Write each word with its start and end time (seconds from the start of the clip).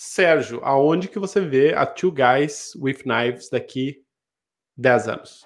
Sérgio, 0.00 0.60
aonde 0.62 1.08
que 1.08 1.18
você 1.18 1.40
vê 1.40 1.74
a 1.74 1.84
Two 1.84 2.12
Guys 2.12 2.72
with 2.80 2.98
Knives 3.02 3.50
daqui 3.50 3.96
10 4.76 5.08
anos? 5.08 5.44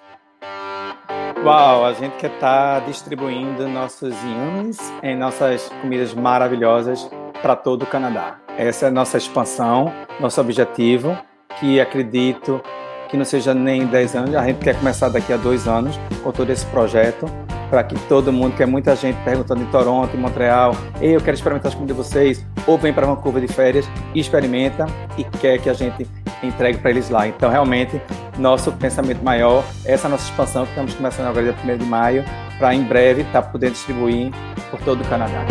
Uau, 1.43 1.83
a 1.83 1.91
gente 1.93 2.15
quer 2.17 2.31
estar 2.35 2.79
tá 2.79 2.85
distribuindo 2.85 3.67
nossos 3.67 4.13
yums 4.21 4.77
em 5.01 5.17
nossas 5.17 5.69
comidas 5.81 6.13
maravilhosas 6.13 7.09
para 7.41 7.55
todo 7.55 7.81
o 7.81 7.87
Canadá. 7.87 8.39
Essa 8.55 8.85
é 8.85 8.87
a 8.89 8.91
nossa 8.91 9.17
expansão, 9.17 9.91
nosso 10.19 10.39
objetivo, 10.39 11.17
que 11.59 11.81
acredito 11.81 12.61
que 13.09 13.17
não 13.17 13.25
seja 13.25 13.55
nem 13.55 13.87
10 13.87 14.15
anos, 14.15 14.35
a 14.35 14.45
gente 14.45 14.63
quer 14.63 14.77
começar 14.77 15.09
daqui 15.09 15.33
a 15.33 15.37
dois 15.37 15.67
anos 15.67 15.95
com 16.23 16.31
todo 16.31 16.51
esse 16.51 16.65
projeto 16.67 17.25
para 17.73 17.83
que 17.83 17.95
todo 18.01 18.31
mundo, 18.31 18.55
que 18.55 18.61
é 18.61 18.67
muita 18.67 18.95
gente 18.95 19.17
perguntando 19.23 19.63
em 19.63 19.65
Toronto, 19.65 20.15
em 20.15 20.19
Montreal, 20.19 20.75
eu 21.01 21.19
quero 21.19 21.35
experimentar 21.35 21.69
as 21.69 21.73
comidas 21.73 21.97
de 21.97 22.03
vocês, 22.03 22.45
ou 22.67 22.77
vem 22.77 22.93
para 22.93 23.07
Vancouver 23.07 23.43
de 23.43 23.51
férias 23.51 23.89
experimenta 24.13 24.85
e 25.17 25.23
quer 25.23 25.57
que 25.57 25.67
a 25.67 25.73
gente 25.73 26.07
entregue 26.43 26.77
para 26.77 26.91
eles 26.91 27.09
lá. 27.09 27.27
Então, 27.27 27.49
realmente, 27.49 27.99
nosso 28.37 28.71
pensamento 28.73 29.23
maior, 29.23 29.63
essa 29.85 30.05
é 30.05 30.07
a 30.07 30.11
nossa 30.11 30.29
expansão 30.29 30.65
que 30.65 30.69
estamos 30.69 30.93
começando 30.93 31.25
agora 31.25 31.51
dia 31.51 31.73
1 31.73 31.77
de 31.79 31.85
maio, 31.85 32.23
para 32.59 32.75
em 32.75 32.83
breve 32.83 33.23
estar 33.23 33.41
tá 33.41 33.49
podendo 33.49 33.71
distribuir 33.71 34.31
por 34.69 34.79
todo 34.81 35.01
o 35.01 35.05
Canadá. 35.05 35.43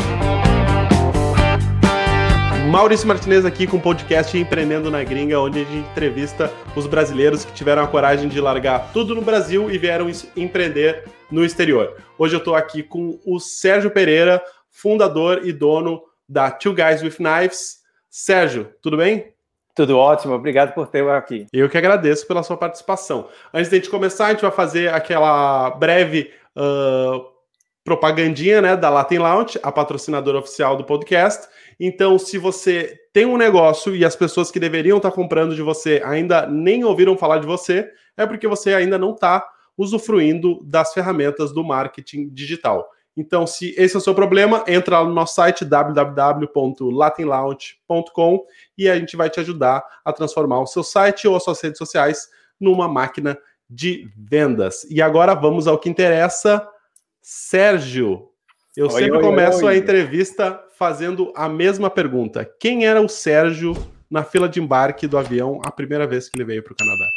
Maurício 2.72 3.06
Martinez 3.06 3.44
aqui 3.44 3.66
com 3.66 3.76
o 3.76 3.80
podcast 3.80 4.36
Empreendendo 4.38 4.90
na 4.90 5.04
Gringa, 5.04 5.38
onde 5.38 5.60
a 5.60 5.64
gente 5.64 5.90
entrevista 5.90 6.50
os 6.74 6.86
brasileiros 6.86 7.44
que 7.44 7.52
tiveram 7.52 7.82
a 7.82 7.86
coragem 7.86 8.30
de 8.30 8.40
largar 8.40 8.90
tudo 8.94 9.14
no 9.14 9.20
Brasil 9.20 9.70
e 9.70 9.76
vieram 9.76 10.10
empreender 10.34 11.04
no 11.30 11.44
exterior. 11.44 12.02
Hoje 12.16 12.34
eu 12.34 12.38
estou 12.38 12.54
aqui 12.54 12.82
com 12.82 13.20
o 13.26 13.38
Sérgio 13.38 13.90
Pereira, 13.90 14.42
fundador 14.70 15.42
e 15.44 15.52
dono 15.52 16.02
da 16.26 16.50
Two 16.50 16.72
Guys 16.74 17.02
with 17.02 17.16
Knives. 17.16 17.80
Sérgio, 18.08 18.72
tudo 18.80 18.96
bem? 18.96 19.34
Tudo 19.74 19.98
ótimo, 19.98 20.32
obrigado 20.32 20.72
por 20.72 20.86
ter 20.86 21.06
aqui. 21.10 21.46
Eu 21.52 21.68
que 21.68 21.76
agradeço 21.76 22.26
pela 22.26 22.42
sua 22.42 22.56
participação. 22.56 23.28
Antes 23.52 23.68
de 23.68 23.76
a 23.76 23.78
gente 23.80 23.90
começar, 23.90 24.28
a 24.28 24.30
gente 24.30 24.40
vai 24.40 24.50
fazer 24.50 24.88
aquela 24.88 25.68
breve 25.72 26.32
uh, 26.56 27.32
propagandinha 27.84 28.62
né, 28.62 28.76
da 28.76 28.88
Latin 28.88 29.18
Lounge, 29.18 29.60
a 29.62 29.70
patrocinadora 29.70 30.38
oficial 30.38 30.76
do 30.76 30.84
podcast. 30.84 31.46
Então, 31.84 32.16
se 32.16 32.38
você 32.38 32.96
tem 33.12 33.26
um 33.26 33.36
negócio 33.36 33.96
e 33.96 34.04
as 34.04 34.14
pessoas 34.14 34.52
que 34.52 34.60
deveriam 34.60 34.98
estar 34.98 35.10
comprando 35.10 35.52
de 35.52 35.62
você 35.62 36.00
ainda 36.04 36.46
nem 36.46 36.84
ouviram 36.84 37.18
falar 37.18 37.38
de 37.38 37.46
você, 37.46 37.90
é 38.16 38.24
porque 38.24 38.46
você 38.46 38.72
ainda 38.72 38.96
não 38.96 39.14
está 39.14 39.44
usufruindo 39.76 40.62
das 40.62 40.94
ferramentas 40.94 41.52
do 41.52 41.64
marketing 41.64 42.28
digital. 42.28 42.88
Então, 43.16 43.48
se 43.48 43.74
esse 43.76 43.96
é 43.96 43.98
o 43.98 44.00
seu 44.00 44.14
problema, 44.14 44.62
entra 44.68 45.00
lá 45.00 45.08
no 45.08 45.12
nosso 45.12 45.34
site 45.34 45.64
www.latinlaunch.com 45.64 48.46
e 48.78 48.88
a 48.88 48.96
gente 48.96 49.16
vai 49.16 49.28
te 49.28 49.40
ajudar 49.40 49.84
a 50.04 50.12
transformar 50.12 50.60
o 50.60 50.66
seu 50.66 50.84
site 50.84 51.26
ou 51.26 51.34
as 51.34 51.42
suas 51.42 51.60
redes 51.60 51.78
sociais 51.78 52.28
numa 52.60 52.86
máquina 52.86 53.36
de 53.68 54.08
vendas. 54.16 54.86
E 54.88 55.02
agora 55.02 55.34
vamos 55.34 55.66
ao 55.66 55.80
que 55.80 55.90
interessa. 55.90 56.64
Sérgio, 57.20 58.28
eu 58.76 58.86
oi, 58.86 59.02
sempre 59.02 59.18
oi, 59.18 59.22
começo 59.22 59.66
oi. 59.66 59.74
a 59.74 59.76
entrevista 59.76 60.62
fazendo 60.82 61.32
a 61.36 61.48
mesma 61.48 61.88
pergunta. 61.88 62.44
Quem 62.58 62.86
era 62.86 63.00
o 63.00 63.08
Sérgio 63.08 63.72
na 64.10 64.24
fila 64.24 64.48
de 64.48 64.60
embarque 64.60 65.06
do 65.06 65.16
avião 65.16 65.60
a 65.64 65.70
primeira 65.70 66.08
vez 66.08 66.28
que 66.28 66.36
ele 66.36 66.44
veio 66.44 66.60
para 66.60 66.72
o 66.72 66.76
Canadá? 66.76 67.08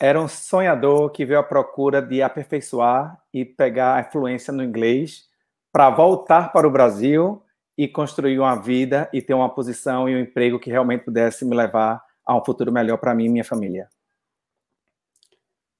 Era 0.00 0.18
um 0.18 0.26
sonhador 0.26 1.10
que 1.10 1.26
veio 1.26 1.40
à 1.40 1.42
procura 1.42 2.00
de 2.00 2.22
aperfeiçoar 2.22 3.20
e 3.34 3.44
pegar 3.44 3.96
a 3.96 4.00
influência 4.00 4.50
no 4.50 4.64
inglês 4.64 5.24
para 5.70 5.90
voltar 5.90 6.50
para 6.54 6.66
o 6.66 6.70
Brasil 6.70 7.42
e 7.76 7.86
construir 7.86 8.38
uma 8.38 8.56
vida 8.56 9.10
e 9.12 9.20
ter 9.20 9.34
uma 9.34 9.54
posição 9.54 10.08
e 10.08 10.16
um 10.16 10.20
emprego 10.20 10.58
que 10.58 10.70
realmente 10.70 11.04
pudesse 11.04 11.44
me 11.44 11.54
levar 11.54 12.02
a 12.24 12.34
um 12.34 12.42
futuro 12.42 12.72
melhor 12.72 12.96
para 12.96 13.14
mim 13.14 13.26
e 13.26 13.28
minha 13.28 13.44
família. 13.44 13.90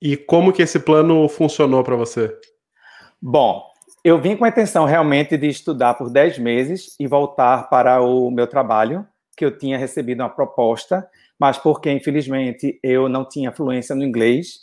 E 0.03 0.19
como 0.19 0.53
que 0.53 0.61
esse 0.61 0.79
plano 0.79 1.27
funcionou 1.31 1.83
para 1.83 1.97
você? 1.97 2.39
Bom, 3.23 3.72
eu 4.05 4.21
vim 4.21 4.37
com 4.37 4.45
a 4.45 4.49
intenção 4.49 4.85
realmente 4.85 5.37
de 5.37 5.47
estudar 5.47 5.95
por 5.95 6.11
10 6.11 6.39
meses 6.39 6.97
e 6.99 7.07
voltar 7.07 7.69
para 7.69 8.01
o 8.03 8.31
meu 8.31 8.47
trabalho, 8.47 9.07
que 9.37 9.45
eu 9.45 9.57
tinha 9.57 9.79
recebido 9.79 10.21
uma 10.21 10.29
proposta, 10.29 11.09
mas 11.39 11.57
porque, 11.57 11.91
infelizmente, 11.91 12.79
eu 12.83 13.09
não 13.09 13.29
tinha 13.29 13.53
fluência 13.53 13.95
no 13.95 14.03
inglês, 14.03 14.61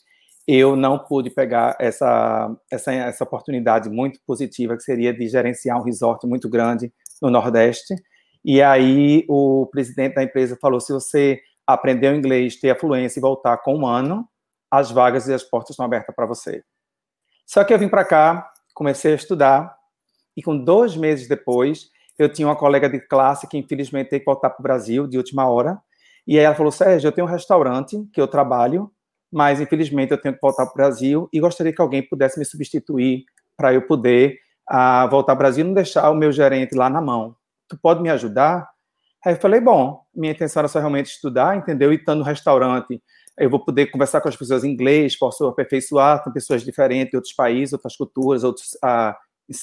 eu 0.47 0.75
não 0.75 0.99
pude 0.99 1.29
pegar 1.29 1.77
essa, 1.79 2.53
essa, 2.71 2.91
essa 2.91 3.23
oportunidade 3.23 3.89
muito 3.89 4.19
positiva, 4.25 4.75
que 4.75 4.83
seria 4.83 5.13
de 5.13 5.27
gerenciar 5.27 5.79
um 5.79 5.83
resort 5.83 6.25
muito 6.27 6.49
grande 6.49 6.91
no 7.21 7.29
Nordeste. 7.29 7.95
E 8.43 8.61
aí 8.61 9.25
o 9.29 9.67
presidente 9.71 10.15
da 10.15 10.23
empresa 10.23 10.57
falou: 10.59 10.79
se 10.79 10.91
você 10.91 11.39
aprender 11.67 12.11
o 12.11 12.15
inglês, 12.15 12.59
ter 12.59 12.71
a 12.71 12.75
fluência 12.75 13.19
e 13.19 13.21
voltar 13.21 13.57
com 13.57 13.77
um 13.77 13.85
ano, 13.85 14.27
as 14.71 14.91
vagas 14.91 15.27
e 15.27 15.33
as 15.33 15.43
portas 15.43 15.71
estão 15.71 15.85
abertas 15.85 16.15
para 16.15 16.25
você. 16.25 16.63
Só 17.45 17.63
que 17.63 17.73
eu 17.73 17.79
vim 17.79 17.89
para 17.89 18.05
cá, 18.05 18.49
comecei 18.79 19.11
a 19.11 19.15
estudar, 19.15 19.75
e 20.37 20.41
com 20.41 20.57
dois 20.57 20.95
meses 20.95 21.27
depois, 21.27 21.89
eu 22.17 22.31
tinha 22.31 22.47
uma 22.47 22.55
colega 22.55 22.89
de 22.89 22.97
classe 22.97 23.45
que 23.45 23.57
infelizmente 23.57 24.09
teve 24.09 24.21
que 24.21 24.25
voltar 24.25 24.49
para 24.51 24.61
o 24.61 24.63
Brasil 24.63 25.05
de 25.05 25.17
última 25.17 25.49
hora, 25.49 25.77
e 26.25 26.39
aí 26.39 26.45
ela 26.45 26.55
falou, 26.55 26.71
Sérgio, 26.71 27.09
eu 27.09 27.11
tenho 27.11 27.27
um 27.27 27.29
restaurante 27.29 27.97
que 28.13 28.21
eu 28.21 28.27
trabalho, 28.27 28.89
mas 29.29 29.59
infelizmente 29.59 30.11
eu 30.11 30.17
tenho 30.17 30.33
que 30.33 30.39
voltar 30.41 30.65
para 30.65 30.71
o 30.71 30.77
Brasil 30.77 31.29
e 31.33 31.41
gostaria 31.41 31.73
que 31.73 31.81
alguém 31.81 32.01
pudesse 32.01 32.39
me 32.39 32.45
substituir 32.45 33.25
para 33.57 33.73
eu 33.73 33.81
poder 33.81 34.37
uh, 34.71 35.09
voltar 35.09 35.33
ao 35.33 35.37
Brasil 35.37 35.65
e 35.65 35.67
não 35.67 35.73
deixar 35.73 36.09
o 36.09 36.15
meu 36.15 36.31
gerente 36.31 36.73
lá 36.73 36.89
na 36.89 37.01
mão. 37.01 37.35
Tu 37.67 37.77
pode 37.77 38.01
me 38.01 38.09
ajudar? 38.09 38.65
Aí 39.25 39.33
eu 39.33 39.39
falei, 39.41 39.59
bom, 39.59 40.01
minha 40.15 40.31
intenção 40.31 40.61
era 40.61 40.69
só 40.69 40.79
realmente 40.79 41.07
estudar, 41.07 41.57
entendeu? 41.57 41.91
E 41.91 41.97
estando 41.97 42.19
no 42.19 42.23
restaurante, 42.23 43.01
eu 43.39 43.49
vou 43.49 43.63
poder 43.63 43.87
conversar 43.87 44.19
com 44.19 44.27
as 44.27 44.35
pessoas 44.35 44.63
em 44.63 44.71
inglês, 44.71 45.17
posso 45.17 45.47
aperfeiçoar 45.47 46.23
com 46.23 46.31
pessoas 46.31 46.61
diferentes 46.63 47.13
outros 47.13 47.33
países, 47.33 47.73
outras 47.73 47.95
culturas, 47.95 48.43
outros 48.43 48.77
ah, 48.83 49.17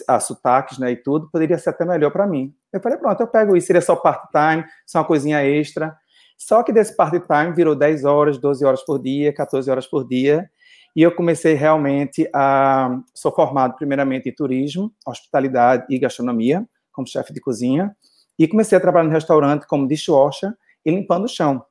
ah, 0.09 0.19
sotaques, 0.19 0.79
né, 0.79 0.93
e 0.93 0.97
tudo, 0.97 1.31
poderia 1.31 1.59
ser 1.59 1.71
até 1.71 1.85
melhor 1.85 2.11
para 2.11 2.27
mim. 2.27 2.55
Eu 2.73 2.81
falei, 2.81 2.99
pronto, 2.99 3.21
eu 3.21 3.27
pego 3.27 3.57
isso, 3.57 3.67
seria 3.67 3.83
só 3.83 3.95
part-time, 3.95 4.65
só 4.87 5.01
uma 5.01 5.05
coisinha 5.05 5.45
extra. 5.45 5.95
Só 6.39 6.63
que 6.63 6.73
desse 6.73 6.97
part-time 6.97 7.53
virou 7.55 7.75
10 7.75 8.05
horas, 8.05 8.39
12 8.39 8.65
horas 8.65 8.83
por 8.83 9.01
dia, 9.01 9.33
14 9.33 9.71
horas 9.71 9.87
por 9.87 10.07
dia, 10.07 10.49
e 10.95 11.03
eu 11.03 11.15
comecei 11.15 11.53
realmente 11.53 12.29
a... 12.35 12.99
Sou 13.15 13.31
formado 13.31 13.77
primeiramente 13.77 14.29
em 14.29 14.35
turismo, 14.35 14.91
hospitalidade 15.07 15.85
e 15.91 15.99
gastronomia, 15.99 16.67
como 16.91 17.07
chefe 17.07 17.35
de 17.35 17.41
cozinha, 17.41 17.95
e 18.39 18.49
comecei 18.49 18.77
a 18.77 18.81
trabalhar 18.81 19.05
no 19.05 19.13
restaurante 19.13 19.67
como 19.67 19.87
dishwasher 19.87 20.53
e 20.85 20.91
limpando 20.91 21.25
o 21.25 21.29
chão 21.29 21.63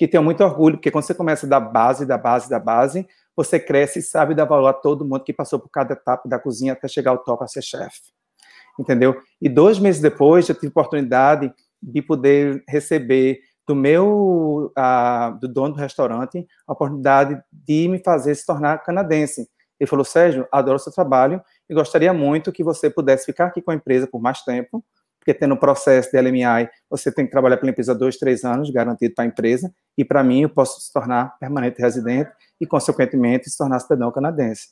que 0.00 0.08
tenho 0.08 0.22
muito 0.22 0.42
orgulho, 0.42 0.78
porque 0.78 0.90
quando 0.90 1.04
você 1.04 1.12
começa 1.12 1.46
da 1.46 1.60
base, 1.60 2.06
da 2.06 2.16
base, 2.16 2.48
da 2.48 2.58
base, 2.58 3.06
você 3.36 3.60
cresce 3.60 3.98
e 3.98 4.02
sabe 4.02 4.34
dar 4.34 4.46
valor 4.46 4.68
a 4.68 4.72
todo 4.72 5.04
mundo 5.04 5.22
que 5.22 5.30
passou 5.30 5.58
por 5.58 5.68
cada 5.68 5.92
etapa 5.92 6.26
da 6.26 6.38
cozinha 6.38 6.72
até 6.72 6.88
chegar 6.88 7.10
ao 7.10 7.18
top 7.18 7.44
a 7.44 7.46
ser 7.46 7.60
chefe. 7.60 8.00
Entendeu? 8.78 9.20
E 9.42 9.46
dois 9.46 9.78
meses 9.78 10.00
depois, 10.00 10.48
eu 10.48 10.54
tive 10.54 10.68
oportunidade 10.68 11.52
de 11.82 12.00
poder 12.00 12.64
receber 12.66 13.40
do 13.68 13.74
meu, 13.74 14.72
do 15.38 15.46
dono 15.46 15.74
do 15.74 15.80
restaurante, 15.80 16.46
a 16.66 16.72
oportunidade 16.72 17.38
de 17.52 17.86
me 17.86 17.98
fazer 18.02 18.34
se 18.34 18.46
tornar 18.46 18.78
canadense. 18.78 19.50
Ele 19.78 19.86
falou, 19.86 20.04
Sérgio, 20.06 20.48
adoro 20.50 20.78
seu 20.78 20.94
trabalho 20.94 21.42
e 21.68 21.74
gostaria 21.74 22.14
muito 22.14 22.52
que 22.52 22.64
você 22.64 22.88
pudesse 22.88 23.26
ficar 23.26 23.48
aqui 23.48 23.60
com 23.60 23.70
a 23.70 23.74
empresa 23.74 24.06
por 24.06 24.22
mais 24.22 24.40
tempo, 24.40 24.82
porque 25.20 25.34
tendo 25.34 25.54
o 25.54 25.56
processo 25.58 26.10
de 26.10 26.20
LMI, 26.20 26.68
você 26.88 27.12
tem 27.12 27.26
que 27.26 27.30
trabalhar 27.30 27.58
pela 27.58 27.70
empresa 27.70 27.94
dois, 27.94 28.16
três 28.16 28.42
anos, 28.42 28.70
garantido 28.70 29.14
para 29.14 29.24
a 29.24 29.28
empresa, 29.28 29.72
e 29.96 30.04
para 30.04 30.24
mim 30.24 30.42
eu 30.42 30.48
posso 30.48 30.80
se 30.80 30.90
tornar 30.92 31.38
permanente 31.38 31.80
residente 31.80 32.30
e, 32.58 32.66
consequentemente, 32.66 33.48
se 33.48 33.56
tornar 33.56 33.78
cidadão 33.78 34.10
canadense. 34.10 34.68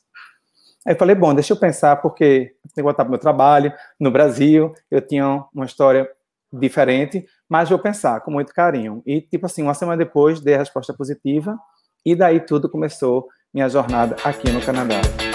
Aí 0.85 0.93
eu 0.93 0.97
falei, 0.97 1.15
bom, 1.15 1.33
deixa 1.35 1.53
eu 1.53 1.57
pensar, 1.57 1.97
porque 1.97 2.55
tenho 2.63 2.75
que 2.75 2.81
voltar 2.81 3.03
para 3.03 3.09
o 3.09 3.11
meu 3.11 3.19
trabalho, 3.19 3.71
no 3.99 4.09
Brasil, 4.09 4.73
eu 4.89 5.01
tinha 5.01 5.45
uma 5.53 5.65
história 5.65 6.09
diferente, 6.51 7.25
mas 7.47 7.69
vou 7.69 7.77
pensar 7.77 8.21
com 8.21 8.31
muito 8.31 8.51
carinho. 8.51 9.03
E, 9.05 9.21
tipo 9.21 9.45
assim, 9.45 9.61
uma 9.61 9.75
semana 9.75 9.97
depois, 9.97 10.41
dei 10.41 10.55
a 10.55 10.59
resposta 10.59 10.93
positiva, 10.93 11.59
e 12.03 12.15
daí 12.15 12.39
tudo 12.39 12.69
começou 12.69 13.27
minha 13.53 13.69
jornada 13.69 14.15
aqui 14.23 14.51
no 14.51 14.61
Canadá. 14.61 15.28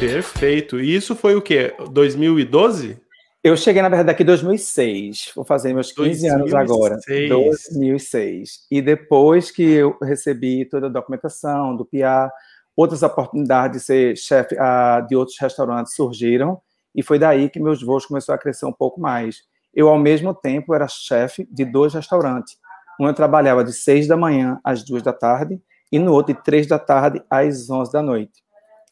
Perfeito. 0.00 0.80
E 0.80 0.94
isso 0.96 1.14
foi 1.14 1.36
o 1.36 1.42
quê? 1.42 1.74
2012? 1.90 2.98
Eu 3.44 3.54
cheguei, 3.54 3.82
na 3.82 3.88
verdade, 3.90 4.10
aqui 4.10 4.22
em 4.22 4.26
2006. 4.26 5.32
Vou 5.36 5.44
fazer 5.44 5.74
meus 5.74 5.92
15 5.92 6.26
2006. 6.26 6.32
anos 6.32 6.54
agora. 6.54 6.98
2006. 7.28 8.66
E 8.70 8.80
depois 8.80 9.50
que 9.50 9.62
eu 9.62 9.98
recebi 10.02 10.64
toda 10.64 10.86
a 10.86 10.90
documentação 10.90 11.76
do 11.76 11.84
PIA, 11.84 12.30
outras 12.74 13.02
oportunidades 13.02 13.80
de 13.80 13.84
ser 13.84 14.16
chefe 14.16 14.54
uh, 14.54 15.06
de 15.06 15.14
outros 15.14 15.36
restaurantes 15.38 15.94
surgiram. 15.94 16.58
E 16.94 17.02
foi 17.02 17.18
daí 17.18 17.50
que 17.50 17.60
meus 17.60 17.82
voos 17.82 18.06
começaram 18.06 18.38
a 18.38 18.40
crescer 18.40 18.64
um 18.64 18.72
pouco 18.72 18.98
mais. 18.98 19.42
Eu, 19.74 19.90
ao 19.90 19.98
mesmo 19.98 20.32
tempo, 20.32 20.74
era 20.74 20.88
chefe 20.88 21.46
de 21.52 21.66
dois 21.66 21.92
restaurantes. 21.92 22.56
Um 22.98 23.06
eu 23.06 23.12
trabalhava 23.12 23.62
de 23.62 23.74
6 23.74 24.06
da 24.06 24.16
manhã 24.16 24.58
às 24.64 24.82
2 24.82 25.02
da 25.02 25.12
tarde 25.12 25.60
e 25.92 25.98
no 25.98 26.12
outro 26.14 26.34
de 26.34 26.42
3 26.42 26.66
da 26.66 26.78
tarde 26.78 27.22
às 27.28 27.68
11 27.68 27.92
da 27.92 28.00
noite. 28.00 28.42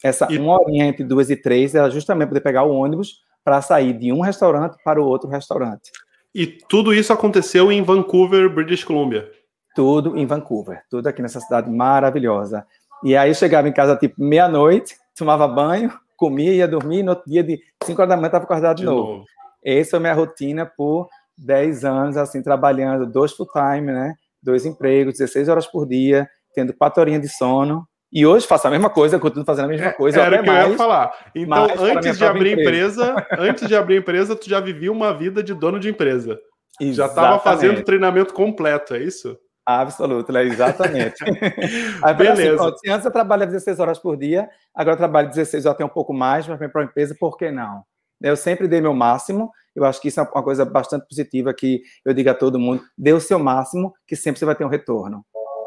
Essa 0.03 0.27
e... 0.31 0.39
uma 0.39 0.61
horinha 0.61 0.87
entre 0.87 1.05
duas 1.05 1.31
e 1.31 1.37
três 1.37 1.75
era 1.75 1.91
justamente 1.91 2.29
poder 2.29 2.41
pegar 2.41 2.65
o 2.65 2.75
ônibus 2.75 3.23
para 3.45 3.63
sair 3.63 3.93
de 3.93 4.13
um 4.13 4.21
restaurante 4.21 4.77
para 4.85 5.01
o 5.01 5.07
outro 5.07 5.29
restaurante. 5.29 5.91
E 6.35 6.47
tudo 6.47 6.93
isso 6.93 7.13
aconteceu 7.13 7.73
em 7.73 7.83
Vancouver, 7.83 8.53
British 8.53 8.85
Columbia. 8.85 9.31
Tudo 9.75 10.17
em 10.17 10.27
Vancouver, 10.27 10.83
tudo 10.91 11.07
aqui 11.07 11.23
nessa 11.23 11.41
cidade 11.41 11.71
maravilhosa. 11.71 12.67
E 13.03 13.17
aí 13.17 13.31
eu 13.31 13.35
chegava 13.35 13.69
em 13.69 13.73
casa 13.73 13.97
tipo 13.97 14.23
meia-noite, 14.23 14.97
tomava 15.17 15.49
banho, 15.49 15.93
comia, 16.17 16.53
ia 16.53 16.69
dormir, 16.69 16.99
e 16.99 17.03
no 17.03 17.11
outro 17.13 17.31
dia 17.31 17.43
de 17.43 17.61
5 17.85 18.01
horas 18.01 18.11
da 18.11 18.17
manhã 18.17 18.27
estava 18.27 18.45
acordado 18.45 18.77
de, 18.77 18.83
de 18.83 18.87
novo. 18.87 19.13
novo. 19.13 19.25
Essa 19.65 19.97
é 19.97 19.99
a 19.99 20.01
minha 20.01 20.15
rotina 20.15 20.67
por 20.67 21.09
10 21.39 21.85
anos, 21.85 22.17
assim, 22.17 22.43
trabalhando 22.43 23.07
dois 23.07 23.33
full-time, 23.33 23.93
né? 23.93 24.15
Dois 24.43 24.67
empregos, 24.67 25.19
16 25.19 25.49
horas 25.49 25.67
por 25.67 25.87
dia, 25.87 26.29
tendo 26.55 26.75
quatro 26.75 27.01
horinhas 27.01 27.23
de 27.23 27.29
sono. 27.29 27.87
E 28.13 28.25
hoje 28.27 28.47
faço 28.47 28.67
a 28.67 28.71
mesma 28.71 28.89
coisa, 28.89 29.19
continuo 29.19 29.45
fazendo 29.45 29.67
a 29.67 29.69
mesma 29.69 29.87
é, 29.89 29.93
coisa. 29.93 30.21
Era 30.21 30.37
o 30.37 30.43
que 30.43 30.47
mais, 30.47 30.65
eu 30.65 30.73
ia 30.73 30.77
falar. 30.79 31.13
Então, 31.35 31.67
antes 31.79 32.17
de 32.17 32.25
abrir 32.25 32.53
empresa. 32.53 33.11
empresa, 33.11 33.27
antes 33.39 33.69
de 33.69 33.77
abrir 33.77 33.97
empresa, 33.99 34.35
tu 34.35 34.49
já 34.49 34.61
vivia 34.61 34.91
uma 34.91 35.13
vida 35.13 35.43
de 35.43 35.53
dono 35.53 35.79
de 35.79 35.91
empresa. 35.91 36.39
Exatamente. 36.81 36.97
Já 36.97 37.07
estava 37.07 37.39
fazendo 37.41 37.83
treinamento 37.83 38.33
completo, 38.33 38.95
é 38.95 38.99
isso? 39.03 39.39
Absoluto, 39.67 40.35
é 40.35 40.45
exatamente. 40.45 41.23
Aí, 42.03 42.15
Beleza. 42.15 42.69
Assim, 42.69 42.89
antes 42.89 43.05
eu 43.05 43.13
trabalhava 43.13 43.51
16 43.51 43.79
horas 43.79 43.99
por 43.99 44.17
dia, 44.17 44.49
agora 44.75 44.95
eu 44.95 44.99
trabalho 44.99 45.29
16 45.29 45.67
horas 45.67 45.75
até 45.75 45.85
um 45.85 45.91
pouco 45.91 46.15
mais, 46.15 46.49
mas 46.49 46.57
para 46.57 46.71
uma 46.75 46.85
empresa, 46.85 47.15
por 47.21 47.37
que 47.37 47.51
não? 47.51 47.83
Eu 48.23 48.35
sempre 48.35 48.67
dei 48.67 48.81
meu 48.81 48.95
máximo, 48.95 49.51
eu 49.77 49.85
acho 49.85 50.01
que 50.01 50.09
isso 50.09 50.21
é 50.21 50.23
uma 50.23 50.43
coisa 50.43 50.65
bastante 50.65 51.07
positiva 51.07 51.53
que 51.53 51.83
eu 52.05 52.15
digo 52.15 52.31
a 52.31 52.35
todo 52.35 52.59
mundo, 52.59 52.83
dê 52.97 53.13
o 53.13 53.21
seu 53.21 53.39
máximo, 53.39 53.93
que 54.07 54.17
sempre 54.17 54.39
você 54.39 54.47
vai 54.47 54.55
ter 54.55 54.65
um 54.65 54.69
retorno. 54.69 55.23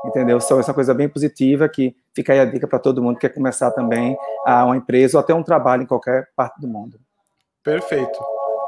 Entendeu? 0.06 0.42
Só 0.42 0.60
essa 0.60 0.74
coisa 0.74 0.94
bem 0.94 1.08
positiva 1.08 1.70
que 1.70 1.96
fica 2.16 2.34
aí 2.34 2.40
a 2.40 2.46
dica 2.46 2.68
para 2.68 2.80
todo 2.80 3.02
mundo 3.02 3.16
que 3.16 3.28
quer 3.28 3.34
começar 3.34 3.72
também 3.72 4.18
a 4.46 4.66
uma 4.66 4.78
empresa 4.78 5.18
ou 5.18 5.22
até 5.22 5.34
um 5.34 5.44
trabalho 5.44 5.84
em 5.84 5.86
qualquer 5.88 6.28
parte 6.36 6.60
do 6.60 6.68
mundo. 6.68 7.00
Perfeito. 7.64 8.20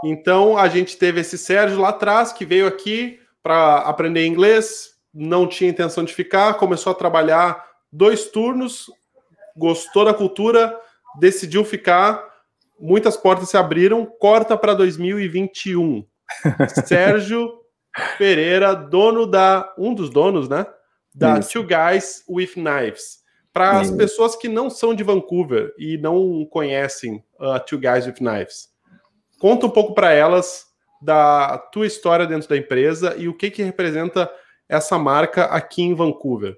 Então, 0.03 0.57
a 0.57 0.67
gente 0.67 0.97
teve 0.97 1.21
esse 1.21 1.37
Sérgio 1.37 1.79
lá 1.79 1.89
atrás 1.89 2.31
que 2.31 2.45
veio 2.45 2.67
aqui 2.67 3.19
para 3.41 3.77
aprender 3.79 4.25
inglês, 4.25 4.91
não 5.13 5.47
tinha 5.47 5.69
intenção 5.69 6.03
de 6.03 6.13
ficar, 6.13 6.55
começou 6.55 6.91
a 6.91 6.95
trabalhar 6.95 7.65
dois 7.91 8.25
turnos, 8.25 8.85
gostou 9.55 10.05
da 10.05 10.13
cultura, 10.13 10.77
decidiu 11.19 11.63
ficar, 11.63 12.23
muitas 12.79 13.15
portas 13.15 13.49
se 13.49 13.57
abriram, 13.57 14.05
corta 14.05 14.57
para 14.57 14.73
2021. 14.73 16.05
Sérgio 16.85 17.51
Pereira, 18.17 18.73
dono 18.73 19.25
da 19.25 19.71
um 19.77 19.93
dos 19.93 20.09
donos, 20.09 20.49
né? 20.49 20.65
Da 21.13 21.39
Isso. 21.39 21.51
Two 21.51 21.63
Guys 21.63 22.23
with 22.27 22.53
Knives. 22.55 23.23
Para 23.51 23.79
as 23.79 23.91
pessoas 23.91 24.35
que 24.35 24.49
não 24.49 24.67
são 24.67 24.95
de 24.95 25.03
Vancouver 25.03 25.71
e 25.77 25.95
não 25.97 26.43
conhecem 26.45 27.23
uh, 27.39 27.59
Two 27.67 27.79
Guys 27.79 28.07
with 28.07 28.15
Knives, 28.15 28.69
conta 29.39 29.67
um 29.67 29.69
pouco 29.69 29.93
para 29.93 30.11
elas 30.11 30.65
da 30.99 31.59
tua 31.71 31.85
história 31.85 32.25
dentro 32.25 32.49
da 32.49 32.57
empresa 32.57 33.15
e 33.15 33.27
o 33.27 33.37
que 33.37 33.51
que 33.51 33.61
representa 33.61 34.31
essa 34.67 34.97
marca 34.97 35.45
aqui 35.45 35.83
em 35.83 35.93
Vancouver? 35.93 36.57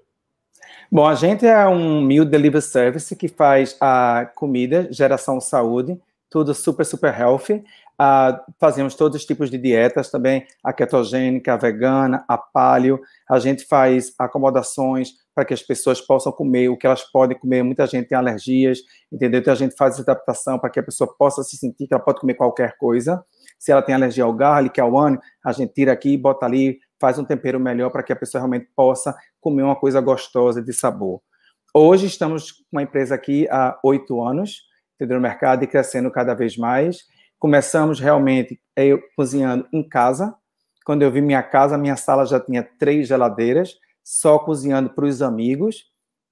Bom, 0.90 1.06
a 1.06 1.16
gente 1.16 1.46
é 1.46 1.68
um 1.68 2.02
meal 2.02 2.24
delivery 2.24 2.62
service 2.62 3.14
que 3.16 3.28
faz 3.28 3.76
a 3.82 4.32
comida, 4.36 4.88
geração 4.92 5.42
saúde, 5.42 6.00
tudo 6.30 6.54
super, 6.54 6.86
super 6.86 7.14
healthy. 7.14 7.64
Uh, 8.00 8.38
fazemos 8.60 8.94
todos 8.94 9.22
os 9.22 9.26
tipos 9.26 9.50
de 9.50 9.58
dietas 9.58 10.12
também, 10.12 10.46
a 10.64 10.74
ketogênica, 10.74 11.54
a 11.54 11.58
vegana, 11.58 12.26
a 12.28 12.38
paleo. 12.38 13.00
A 13.30 13.40
gente 13.40 13.66
faz 13.66 14.14
acomodações 14.20 15.12
para 15.34 15.46
que 15.46 15.54
as 15.54 15.62
pessoas 15.62 16.02
possam 16.02 16.32
comer 16.32 16.70
o 16.70 16.78
que 16.78 16.86
elas 16.86 17.04
podem 17.04 17.38
comer. 17.38 17.64
Muita 17.64 17.88
gente 17.88 18.08
tem 18.08 18.18
alergias, 18.18 18.80
entendeu? 19.12 19.40
Então 19.40 19.54
a 19.54 19.58
gente 19.58 19.76
faz 19.76 20.00
adaptação 20.00 20.60
para 20.60 20.70
que 20.70 20.80
a 20.80 20.84
pessoa 20.84 21.14
possa 21.18 21.44
se 21.44 21.58
sentir 21.58 21.88
que 21.88 21.94
ela 21.94 22.04
pode 22.04 22.20
comer 22.20 22.34
qualquer 22.34 22.78
coisa. 22.78 23.24
Se 23.58 23.72
ela 23.72 23.82
tem 23.82 23.96
alergia 23.96 24.24
ao 24.24 24.34
garlic, 24.34 24.80
ao 24.80 24.94
onion, 24.94 25.18
a 25.44 25.52
gente 25.52 25.74
tira 25.74 25.92
aqui 25.92 26.18
bota 26.18 26.46
ali 26.46 26.80
faz 27.00 27.20
um 27.20 27.26
tempero 27.26 27.60
melhor 27.60 27.90
para 27.92 28.04
que 28.04 28.14
a 28.14 28.16
pessoa 28.16 28.42
realmente 28.42 28.70
possa 28.76 29.16
comer 29.40 29.64
uma 29.64 29.76
coisa 29.76 30.00
gostosa 30.02 30.62
de 30.62 30.74
sabor. 30.74 31.22
Hoje 31.74 32.08
estamos 32.08 32.52
com 32.52 32.64
uma 32.72 32.84
empresa 32.84 33.16
aqui 33.16 33.48
há 33.50 33.78
oito 33.84 34.22
anos, 34.24 34.62
entendeu? 34.96 35.18
no 35.18 35.22
mercado 35.22 35.64
e 35.64 35.68
crescendo 35.68 36.10
cada 36.10 36.34
vez 36.34 36.58
mais. 36.58 37.00
Começamos 37.46 38.00
realmente 38.00 38.60
eu 38.76 39.00
cozinhando 39.16 39.68
em 39.72 39.88
casa. 39.88 40.34
Quando 40.84 41.04
eu 41.04 41.12
vi 41.12 41.22
minha 41.22 41.44
casa, 41.44 41.78
minha 41.78 41.96
sala 41.96 42.26
já 42.26 42.40
tinha 42.40 42.68
três 42.80 43.08
geladeiras, 43.08 43.76
só 44.04 44.40
cozinhando 44.40 44.90
para 44.90 45.06
os 45.06 45.22
amigos. 45.22 45.84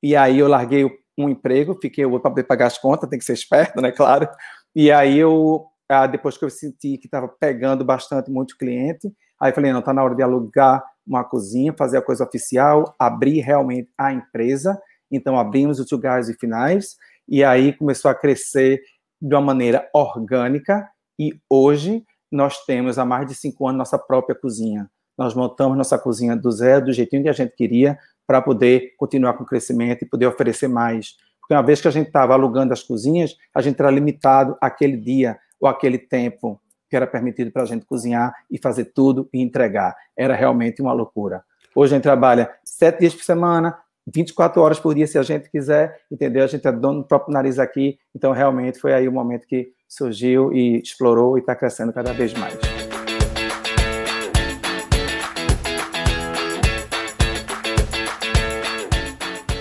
E 0.01 0.15
aí 0.15 0.39
eu 0.39 0.48
larguei 0.48 0.89
um 1.15 1.30
emprego, 1.30 1.77
fiquei 1.80 2.04
para 2.10 2.19
poder 2.31 2.45
pagar 2.45 2.65
as 2.65 2.80
contas, 2.80 3.07
tem 3.07 3.19
que 3.19 3.25
ser 3.25 3.33
esperto, 3.33 3.80
né? 3.80 3.92
Claro. 3.92 4.27
E 4.75 4.92
aí 4.92 5.19
eu, 5.19 5.68
ah, 5.88 6.07
depois 6.07 6.36
que 6.36 6.45
eu 6.45 6.50
senti 6.50 6.98
que 6.98 7.06
estava 7.06 7.27
pegando 7.27 7.86
bastante 7.86 8.31
muito 8.31 8.57
cliente, 8.57 9.13
Aí 9.39 9.51
falei, 9.51 9.71
não, 9.71 9.81
está 9.81 9.94
na 9.94 10.04
hora 10.04 10.15
de 10.15 10.24
alugar 10.24 10.83
uma 11.06 11.24
cozinha, 11.24 11.75
fazer 11.77 11.98
a 11.98 12.01
coisa 12.01 12.24
oficial, 12.24 12.95
abrir 12.98 13.42
realmente 13.42 13.92
a 13.95 14.12
empresa. 14.12 14.81
Então, 15.12 15.38
abrimos 15.38 15.80
o 15.80 15.86
Two 15.86 16.00
Guys 16.00 16.27
e 16.27 16.33
Finais, 16.33 16.95
e 17.27 17.44
aí 17.44 17.74
começou 17.74 18.10
a 18.10 18.15
crescer 18.15 18.81
de 19.21 19.36
uma 19.36 19.42
maneira 19.42 19.88
orgânica, 19.94 20.89
e 21.18 21.39
hoje 21.50 22.04
nós 22.31 22.65
temos 22.65 22.98
há 22.98 23.06
mais 23.06 23.27
de 23.27 23.36
cinco 23.36 23.68
anos 23.68 23.77
nossa 23.77 23.98
própria 23.98 24.36
cozinha. 24.36 24.89
Nós 25.18 25.36
montamos 25.36 25.77
nossa 25.77 25.98
cozinha 25.98 26.36
do 26.36 26.51
zero, 26.51 26.86
do 26.86 26.94
jeitinho 26.94 27.24
que 27.24 27.30
a 27.30 27.33
gente 27.33 27.56
queria, 27.56 27.98
para 28.25 28.42
poder 28.42 28.95
continuar 28.98 29.33
com 29.33 29.44
o 29.44 29.45
crescimento 29.45 30.04
e 30.04 30.07
poder 30.07 30.25
oferecer 30.25 30.68
mais. 30.68 31.15
Porque 31.39 31.54
uma 31.54 31.62
vez 31.62 31.81
que 31.81 31.88
a 31.88 31.92
gente 31.92 32.07
estava 32.07 32.33
alugando 32.33 32.74
as 32.74 32.81
cozinhas, 32.81 33.36
a 33.54 33.62
gente 33.62 33.80
era 33.80 33.92
limitado 33.92 34.57
àquele 34.60 34.98
dia 34.98 35.38
ou 35.60 35.68
aquele 35.68 35.98
tempo 35.98 36.60
que 36.89 36.95
era 36.95 37.06
permitido 37.06 37.51
para 37.51 37.63
a 37.63 37.65
gente 37.65 37.86
cozinhar 37.86 38.33
e 38.50 38.57
fazer 38.57 38.86
tudo 38.86 39.30
e 39.33 39.42
entregar. 39.42 39.95
Era 40.15 40.36
realmente 40.36 40.81
uma 40.81 40.94
loucura. 40.94 41.44
Hoje 41.75 41.94
a 41.94 41.98
gente 41.98 42.04
trabalha 42.04 42.51
sete 42.63 43.00
dias 43.00 43.13
por 43.13 43.24
semana, 43.24 43.77
24 44.07 44.61
horas 44.61 44.79
por 44.79 44.94
dia, 44.94 45.07
se 45.07 45.17
a 45.17 45.23
gente 45.23 45.50
quiser, 45.50 45.97
entendeu? 46.11 46.44
A 46.44 46.47
gente 46.47 46.67
é 46.67 46.71
dono 46.71 47.01
do 47.01 47.07
próprio 47.07 47.33
nariz 47.33 47.57
aqui, 47.57 47.97
então 48.13 48.31
realmente 48.31 48.79
foi 48.79 48.94
aí 48.94 49.07
o 49.07 49.11
momento 49.11 49.47
que 49.47 49.71
surgiu 49.88 50.51
e 50.51 50.81
explorou 50.81 51.38
e 51.38 51.41
está 51.41 51.55
crescendo 51.55 51.94
cada 51.94 52.11
vez 52.11 52.33
mais. 52.33 52.57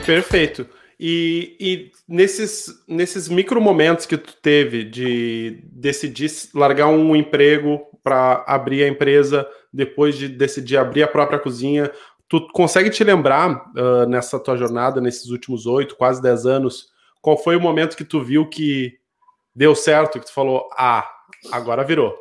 Perfeito. 0.05 0.67
E, 0.99 1.57
e, 1.59 1.91
nesses, 2.09 2.67
nesses 2.87 3.29
micro 3.29 3.61
momentos 3.61 4.07
que 4.07 4.17
tu 4.17 4.35
teve 4.41 4.85
de 4.85 5.65
decidir 5.73 6.31
largar 6.55 6.89
um 6.89 7.17
emprego 7.17 7.81
para 8.03 8.45
abrir 8.47 8.85
a 8.85 8.89
empresa, 8.89 9.47
depois 9.73 10.17
de 10.17 10.29
decidir 10.29 10.77
abrir 10.77 11.03
a 11.03 11.09
própria 11.09 11.39
cozinha, 11.39 11.91
tu 12.33 12.49
consegue 12.51 12.89
te 12.89 13.05
lembrar 13.05 13.71
uh, 13.77 14.07
nessa 14.09 14.41
tua 14.41 14.57
jornada, 14.57 15.03
nesses 15.03 15.29
últimos 15.29 15.67
oito, 15.67 15.97
quase 15.97 16.23
dez 16.23 16.47
anos, 16.47 16.89
qual 17.21 17.37
foi 17.37 17.57
o 17.57 17.61
momento 17.61 17.95
que 17.95 18.07
tu 18.07 18.25
viu 18.25 18.49
que 18.49 18.99
deu 19.55 19.75
certo, 19.75 20.19
que 20.19 20.25
tu 20.25 20.33
falou, 20.33 20.67
ah, 20.73 21.07
agora 21.53 21.85
virou? 21.85 22.17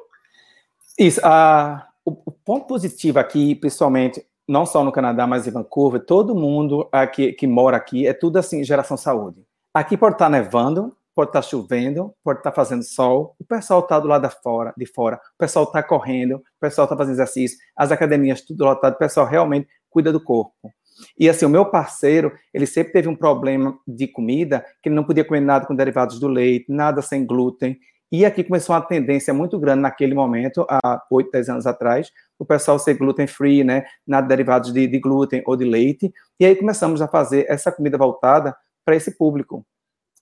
Isso, 1.00 1.22
uh, 1.22 1.82
o, 2.04 2.12
o 2.26 2.32
ponto 2.32 2.68
positivo 2.68 3.20
aqui, 3.20 3.56
pessoalmente, 3.56 4.22
não 4.46 4.66
só 4.66 4.84
no 4.84 4.92
Canadá, 4.92 5.26
mas 5.26 5.48
em 5.48 5.52
Vancouver, 5.52 6.06
todo 6.06 6.36
mundo 6.36 6.90
aqui, 6.92 7.32
que 7.32 7.48
mora 7.48 7.78
aqui 7.78 8.06
é 8.06 8.12
tudo 8.12 8.38
assim, 8.38 8.66
geração 8.66 8.98
saúde. 8.98 9.46
Aqui 9.74 9.96
pode 9.96 10.16
estar 10.16 10.30
nevando, 10.30 10.94
pode 11.16 11.30
estar 11.30 11.42
chovendo, 11.42 12.14
pode 12.22 12.40
estar 12.40 12.52
fazendo 12.52 12.84
sol, 12.84 13.34
o 13.40 13.46
pessoal 13.46 13.80
está 13.80 13.98
do 13.98 14.10
lado 14.10 14.30
fora, 14.44 14.74
de 14.76 14.86
fora, 14.86 15.16
o 15.16 15.38
pessoal 15.38 15.64
está 15.64 15.82
correndo, 15.82 16.36
o 16.36 16.60
pessoal 16.60 16.84
está 16.84 16.98
fazendo 16.98 17.14
exercício, 17.14 17.58
as 17.78 17.94
academias 17.94 18.42
tudo 18.42 18.66
lotado, 18.66 18.96
o 18.96 18.98
pessoal 18.98 19.26
realmente 19.26 19.70
cuida 19.92 20.12
do 20.12 20.20
corpo. 20.20 20.74
E 21.20 21.30
assim, 21.30 21.46
o 21.46 21.50
meu 21.50 21.66
parceiro, 21.66 22.32
ele 22.52 22.66
sempre 22.66 22.94
teve 22.94 23.08
um 23.08 23.16
problema 23.16 23.78
de 23.88 24.08
comida, 24.08 24.66
que 24.82 24.90
ele 24.90 24.96
não 24.96 25.04
podia 25.04 25.26
comer 25.26 25.42
nada 25.42 25.66
com 25.68 25.76
derivados 25.76 26.20
do 26.20 26.28
leite, 26.28 26.66
nada 26.70 27.02
sem 27.02 27.26
glúten, 27.26 27.78
e 28.12 28.26
aqui 28.26 28.44
começou 28.44 28.76
uma 28.76 28.82
tendência 28.82 29.34
muito 29.34 29.58
grande 29.58 29.84
naquele 29.84 30.14
momento, 30.14 30.66
há 30.70 31.02
8, 31.10 31.32
10 31.32 31.50
anos 31.50 31.66
atrás, 31.66 32.12
o 32.38 32.46
pessoal 32.46 32.78
ser 32.78 32.96
gluten 32.96 33.26
free, 33.26 33.64
né? 33.64 33.86
Nada 34.06 34.28
derivados 34.28 34.74
de, 34.74 34.86
de 34.86 35.00
glúten 35.00 35.42
ou 35.46 35.56
de 35.56 35.64
leite. 35.64 36.12
E 36.38 36.46
aí 36.46 36.54
começamos 36.54 37.02
a 37.02 37.08
fazer 37.08 37.46
essa 37.48 37.72
comida 37.72 37.98
voltada 37.98 38.54
para 38.84 38.98
esse 38.98 39.18
público. 39.18 39.66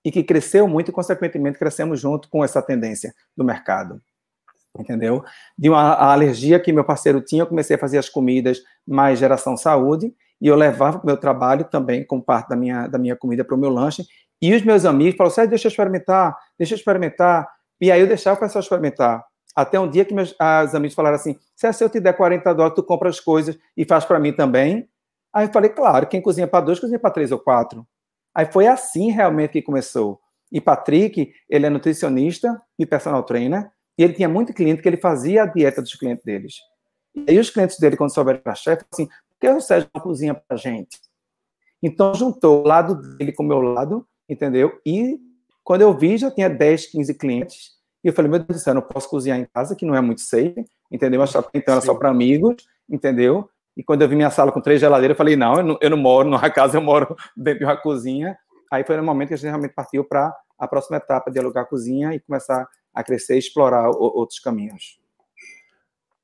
E 0.06 0.12
que 0.12 0.24
cresceu 0.24 0.68
muito 0.68 0.90
e, 0.90 0.94
consequentemente, 0.94 1.58
crescemos 1.58 2.00
junto 2.00 2.30
com 2.30 2.44
essa 2.44 2.62
tendência 2.62 3.12
do 3.36 3.44
mercado. 3.44 4.00
Entendeu? 4.78 5.24
De 5.58 5.70
uma 5.70 5.94
alergia 5.94 6.60
que 6.60 6.72
meu 6.72 6.84
parceiro 6.84 7.22
tinha, 7.22 7.42
eu 7.42 7.48
comecei 7.48 7.76
a 7.76 7.80
fazer 7.80 7.98
as 7.98 8.10
comidas 8.10 8.62
mais 8.88 9.20
geração 9.20 9.58
saúde, 9.58 10.14
e 10.42 10.48
eu 10.48 10.56
levava 10.56 11.00
para 11.00 11.04
o 11.04 11.08
meu 11.08 11.18
trabalho 11.18 11.66
também, 11.66 12.06
como 12.06 12.24
parte 12.24 12.50
da 12.50 12.56
minha, 12.56 12.88
da 12.88 12.98
minha 12.98 13.16
comida 13.16 13.44
para 13.44 13.56
o 13.56 13.60
meu 13.60 13.70
lanche. 13.70 14.06
E 14.42 14.54
os 14.54 14.64
meus 14.64 14.86
amigos 14.86 15.18
falaram, 15.18 15.34
Sérgio, 15.34 15.50
deixa 15.50 15.68
eu 15.68 15.70
experimentar, 15.70 16.38
deixa 16.58 16.74
eu 16.74 16.78
experimentar. 16.78 17.48
E 17.82 17.92
aí 17.92 18.00
eu 18.00 18.08
deixava 18.08 18.38
o 18.38 18.40
pessoal 18.40 18.62
experimentar. 18.62 19.24
Até 19.56 19.80
um 19.80 19.90
dia 19.90 20.06
que 20.06 20.14
meus 20.14 20.34
as 20.40 20.74
amigos 20.74 20.96
falaram 20.96 21.16
assim: 21.16 21.38
se 21.56 21.84
eu 21.84 21.90
te 21.90 22.00
der 22.00 22.14
40 22.14 22.54
dólares, 22.54 22.76
tu 22.76 22.84
compra 22.84 23.10
as 23.10 23.20
coisas 23.20 23.58
e 23.76 23.84
faz 23.84 24.06
para 24.06 24.20
mim 24.20 24.32
também. 24.32 24.88
Aí 25.34 25.48
eu 25.48 25.52
falei, 25.52 25.70
claro, 25.70 26.08
quem 26.08 26.22
cozinha 26.22 26.48
para 26.48 26.64
dois, 26.64 26.80
cozinha 26.80 27.00
para 27.00 27.12
três 27.12 27.32
ou 27.32 27.40
quatro. 27.40 27.86
Aí 28.34 28.46
foi 28.46 28.68
assim 28.68 29.12
realmente 29.12 29.52
que 29.52 29.62
começou. 29.62 30.20
E 30.52 30.60
Patrick, 30.60 31.32
ele 31.50 31.66
é 31.66 31.70
nutricionista 31.70 32.60
e 32.78 32.86
personal 32.86 33.24
trainer, 33.24 33.70
e 34.00 34.04
ele 34.04 34.14
tinha 34.14 34.30
muito 34.30 34.54
cliente 34.54 34.82
que 34.82 34.88
ele 34.88 34.96
fazia 34.96 35.44
a 35.44 35.46
dieta 35.46 35.82
dos 35.82 35.94
clientes 35.94 36.24
deles. 36.24 36.56
E 37.14 37.32
aí 37.32 37.38
os 37.38 37.50
clientes 37.50 37.78
dele, 37.78 37.98
quando 37.98 38.14
souberam 38.14 38.40
para 38.40 38.56
chefe, 38.56 38.86
assim, 38.90 39.08
por 39.08 39.40
que 39.42 39.50
o 39.50 39.60
Sérgio 39.60 39.90
não 39.94 40.02
cozinha 40.02 40.34
para 40.34 40.56
gente? 40.56 41.02
Então, 41.84 42.14
juntou 42.14 42.64
o 42.64 42.66
lado 42.66 42.96
dele 42.96 43.34
com 43.34 43.44
o 43.44 43.46
meu 43.46 43.60
lado, 43.60 44.08
entendeu? 44.30 44.80
E 44.86 45.20
quando 45.66 45.82
eu 45.82 45.94
vi, 45.94 46.18
já 46.18 46.32
tinha 46.32 46.50
10, 46.50 46.86
15 46.88 47.14
clientes. 47.16 47.72
E 48.02 48.08
eu 48.08 48.14
falei, 48.14 48.32
meu 48.32 48.40
Deus 48.40 48.62
do 48.62 48.64
céu, 48.64 48.72
eu 48.72 48.76
não 48.76 48.82
posso 48.82 49.10
cozinhar 49.10 49.38
em 49.38 49.46
casa, 49.54 49.76
que 49.76 49.86
não 49.86 49.94
é 49.94 50.00
muito 50.00 50.22
safe, 50.22 50.64
entendeu? 50.90 51.20
Mas 51.20 51.34
então 51.54 51.74
era 51.74 51.82
só 51.82 51.94
para 51.94 52.10
amigos, 52.10 52.56
entendeu? 52.90 53.50
E 53.76 53.84
quando 53.84 54.02
eu 54.02 54.08
vi 54.08 54.16
minha 54.16 54.32
sala 54.32 54.50
com 54.50 54.62
três 54.62 54.80
geladeiras, 54.80 55.16
eu 55.16 55.18
falei, 55.18 55.36
não, 55.36 55.58
eu 55.58 55.64
não, 55.64 55.78
eu 55.82 55.90
não 55.90 55.98
moro 55.98 56.30
numa 56.30 56.40
casa, 56.50 56.78
eu 56.78 56.82
moro 56.82 57.18
dentro 57.36 57.60
de 57.60 57.66
uma 57.66 57.76
cozinha. 57.76 58.38
Aí 58.72 58.86
foi 58.86 58.96
no 58.96 59.04
momento 59.04 59.28
que 59.28 59.34
a 59.34 59.38
gente 59.38 59.50
realmente 59.50 59.74
partiu 59.74 60.06
para 60.06 60.34
a 60.58 60.68
próxima 60.70 60.96
etapa 60.96 61.30
de 61.30 61.38
alugar 61.38 61.66
a 61.66 61.68
cozinha 61.68 62.14
e 62.14 62.20
começar 62.22 62.66
a 62.94 63.04
crescer 63.04 63.36
e 63.36 63.40
explorar 63.40 63.90
outros 63.90 64.40
caminhos. 64.40 65.00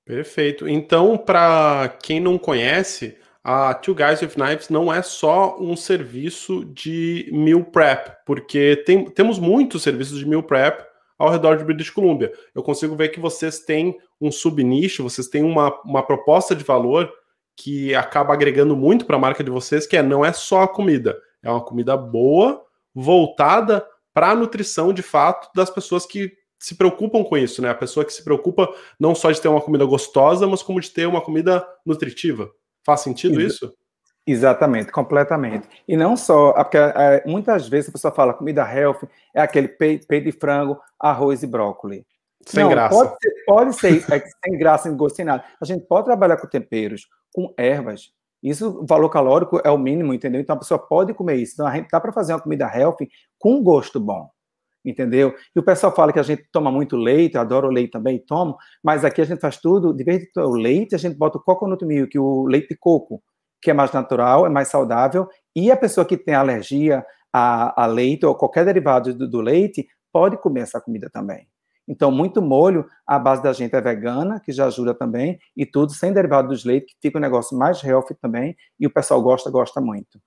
Perfeito. 0.06 0.68
Então, 0.68 1.18
para 1.18 1.98
quem 2.02 2.20
não 2.20 2.38
conhece, 2.38 3.18
a 3.44 3.74
Two 3.74 3.96
Guys 3.96 4.22
with 4.22 4.36
Knives 4.36 4.70
não 4.70 4.94
é 4.94 5.02
só 5.02 5.58
um 5.60 5.76
serviço 5.76 6.66
de 6.66 7.30
meal 7.32 7.64
prep, 7.64 8.12
porque 8.26 8.84
tem, 8.86 9.06
temos 9.06 9.40
muitos 9.40 9.84
serviços 9.84 10.20
de 10.20 10.28
meal 10.28 10.44
prep 10.44 10.84
ao 11.18 11.30
redor 11.30 11.58
de 11.58 11.64
British 11.64 11.90
Columbia. 11.90 12.32
Eu 12.54 12.62
consigo 12.62 12.96
ver 12.96 13.10
que 13.10 13.20
vocês 13.20 13.60
têm 13.60 13.98
um 14.20 14.32
subnicho, 14.32 15.04
vocês 15.04 15.28
têm 15.28 15.44
uma, 15.44 15.74
uma 15.84 16.04
proposta 16.04 16.56
de 16.56 16.64
valor 16.64 17.12
que 17.56 17.96
acaba 17.96 18.34
agregando 18.34 18.76
muito 18.76 19.06
para 19.06 19.16
a 19.16 19.20
marca 19.20 19.44
de 19.44 19.50
vocês, 19.50 19.88
que 19.88 19.96
é 19.96 20.04
não 20.04 20.26
é 20.26 20.34
só 20.34 20.64
a 20.64 20.68
comida, 20.68 21.18
é 21.42 21.50
uma 21.50 21.64
comida 21.64 21.96
boa, 21.96 22.64
voltada 22.94 23.86
para 24.14 24.32
a 24.32 24.36
nutrição 24.36 24.94
de 24.94 25.02
fato 25.02 25.50
das 25.56 25.70
pessoas 25.70 26.06
que 26.06 26.32
se 26.60 26.76
preocupam 26.76 27.24
com 27.24 27.38
isso, 27.38 27.62
né? 27.62 27.70
A 27.70 27.76
pessoa 27.76 28.06
que 28.06 28.14
se 28.14 28.24
preocupa 28.24 28.74
não 29.00 29.14
só 29.14 29.32
de 29.32 29.42
ter 29.42 29.48
uma 29.48 29.62
comida 29.62 29.86
gostosa, 29.86 30.48
mas 30.48 30.64
como 30.64 30.80
de 30.80 30.90
ter 30.90 31.08
uma 31.08 31.22
comida 31.22 31.66
nutritiva. 31.86 32.50
Faz 32.86 33.02
sentido 33.02 33.42
Ex 33.42 33.54
isso? 33.54 33.74
Exatamente, 34.28 34.92
completamente. 34.92 35.68
E 35.88 35.96
não 35.96 36.18
só, 36.18 36.52
porque 36.54 36.78
é, 36.78 37.24
muitas 37.28 37.68
vezes 37.68 37.90
a 37.90 37.92
pessoa 37.92 38.14
fala 38.14 38.34
comida 38.34 38.64
healthy, 38.64 39.08
é 39.36 39.42
aquele 39.42 39.68
peito 39.68 40.08
de 40.08 40.32
frango, 40.32 40.80
arroz 41.00 41.44
e 41.44 41.48
brócolis. 41.48 42.04
Sem 42.48 42.64
não, 42.64 42.70
graça. 42.70 42.96
Pode 42.96 43.18
ser, 43.22 43.44
pode 43.46 43.76
ser 43.76 44.14
é, 44.14 44.20
sem 44.20 44.58
graça, 44.58 44.84
sem 44.84 44.98
gosto, 44.98 45.16
sem 45.16 45.26
nada. 45.26 45.44
A 45.62 45.66
gente 45.66 45.86
pode 45.86 46.06
trabalhar 46.06 46.38
com 46.38 46.48
temperos, 46.48 47.08
com 47.32 47.54
ervas. 47.58 48.12
Isso, 48.42 48.80
o 48.82 48.86
valor 48.86 49.10
calórico 49.10 49.60
é 49.64 49.70
o 49.72 49.78
mínimo, 49.78 50.14
entendeu? 50.14 50.42
Então 50.42 50.56
a 50.56 50.60
pessoa 50.60 50.80
pode 50.80 51.14
comer 51.14 51.36
isso. 51.36 51.54
Então 51.54 51.68
a 51.68 51.76
gente 51.76 51.90
dá 51.92 52.00
para 52.00 52.12
fazer 52.12 52.34
uma 52.34 52.42
comida 52.42 52.72
healthy 52.74 53.10
com 53.40 53.64
gosto 53.64 54.00
bom, 54.00 54.30
entendeu? 54.86 55.34
E 55.56 55.60
o 55.60 55.64
pessoal 55.64 55.94
fala 55.94 56.14
que 56.14 56.20
a 56.20 56.24
gente 56.24 56.46
toma 56.52 56.72
muito 56.72 56.96
leite, 56.96 57.36
eu 57.36 57.42
adoro 57.42 57.70
leite 57.70 57.92
também, 57.92 58.20
tomo, 58.20 58.58
mas 58.84 59.04
aqui 59.04 59.22
a 59.22 59.26
gente 59.26 59.40
faz 59.40 59.58
tudo, 59.58 59.94
de 59.94 60.04
vez 60.04 60.20
de 60.20 60.32
ter 60.32 60.42
o 60.42 60.52
leite, 60.52 60.96
a 60.96 60.98
gente 60.98 61.18
bota 61.18 61.38
o 61.38 61.42
coconut 61.42 61.84
milk, 61.86 62.18
o 62.18 62.46
leite 62.46 62.70
de 62.70 62.78
coco, 62.78 63.22
que 63.62 63.72
é 63.72 63.74
mais 63.74 63.92
natural, 63.92 64.46
é 64.46 64.50
mais 64.50 64.68
saudável, 64.68 65.28
e 65.56 65.72
a 65.72 65.78
pessoa 65.78 66.06
que 66.06 66.18
tem 66.18 66.36
alergia 66.36 67.04
a, 67.34 67.84
a 67.84 67.86
leite 67.86 68.26
ou 68.26 68.36
qualquer 68.36 68.64
derivado 68.64 69.14
do, 69.14 69.28
do 69.28 69.42
leite 69.42 69.88
pode 70.12 70.38
comer 70.38 70.62
essa 70.62 70.80
comida 70.80 71.10
também. 71.12 71.48
Então, 71.88 72.10
muito 72.10 72.42
molho, 72.42 72.86
a 73.06 73.20
base 73.20 73.44
da 73.44 73.54
gente 73.54 73.76
é 73.76 73.82
vegana, 73.82 74.40
que 74.40 74.52
já 74.52 74.66
ajuda 74.66 74.94
também, 74.94 75.38
e 75.56 75.66
tudo 75.66 75.92
sem 75.92 76.12
derivado 76.12 76.48
dos 76.48 76.66
leites, 76.66 76.94
que 76.94 77.00
fica 77.02 77.18
um 77.18 77.22
negócio 77.22 77.58
mais 77.58 77.84
healthy 77.84 78.16
também, 78.16 78.56
e 78.80 78.88
o 78.88 78.90
pessoal 78.90 79.22
gosta, 79.22 79.52
gosta 79.52 79.80
muito. 79.80 80.20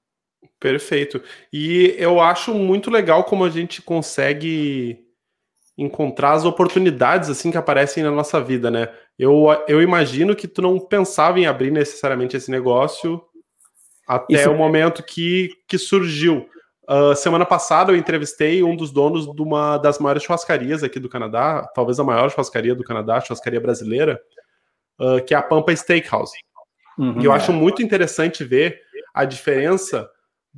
Perfeito. 0.60 1.22
E 1.52 1.94
eu 1.98 2.20
acho 2.20 2.52
muito 2.52 2.90
legal 2.90 3.24
como 3.24 3.44
a 3.44 3.50
gente 3.50 3.80
consegue 3.80 5.04
encontrar 5.76 6.32
as 6.32 6.44
oportunidades 6.44 7.30
assim 7.30 7.52
que 7.52 7.56
aparecem 7.56 8.02
na 8.02 8.10
nossa 8.10 8.40
vida, 8.40 8.68
né? 8.68 8.88
Eu, 9.16 9.46
eu 9.68 9.80
imagino 9.80 10.34
que 10.34 10.48
tu 10.48 10.60
não 10.60 10.80
pensava 10.80 11.38
em 11.38 11.46
abrir 11.46 11.70
necessariamente 11.70 12.36
esse 12.36 12.50
negócio 12.50 13.22
até 14.08 14.34
Isso 14.34 14.50
o 14.50 14.56
momento 14.56 15.02
que, 15.02 15.50
que 15.68 15.76
surgiu. 15.76 16.48
Uh, 16.88 17.14
semana 17.14 17.44
passada 17.44 17.92
eu 17.92 17.96
entrevistei 17.96 18.62
um 18.62 18.74
dos 18.74 18.90
donos 18.90 19.30
de 19.30 19.42
uma 19.42 19.76
das 19.76 19.98
maiores 19.98 20.22
churrascarias 20.22 20.82
aqui 20.82 20.98
do 20.98 21.08
Canadá, 21.08 21.70
talvez 21.74 22.00
a 22.00 22.04
maior 22.04 22.30
churrascaria 22.30 22.74
do 22.74 22.82
Canadá, 22.82 23.20
churrascaria 23.20 23.60
brasileira, 23.60 24.18
uh, 24.98 25.22
que 25.22 25.34
é 25.34 25.36
a 25.36 25.42
Pampa 25.42 25.76
Steakhouse. 25.76 26.32
Uhum, 26.98 27.20
e 27.20 27.26
eu 27.26 27.32
acho 27.32 27.52
muito 27.52 27.82
interessante 27.82 28.42
ver 28.42 28.80
a 29.12 29.26
diferença 29.26 30.08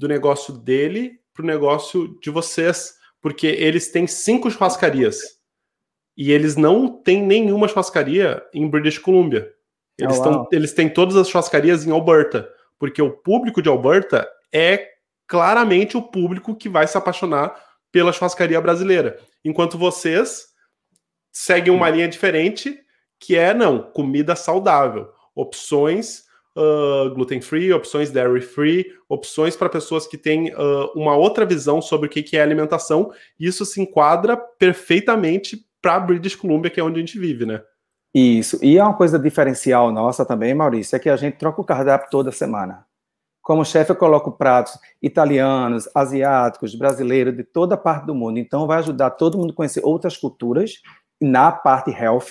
do 0.01 0.09
negócio 0.09 0.55
dele 0.55 1.21
para 1.35 1.43
o 1.43 1.47
negócio 1.47 2.19
de 2.23 2.31
vocês, 2.31 2.95
porque 3.21 3.47
eles 3.47 3.93
têm 3.93 4.07
cinco 4.07 4.51
churrascarias 4.51 5.19
e 6.17 6.33
eles 6.33 6.57
não 6.57 6.89
têm 6.89 7.23
nenhuma 7.23 7.69
churrascaria 7.69 8.43
em 8.55 8.67
British 8.67 8.97
Columbia. 8.97 9.53
Eles, 9.99 10.19
oh, 10.19 10.23
tão, 10.23 10.49
eles 10.51 10.73
têm 10.73 10.89
todas 10.89 11.17
as 11.17 11.29
churrascarias 11.29 11.87
em 11.87 11.91
Alberta, 11.91 12.49
porque 12.79 13.03
o 13.03 13.11
público 13.11 13.61
de 13.61 13.69
Alberta 13.69 14.27
é 14.51 14.89
claramente 15.27 15.99
o 15.99 16.03
público 16.03 16.57
que 16.57 16.69
vai 16.69 16.87
se 16.87 16.97
apaixonar 16.97 17.55
pela 17.93 18.11
churrascaria 18.11 18.59
brasileira. 18.59 19.21
Enquanto 19.45 19.77
vocês 19.77 20.47
seguem 21.31 21.75
uma 21.75 21.91
linha 21.91 22.09
diferente, 22.09 22.81
que 23.19 23.37
é, 23.37 23.53
não, 23.53 23.83
comida 23.93 24.35
saudável. 24.35 25.11
Opções 25.35 26.25
uh, 26.57 27.15
gluten-free, 27.15 27.73
opções 27.73 28.11
dairy-free, 28.11 28.87
opções 29.09 29.57
para 29.57 29.69
pessoas 29.69 30.07
que 30.07 30.19
têm 30.19 30.53
uh, 30.53 30.93
uma 30.95 31.17
outra 31.17 31.45
visão 31.45 31.81
sobre 31.81 32.07
o 32.07 32.11
que 32.11 32.37
é 32.37 32.43
alimentação. 32.43 33.13
Isso 33.39 33.65
se 33.65 33.81
enquadra 33.81 34.37
perfeitamente 34.37 35.65
para 35.83 36.01
British 36.01 36.37
Columbia, 36.37 36.71
que 36.71 36.81
é 36.81 36.85
onde 36.85 36.97
a 36.97 37.01
gente 37.01 37.19
vive, 37.19 37.47
né? 37.47 37.63
Isso. 38.15 38.59
E 38.63 38.77
é 38.77 38.83
uma 38.83 38.97
coisa 38.97 39.19
diferencial 39.19 39.93
nossa 39.93 40.25
também, 40.25 40.53
Maurício, 40.53 40.97
é 40.97 40.99
que 40.99 41.09
a 41.09 41.17
gente 41.17 41.39
troca 41.39 41.61
o 41.61 41.65
cardápio 41.65 42.11
toda 42.11 42.33
semana. 42.33 42.85
Como 43.41 43.65
chefe, 43.65 43.93
eu 43.93 43.97
coloco 43.97 44.33
pratos 44.33 44.79
italianos, 45.01 45.89
asiáticos, 45.95 46.75
brasileiros, 46.75 47.37
de 47.37 47.43
toda 47.43 47.77
parte 47.77 48.07
do 48.07 48.15
mundo. 48.15 48.39
Então, 48.39 48.67
vai 48.67 48.79
ajudar 48.79 49.11
todo 49.11 49.39
mundo 49.39 49.53
a 49.53 49.57
conhecer 49.57 49.81
outras 49.83 50.17
culturas 50.17 50.75
na 51.21 51.51
parte 51.51 51.91
health 51.91 52.31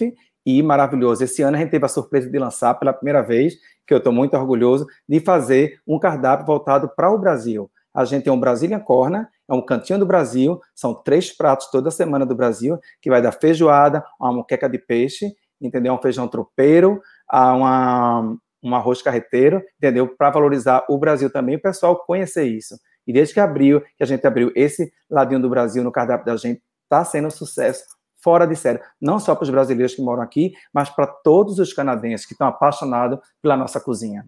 e 0.58 0.64
maravilhoso. 0.64 1.24
Esse 1.24 1.44
ano 1.44 1.58
a 1.58 1.60
gente 1.60 1.70
teve 1.70 1.86
a 1.86 1.88
surpresa 1.88 2.28
de 2.28 2.40
lançar 2.40 2.74
pela 2.74 2.92
primeira 2.92 3.22
vez, 3.22 3.56
que 3.86 3.94
eu 3.94 4.00
estou 4.00 4.12
muito 4.12 4.36
orgulhoso, 4.36 4.88
de 5.08 5.20
fazer 5.20 5.80
um 5.88 6.00
cardápio 6.00 6.46
voltado 6.46 6.90
para 6.96 7.12
o 7.12 7.18
Brasil. 7.20 7.70
A 7.94 8.04
gente 8.04 8.24
tem 8.24 8.34
um 8.34 8.40
Brazilian 8.40 8.80
Corner, 8.80 9.28
é 9.48 9.54
um 9.54 9.62
cantinho 9.62 10.00
do 10.00 10.06
Brasil, 10.06 10.60
são 10.74 10.94
três 10.94 11.36
pratos 11.36 11.70
toda 11.70 11.92
semana 11.92 12.26
do 12.26 12.36
Brasil, 12.36 12.80
que 13.00 13.10
vai 13.10 13.22
dar 13.22 13.32
feijoada, 13.32 14.04
uma 14.20 14.34
moqueca 14.34 14.68
de 14.68 14.80
peixe, 14.80 15.36
entendeu? 15.62 15.94
Um 15.94 16.02
feijão 16.02 16.28
tropeiro, 16.28 17.00
uma, 17.32 18.36
um 18.64 18.76
arroz 18.76 19.02
carreteiro, 19.02 19.62
entendeu? 19.78 20.08
Para 20.08 20.32
valorizar 20.32 20.84
o 20.90 20.98
Brasil 20.98 21.30
também, 21.32 21.58
o 21.58 21.62
pessoal 21.62 21.96
conhecer 22.06 22.46
isso. 22.46 22.76
E 23.06 23.14
desde 23.14 23.34
que 23.34 23.40
abriu, 23.40 23.82
que 23.82 24.04
a 24.04 24.06
gente 24.06 24.26
abriu 24.26 24.52
esse 24.56 24.92
ladinho 25.10 25.42
do 25.42 25.50
Brasil 25.50 25.84
no 25.84 25.92
cardápio 25.92 26.26
da 26.26 26.36
gente, 26.36 26.62
está 26.84 27.04
sendo 27.04 27.28
um 27.28 27.32
sucesso 27.32 27.84
fora 28.22 28.46
de 28.46 28.56
série. 28.56 28.80
Não 29.02 29.20
só 29.20 29.36
para 29.36 29.44
os 29.44 29.50
brasileiros 29.50 29.96
que 29.96 30.02
moram 30.02 30.22
aqui, 30.22 30.54
mas 30.74 30.90
para 30.90 31.08
todos 31.08 31.60
os 31.60 31.74
canadenses 31.74 32.26
que 32.26 32.34
estão 32.34 32.48
apaixonados 32.48 33.20
pela 33.42 33.58
nossa 33.58 33.80
cozinha. 33.80 34.26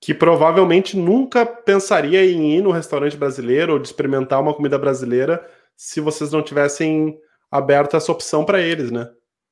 Que 0.00 0.12
provavelmente 0.12 0.96
nunca 0.96 1.46
pensaria 1.46 2.24
em 2.24 2.56
ir 2.56 2.62
no 2.62 2.70
restaurante 2.70 3.16
brasileiro 3.16 3.74
ou 3.74 3.78
de 3.78 3.88
experimentar 3.88 4.40
uma 4.40 4.54
comida 4.54 4.78
brasileira 4.78 5.44
se 5.76 6.00
vocês 6.00 6.32
não 6.32 6.42
tivessem 6.42 7.18
aberto 7.50 7.96
essa 7.96 8.12
opção 8.12 8.44
para 8.44 8.60
eles, 8.60 8.90
né? 8.90 9.08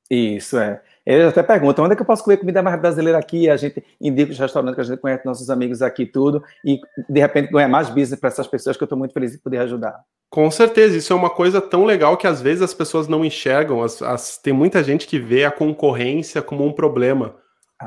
Isso, 0.09 0.57
é. 0.57 0.81
Eles 1.05 1.27
até 1.27 1.43
perguntam, 1.43 1.85
onde 1.85 1.93
é 1.93 1.95
que 1.95 2.01
eu 2.01 2.05
posso 2.05 2.23
comer 2.23 2.37
comida 2.37 2.63
mais 2.63 2.79
brasileira 2.79 3.17
aqui? 3.17 3.49
A 3.49 3.57
gente 3.57 3.83
indica 4.01 4.31
os 4.31 4.39
restaurantes 4.39 4.75
que 4.75 4.81
a 4.81 4.83
gente 4.83 4.99
conhece, 4.99 5.25
nossos 5.25 5.49
amigos 5.49 5.81
aqui 5.81 6.05
tudo, 6.05 6.43
e 6.63 6.79
de 7.07 7.19
repente 7.19 7.51
ganha 7.51 7.67
mais 7.67 7.89
business 7.89 8.19
para 8.19 8.29
essas 8.29 8.47
pessoas 8.47 8.75
que 8.75 8.83
eu 8.83 8.85
estou 8.85 8.97
muito 8.97 9.13
feliz 9.13 9.31
de 9.31 9.37
poder 9.37 9.59
ajudar. 9.59 9.99
Com 10.35 10.51
certeza, 10.51 10.97
isso 10.97 11.13
é 11.13 11.15
uma 11.15 11.29
coisa 11.29 11.61
tão 11.61 11.85
legal 11.85 12.17
que 12.17 12.27
às 12.27 12.41
vezes 12.41 12.61
as 12.61 12.73
pessoas 12.73 13.07
não 13.07 13.23
enxergam. 13.23 13.81
As, 13.81 14.01
as, 14.01 14.37
tem 14.37 14.51
muita 14.51 14.83
gente 14.83 15.07
que 15.07 15.17
vê 15.17 15.45
a 15.45 15.49
concorrência 15.49 16.41
como 16.41 16.65
um 16.65 16.73
problema. 16.73 17.37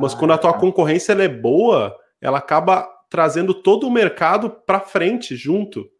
Mas 0.00 0.14
ah, 0.14 0.16
quando 0.16 0.30
a 0.30 0.38
tua 0.38 0.54
tá. 0.54 0.58
concorrência 0.58 1.12
é 1.12 1.28
boa, 1.28 1.94
ela 2.22 2.38
acaba 2.38 2.88
trazendo 3.10 3.52
todo 3.52 3.86
o 3.86 3.90
mercado 3.90 4.48
para 4.48 4.80
frente 4.80 5.36
junto. 5.36 5.90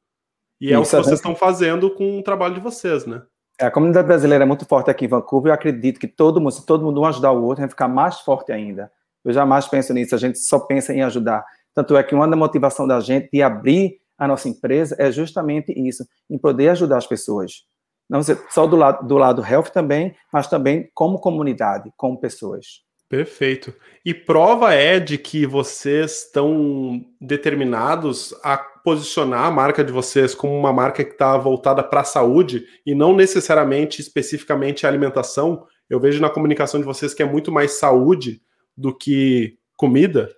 E 0.59 0.73
é 0.73 0.81
isso, 0.81 0.81
o 0.81 0.85
que 0.85 1.05
vocês 1.05 1.19
estão 1.19 1.37
fazendo 1.37 1.91
com 1.91 2.19
o 2.19 2.23
trabalho 2.23 2.55
de 2.55 2.61
vocês, 2.61 3.05
né? 3.05 3.21
É, 3.61 3.67
a 3.67 3.71
comunidade 3.71 4.09
brasileira 4.09 4.45
é 4.45 4.47
muito 4.47 4.65
forte 4.65 4.91
aqui 4.91 5.05
em 5.05 5.09
Vancouver. 5.09 5.51
Eu 5.51 5.55
acredito 5.55 6.01
que 6.01 6.09
todo 6.09 6.41
mundo, 6.41 6.53
se 6.53 6.65
todo 6.65 6.83
mundo 6.83 6.99
um 6.99 7.05
ajudar 7.05 7.31
o 7.31 7.45
outro, 7.45 7.61
vai 7.61 7.69
ficar 7.69 7.89
mais 7.89 8.21
forte 8.21 8.53
ainda. 8.53 8.91
Eu 9.23 9.35
jamais 9.35 9.69
penso 9.69 9.93
nisso. 9.93 10.15
A 10.15 10.19
gente 10.19 10.39
só 10.39 10.59
pensa 10.59 10.95
em 10.95 11.03
ajudar. 11.03 11.45
Tanto 11.75 11.95
é 11.95 12.03
que 12.03 12.15
uma 12.15 12.27
da 12.27 12.37
motivação 12.37 12.89
da 12.89 13.01
gente 13.01 13.29
de 13.31 13.43
abrir 13.43 13.99
a 14.19 14.27
nossa 14.27 14.49
empresa 14.49 14.97
é 14.99 15.11
justamente 15.13 15.73
isso, 15.73 16.05
em 16.29 16.37
poder 16.37 16.71
ajudar 16.71 16.99
as 16.99 17.07
pessoas. 17.07 17.63
Não 18.09 18.21
só 18.51 18.67
do 18.67 18.77
lado, 18.77 19.07
do 19.07 19.17
lado 19.17 19.45
health 19.45 19.71
também, 19.73 20.15
mas 20.33 20.49
também 20.49 20.91
como 20.95 21.21
comunidade, 21.21 21.93
como 21.97 22.19
pessoas. 22.19 22.83
Perfeito. 23.09 23.75
E 24.05 24.13
prova 24.13 24.75
é 24.75 25.01
de 25.01 25.17
que 25.17 25.47
vocês 25.47 26.25
estão 26.25 27.03
determinados 27.21 28.35
a 28.43 28.59
posicionar 28.59 29.45
a 29.45 29.51
marca 29.51 29.83
de 29.83 29.93
vocês 29.93 30.35
como 30.35 30.59
uma 30.59 30.73
marca 30.73 31.03
que 31.03 31.13
está 31.13 31.37
voltada 31.37 31.83
para 31.83 32.01
a 32.01 32.05
saúde 32.05 32.67
e 32.85 32.95
não 32.95 33.15
necessariamente 33.15 34.01
especificamente 34.01 34.85
a 34.85 34.91
alimentação. 34.91 35.67
Eu 35.89 35.99
vejo 35.99 36.21
na 36.21 36.29
comunicação 36.29 36.81
de 36.81 36.87
vocês 36.87 37.15
que 37.15 37.23
é 37.23 37.27
muito 37.27 37.51
mais 37.51 37.73
saúde 37.73 38.43
do 38.77 38.95
que 38.95 39.57
comida, 39.75 40.31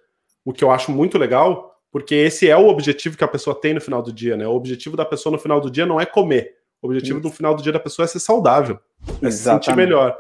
o 0.45 0.53
que 0.53 0.63
eu 0.63 0.71
acho 0.71 0.93
muito 0.93 1.19
legal, 1.19 1.70
porque 1.91 2.15
esse 2.15 2.49
é 2.49 2.57
o 2.57 2.69
objetivo 2.69 3.17
que 3.17 3.25
a 3.25 3.29
pessoa 3.29 3.59
tem 3.59 3.75
no 3.75 3.81
final 3.81 4.03
do 4.03 4.13
dia, 4.13 4.37
né? 4.37 4.47
O 4.47 4.55
objetivo 4.55 4.97
da 4.97 5.05
pessoa 5.05 5.33
no 5.33 5.39
final 5.39 5.61
do 5.61 5.71
dia 5.71 5.87
não 5.87 6.01
é 6.01 6.07
comer. 6.07 6.57
O 6.81 6.87
objetivo 6.87 7.19
Isso. 7.19 7.29
do 7.29 7.35
final 7.35 7.55
do 7.55 7.63
dia 7.63 7.73
da 7.73 7.81
pessoa 7.81 8.05
é 8.05 8.09
ser 8.09 8.21
saudável, 8.21 8.79
é 9.21 9.31
se 9.31 9.43
sentir 9.43 9.75
melhor. 9.77 10.19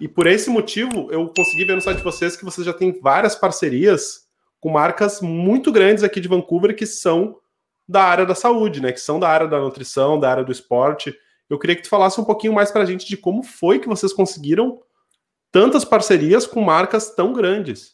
E 0.00 0.06
por 0.06 0.26
esse 0.26 0.50
motivo, 0.50 1.10
eu 1.10 1.26
consegui 1.28 1.64
ver 1.64 1.74
no 1.74 1.80
site 1.80 1.98
de 1.98 2.04
vocês 2.04 2.36
que 2.36 2.44
vocês 2.44 2.66
já 2.66 2.72
têm 2.72 2.98
várias 3.00 3.34
parcerias 3.34 4.24
com 4.60 4.70
marcas 4.70 5.20
muito 5.20 5.70
grandes 5.70 6.02
aqui 6.02 6.20
de 6.20 6.28
Vancouver 6.28 6.74
que 6.74 6.86
são 6.86 7.38
da 7.88 8.02
área 8.02 8.26
da 8.26 8.34
saúde, 8.34 8.80
né? 8.80 8.92
Que 8.92 9.00
são 9.00 9.20
da 9.20 9.28
área 9.28 9.46
da 9.46 9.58
nutrição, 9.60 10.18
da 10.18 10.30
área 10.30 10.44
do 10.44 10.52
esporte. 10.52 11.14
Eu 11.48 11.58
queria 11.58 11.76
que 11.76 11.82
tu 11.82 11.88
falasse 11.88 12.20
um 12.20 12.24
pouquinho 12.24 12.52
mais 12.52 12.70
para 12.70 12.82
a 12.82 12.86
gente 12.86 13.06
de 13.06 13.16
como 13.16 13.42
foi 13.42 13.78
que 13.78 13.88
vocês 13.88 14.12
conseguiram 14.12 14.80
tantas 15.52 15.84
parcerias 15.84 16.46
com 16.46 16.60
marcas 16.60 17.14
tão 17.14 17.32
grandes. 17.32 17.93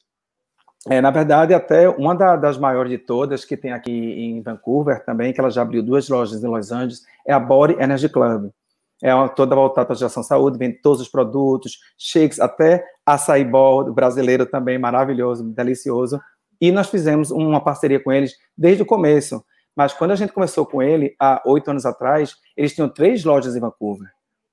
É, 0.88 1.00
na 1.00 1.10
verdade, 1.10 1.52
até 1.52 1.88
uma 1.88 2.14
da, 2.14 2.36
das 2.36 2.56
maiores 2.56 2.90
de 2.90 2.98
todas 2.98 3.44
que 3.44 3.56
tem 3.56 3.72
aqui 3.72 3.92
em 3.92 4.40
Vancouver 4.40 5.04
também, 5.04 5.32
que 5.32 5.40
ela 5.40 5.50
já 5.50 5.62
abriu 5.62 5.82
duas 5.82 6.08
lojas 6.08 6.42
em 6.42 6.46
Los 6.46 6.72
Angeles, 6.72 7.02
é 7.26 7.32
a 7.32 7.38
Body 7.38 7.74
Energy 7.78 8.08
Club. 8.08 8.50
É 9.02 9.14
uma, 9.14 9.28
toda 9.28 9.54
voltada 9.54 9.86
para 9.86 9.94
a 9.94 9.98
geração 9.98 10.22
saúde, 10.22 10.58
vende 10.58 10.78
todos 10.82 11.00
os 11.00 11.08
produtos, 11.08 11.78
shakes, 11.98 12.40
até 12.40 12.84
açaí 13.04 13.44
ball 13.44 13.92
brasileiro 13.92 14.46
também, 14.46 14.78
maravilhoso, 14.78 15.44
delicioso. 15.44 16.20
E 16.60 16.70
nós 16.70 16.88
fizemos 16.88 17.30
uma 17.30 17.62
parceria 17.62 17.98
com 17.98 18.12
eles 18.12 18.34
desde 18.56 18.82
o 18.82 18.86
começo. 18.86 19.42
Mas 19.74 19.94
quando 19.94 20.10
a 20.10 20.16
gente 20.16 20.32
começou 20.32 20.66
com 20.66 20.82
ele, 20.82 21.14
há 21.18 21.42
oito 21.46 21.70
anos 21.70 21.86
atrás, 21.86 22.36
eles 22.56 22.74
tinham 22.74 22.88
três 22.88 23.24
lojas 23.24 23.56
em 23.56 23.60
Vancouver. 23.60 24.08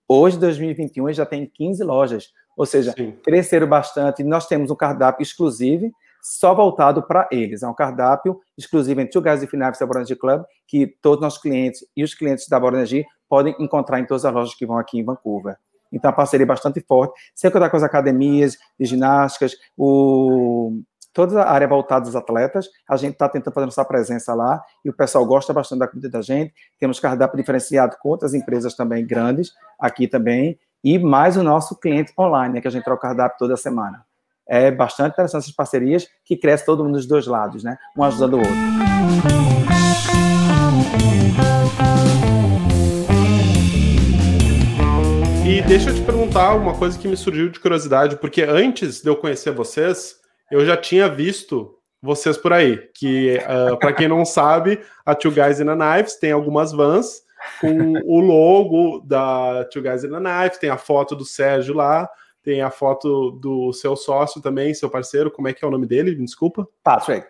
Hoje, 0.08 0.38
2021, 0.38 1.08
eles 1.08 1.18
já 1.18 1.26
têm 1.26 1.52
15 1.54 1.84
lojas. 1.84 2.32
Ou 2.56 2.66
seja, 2.66 2.94
Sim. 2.94 3.14
cresceram 3.24 3.68
bastante. 3.68 4.24
Nós 4.24 4.48
temos 4.48 4.72
um 4.72 4.76
cardápio 4.76 5.22
exclusivo, 5.22 5.92
só 6.28 6.54
voltado 6.54 7.02
para 7.02 7.28
eles. 7.32 7.64
É 7.64 7.68
um 7.68 7.74
cardápio 7.74 8.40
exclusivo 8.58 9.00
em 9.00 9.10
Two 9.10 9.22
Guys 9.22 9.44
Finapes 9.46 9.80
da 9.80 9.86
Energy 9.86 10.16
Club, 10.16 10.44
que 10.68 10.88
todos 11.02 11.20
os 11.20 11.22
nossos 11.22 11.42
clientes 11.42 11.86
e 11.96 12.04
os 12.04 12.14
clientes 12.14 12.48
da 12.50 12.58
Energy 12.58 13.06
podem 13.30 13.56
encontrar 13.60 14.00
em 14.00 14.06
todas 14.06 14.26
as 14.26 14.34
lojas 14.34 14.54
que 14.54 14.66
vão 14.66 14.78
aqui 14.78 15.00
em 15.00 15.06
Vancouver. 15.06 15.56
Então, 15.92 16.10
a 16.10 16.14
parceria 16.14 16.44
é 16.44 16.48
bastante 16.48 16.82
forte. 16.82 17.14
Sem 17.34 17.50
contar 17.50 17.70
com 17.70 17.78
as 17.78 17.84
academias 17.84 18.58
de 18.78 18.86
ginásticas, 18.86 19.56
o 19.78 20.82
toda 21.14 21.42
a 21.42 21.52
área 21.52 21.68
voltada 21.68 22.06
aos 22.06 22.16
atletas, 22.16 22.68
a 22.88 22.96
gente 22.96 23.14
está 23.14 23.28
tentando 23.28 23.52
fazer 23.52 23.66
nossa 23.66 23.84
presença 23.84 24.36
lá 24.36 24.62
e 24.86 24.90
o 24.90 24.94
pessoal 24.94 25.26
gosta 25.26 25.52
bastante 25.52 25.80
da 25.80 25.88
comida 25.88 26.10
da 26.10 26.22
gente. 26.22 26.54
Temos 26.78 27.00
cardápio 27.00 27.38
diferenciado 27.38 27.98
com 28.00 28.10
outras 28.10 28.36
empresas 28.36 28.76
também 28.76 29.04
grandes 29.04 29.52
aqui 29.80 30.08
também 30.08 30.60
e 30.84 31.00
mais 31.00 31.36
o 31.36 31.42
nosso 31.42 31.76
cliente 31.80 32.14
online, 32.20 32.54
né, 32.54 32.62
que 32.62 32.68
a 32.68 32.72
gente 32.72 32.84
troca 32.84 33.08
cardápio 33.08 33.40
toda 33.40 33.58
semana. 33.58 34.07
É 34.50 34.72
bastante 34.72 35.13
interessante 35.13 35.44
essas 35.44 35.56
parcerias 35.56 36.08
que 36.24 36.38
cresce 36.38 36.66
todo 36.66 36.84
mundo 36.84 36.96
dos 36.96 37.06
dois 37.06 37.27
lados, 37.27 37.63
né? 37.63 37.77
Um 37.98 38.04
ajudando 38.04 38.36
o 38.36 38.38
outro. 38.38 38.54
E 45.46 45.62
deixa 45.62 45.89
eu 45.89 45.96
te 45.96 46.01
perguntar 46.01 46.56
uma 46.56 46.77
coisa 46.77 47.00
que 47.00 47.08
me 47.08 47.16
surgiu 47.16 47.50
de 47.50 47.60
curiosidade, 47.60 48.18
porque 48.18 48.44
antes 48.44 49.01
de 49.01 49.10
eu 49.10 49.16
conhecer 49.16 49.51
vocês, 49.51 50.16
eu 50.51 50.66
já 50.66 50.75
tinha 50.75 51.08
visto 51.08 51.74
vocês 52.01 52.38
por 52.38 52.54
aí. 52.54 52.77
Que, 52.94 53.38
uh, 53.38 53.74
ah, 53.74 53.77
para 53.77 53.94
quem 53.94 54.08
não 54.08 54.25
sabe, 54.25 54.82
a 55.06 55.16
Two 55.16 55.32
Guys 55.32 55.60
in 55.60 55.70
a 55.70 55.75
Knives 55.75 56.16
tem 56.16 56.32
algumas 56.32 56.72
vans 56.72 57.22
com 57.62 57.94
o 58.06 58.20
logo 58.20 59.00
da 59.06 59.66
Two 59.72 59.82
Guys 59.82 60.04
in 60.04 60.13
a 60.13 60.20
Knives, 60.20 60.58
tem 60.58 60.70
a 60.70 60.77
foto 60.77 61.16
do 61.16 61.25
Sérgio 61.25 61.74
lá, 61.74 62.10
tem 62.48 62.62
a 62.62 62.72
foto 62.72 63.32
do 63.32 63.74
seu 63.74 63.94
sócio 63.98 64.42
também, 64.42 64.74
seu 64.74 64.89
parceiro, 64.89 65.30
como 65.30 65.50
é 65.50 65.54
que 65.54 65.66
é 65.66 65.68
o 65.68 65.72
nome 65.72 65.86
dele? 65.86 66.15
Me 66.15 66.24
desculpa. 66.24 66.65
Patrick. 66.82 67.28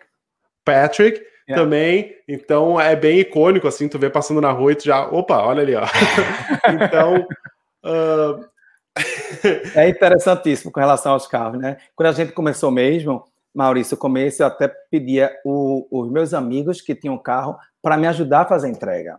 Patrick. 0.64 1.20
Yeah. 1.48 1.64
Também, 1.64 2.14
então 2.28 2.80
é 2.80 2.94
bem 2.94 3.18
icônico 3.18 3.66
assim, 3.66 3.88
tu 3.88 3.98
vê 3.98 4.08
passando 4.08 4.40
na 4.40 4.52
rua 4.52 4.70
e 4.70 4.74
tu 4.76 4.84
já, 4.84 5.08
opa, 5.08 5.38
olha 5.38 5.62
ali, 5.62 5.74
ó. 5.74 5.82
então, 6.70 7.26
uh, 7.84 8.46
é 9.74 9.88
interessantíssimo 9.88 10.70
com 10.70 10.78
relação 10.78 11.14
aos 11.14 11.26
carros, 11.26 11.58
né? 11.58 11.78
Quando 11.96 12.10
a 12.10 12.12
gente 12.12 12.30
começou 12.30 12.70
mesmo, 12.70 13.24
Maurício, 13.52 13.96
o 13.96 13.98
começo 13.98 14.42
eu 14.42 14.46
até 14.46 14.68
pedia 14.88 15.34
o, 15.44 15.88
os 15.90 16.08
meus 16.12 16.32
amigos 16.32 16.80
que 16.80 16.94
tinham 16.94 17.18
carro 17.18 17.56
para 17.82 17.96
me 17.96 18.06
ajudar 18.06 18.42
a 18.42 18.46
fazer 18.46 18.68
entrega. 18.68 19.18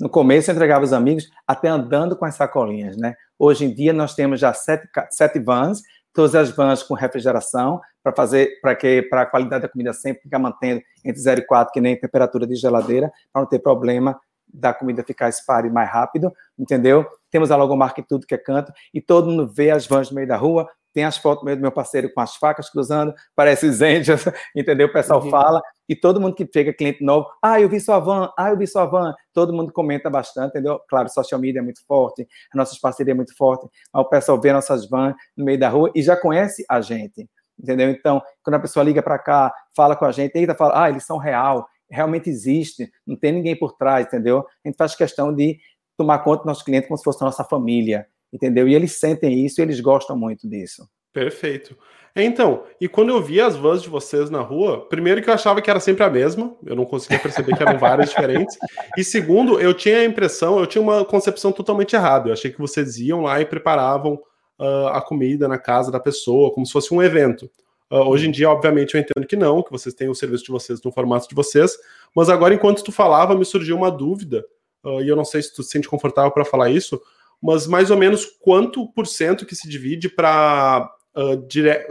No 0.00 0.08
começo 0.08 0.50
eu 0.50 0.54
entregava 0.54 0.82
os 0.82 0.94
amigos 0.94 1.28
até 1.46 1.68
andando 1.68 2.16
com 2.16 2.24
as 2.24 2.34
sacolinhas, 2.34 2.96
né? 2.96 3.14
Hoje 3.38 3.66
em 3.66 3.74
dia 3.74 3.92
nós 3.92 4.14
temos 4.14 4.40
já 4.40 4.50
sete, 4.54 4.88
sete 5.10 5.38
vans, 5.38 5.82
todas 6.14 6.34
as 6.34 6.50
vans 6.50 6.82
com 6.82 6.94
refrigeração 6.94 7.78
para 8.02 8.10
fazer 8.16 8.58
para 8.62 8.74
que 8.74 9.02
para 9.02 9.22
a 9.22 9.26
qualidade 9.26 9.62
da 9.62 9.68
comida 9.68 9.92
sempre 9.92 10.22
ficar 10.22 10.38
mantendo 10.38 10.80
entre 11.04 11.20
0 11.20 11.42
e 11.42 11.46
4, 11.46 11.70
que 11.70 11.82
nem 11.82 12.00
temperatura 12.00 12.46
de 12.46 12.56
geladeira, 12.56 13.12
para 13.30 13.42
não 13.42 13.48
ter 13.48 13.58
problema 13.58 14.18
da 14.52 14.72
comida 14.72 15.04
ficar 15.04 15.28
expare 15.28 15.68
mais 15.68 15.90
rápido, 15.90 16.32
entendeu? 16.58 17.06
Temos 17.30 17.50
a 17.50 17.56
logomarca 17.56 18.00
em 18.00 18.04
tudo 18.04 18.26
que 18.26 18.34
é 18.34 18.38
canto, 18.38 18.72
e 18.92 19.02
todo 19.02 19.30
mundo 19.30 19.46
vê 19.46 19.70
as 19.70 19.86
vans 19.86 20.08
no 20.08 20.16
meio 20.16 20.26
da 20.26 20.36
rua, 20.36 20.66
tem 20.92 21.04
as 21.04 21.16
fotos 21.16 21.44
do 21.44 21.60
meu 21.60 21.72
parceiro 21.72 22.12
com 22.12 22.20
as 22.20 22.36
facas 22.36 22.70
cruzando, 22.70 23.14
parece 23.34 23.66
os 23.66 23.80
Angels, 23.80 24.24
entendeu? 24.54 24.88
O 24.88 24.92
pessoal 24.92 25.22
uhum. 25.22 25.30
fala, 25.30 25.62
e 25.88 25.96
todo 25.96 26.20
mundo 26.20 26.34
que 26.34 26.48
chega, 26.52 26.72
cliente 26.72 27.02
novo, 27.02 27.28
ah, 27.42 27.60
eu 27.60 27.68
vi 27.68 27.80
sua 27.80 27.98
van, 27.98 28.30
ah, 28.38 28.50
eu 28.50 28.56
vi 28.56 28.66
sua 28.66 28.86
van, 28.86 29.14
todo 29.32 29.52
mundo 29.52 29.72
comenta 29.72 30.08
bastante, 30.08 30.50
entendeu? 30.50 30.80
Claro, 30.88 31.08
social 31.08 31.40
media 31.40 31.60
é 31.60 31.62
muito 31.62 31.84
forte, 31.86 32.22
as 32.22 32.56
nossas 32.56 32.78
parcerias 32.78 33.14
é 33.14 33.16
muito 33.16 33.36
forte, 33.36 33.66
o 33.94 34.04
pessoal 34.04 34.40
vê 34.40 34.52
nossas 34.52 34.88
vans 34.88 35.14
no 35.36 35.44
meio 35.44 35.58
da 35.58 35.68
rua 35.68 35.90
e 35.94 36.02
já 36.02 36.16
conhece 36.16 36.64
a 36.68 36.80
gente, 36.80 37.28
entendeu? 37.58 37.90
Então, 37.90 38.22
quando 38.42 38.54
a 38.56 38.60
pessoa 38.60 38.84
liga 38.84 39.02
para 39.02 39.18
cá, 39.18 39.52
fala 39.76 39.96
com 39.96 40.04
a 40.04 40.12
gente, 40.12 40.36
eita, 40.36 40.54
fala, 40.54 40.84
ah, 40.84 40.88
eles 40.88 41.04
são 41.04 41.18
real, 41.18 41.66
realmente 41.90 42.30
existe, 42.30 42.90
não 43.06 43.16
tem 43.16 43.32
ninguém 43.32 43.58
por 43.58 43.72
trás, 43.72 44.06
entendeu? 44.06 44.46
A 44.64 44.68
gente 44.68 44.76
faz 44.76 44.94
questão 44.94 45.34
de 45.34 45.58
tomar 45.96 46.20
conta 46.20 46.44
do 46.44 46.46
nosso 46.46 46.64
cliente 46.64 46.86
como 46.86 46.96
se 46.96 47.04
fosse 47.04 47.20
nossa 47.20 47.44
família, 47.44 48.06
entendeu? 48.32 48.68
E 48.68 48.74
eles 48.74 48.92
sentem 48.92 49.44
isso 49.44 49.60
e 49.60 49.62
eles 49.62 49.80
gostam 49.80 50.16
muito 50.16 50.48
disso. 50.48 50.88
Perfeito. 51.12 51.76
Então, 52.14 52.64
e 52.80 52.88
quando 52.88 53.10
eu 53.10 53.22
vi 53.22 53.40
as 53.40 53.54
vans 53.54 53.82
de 53.82 53.88
vocês 53.88 54.30
na 54.30 54.40
rua, 54.40 54.86
primeiro 54.88 55.22
que 55.22 55.30
eu 55.30 55.34
achava 55.34 55.62
que 55.62 55.70
era 55.70 55.78
sempre 55.78 56.02
a 56.02 56.10
mesma, 56.10 56.56
eu 56.66 56.74
não 56.74 56.84
conseguia 56.84 57.20
perceber 57.20 57.56
que 57.56 57.62
eram 57.62 57.78
várias 57.78 58.10
diferentes. 58.10 58.56
E 58.96 59.04
segundo, 59.04 59.60
eu 59.60 59.72
tinha 59.72 59.98
a 59.98 60.04
impressão, 60.04 60.58
eu 60.58 60.66
tinha 60.66 60.82
uma 60.82 61.04
concepção 61.04 61.52
totalmente 61.52 61.94
errada. 61.94 62.28
Eu 62.28 62.32
achei 62.32 62.50
que 62.50 62.58
vocês 62.58 62.98
iam 62.98 63.22
lá 63.22 63.40
e 63.40 63.46
preparavam 63.46 64.14
uh, 64.58 64.88
a 64.88 65.00
comida 65.00 65.46
na 65.46 65.58
casa 65.58 65.90
da 65.90 66.00
pessoa, 66.00 66.52
como 66.52 66.66
se 66.66 66.72
fosse 66.72 66.92
um 66.92 67.02
evento. 67.02 67.48
Uh, 67.90 68.08
hoje 68.08 68.28
em 68.28 68.30
dia, 68.30 68.50
obviamente, 68.50 68.94
eu 68.94 69.00
entendo 69.00 69.26
que 69.26 69.36
não, 69.36 69.62
que 69.62 69.70
vocês 69.70 69.94
têm 69.94 70.08
o 70.08 70.14
serviço 70.14 70.44
de 70.44 70.52
vocês 70.52 70.80
no 70.82 70.92
formato 70.92 71.28
de 71.28 71.34
vocês, 71.34 71.76
mas 72.14 72.28
agora, 72.28 72.54
enquanto 72.54 72.82
tu 72.82 72.92
falava, 72.92 73.34
me 73.34 73.44
surgiu 73.44 73.76
uma 73.76 73.90
dúvida, 73.90 74.44
uh, 74.84 75.00
e 75.00 75.08
eu 75.08 75.16
não 75.16 75.24
sei 75.24 75.42
se 75.42 75.54
tu 75.54 75.62
se 75.62 75.70
sente 75.70 75.88
confortável 75.88 76.30
para 76.32 76.44
falar 76.44 76.70
isso, 76.70 77.00
mas 77.42 77.66
mais 77.66 77.90
ou 77.90 77.96
menos 77.96 78.26
quanto 78.40 78.86
por 78.92 79.06
cento 79.06 79.46
que 79.46 79.54
se 79.54 79.68
divide 79.68 80.08
para 80.08 80.88
uh, 81.16 81.36
dire 81.46 81.86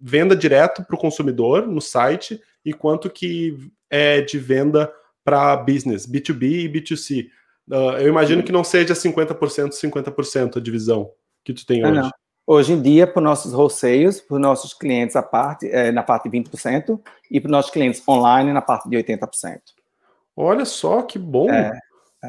venda 0.00 0.36
direto 0.36 0.84
para 0.84 0.96
o 0.96 0.98
consumidor 0.98 1.66
no 1.66 1.80
site 1.80 2.40
e 2.64 2.72
quanto 2.72 3.08
que 3.08 3.56
é 3.88 4.20
de 4.20 4.38
venda 4.38 4.92
para 5.24 5.56
business, 5.56 6.06
B2B 6.06 6.42
e 6.42 6.68
B2C. 6.68 7.26
eu 7.98 8.08
imagino 8.08 8.42
que 8.42 8.52
não 8.52 8.62
seja 8.62 8.94
50%, 8.94 9.70
50% 9.70 10.56
a 10.56 10.60
divisão 10.60 11.10
que 11.42 11.52
tu 11.52 11.66
tem 11.66 11.84
hoje. 11.84 12.00
Não. 12.00 12.10
Hoje 12.48 12.74
em 12.74 12.80
dia, 12.80 13.08
para 13.08 13.20
os 13.20 13.24
nossos 13.24 13.52
wholesales, 13.52 14.20
para 14.20 14.36
os 14.36 14.40
nossos 14.40 14.72
clientes 14.72 15.16
a 15.16 15.22
parte, 15.22 15.68
é, 15.68 15.90
na 15.90 16.04
parte 16.04 16.28
de 16.28 16.38
20%, 16.38 17.00
e 17.28 17.40
para 17.40 17.48
os 17.48 17.52
nossos 17.52 17.72
clientes 17.72 18.00
online 18.08 18.52
na 18.52 18.62
parte 18.62 18.88
de 18.88 18.96
80%. 18.96 19.58
Olha 20.36 20.64
só 20.64 21.02
que 21.02 21.18
bom! 21.18 21.50
É, 21.50 21.72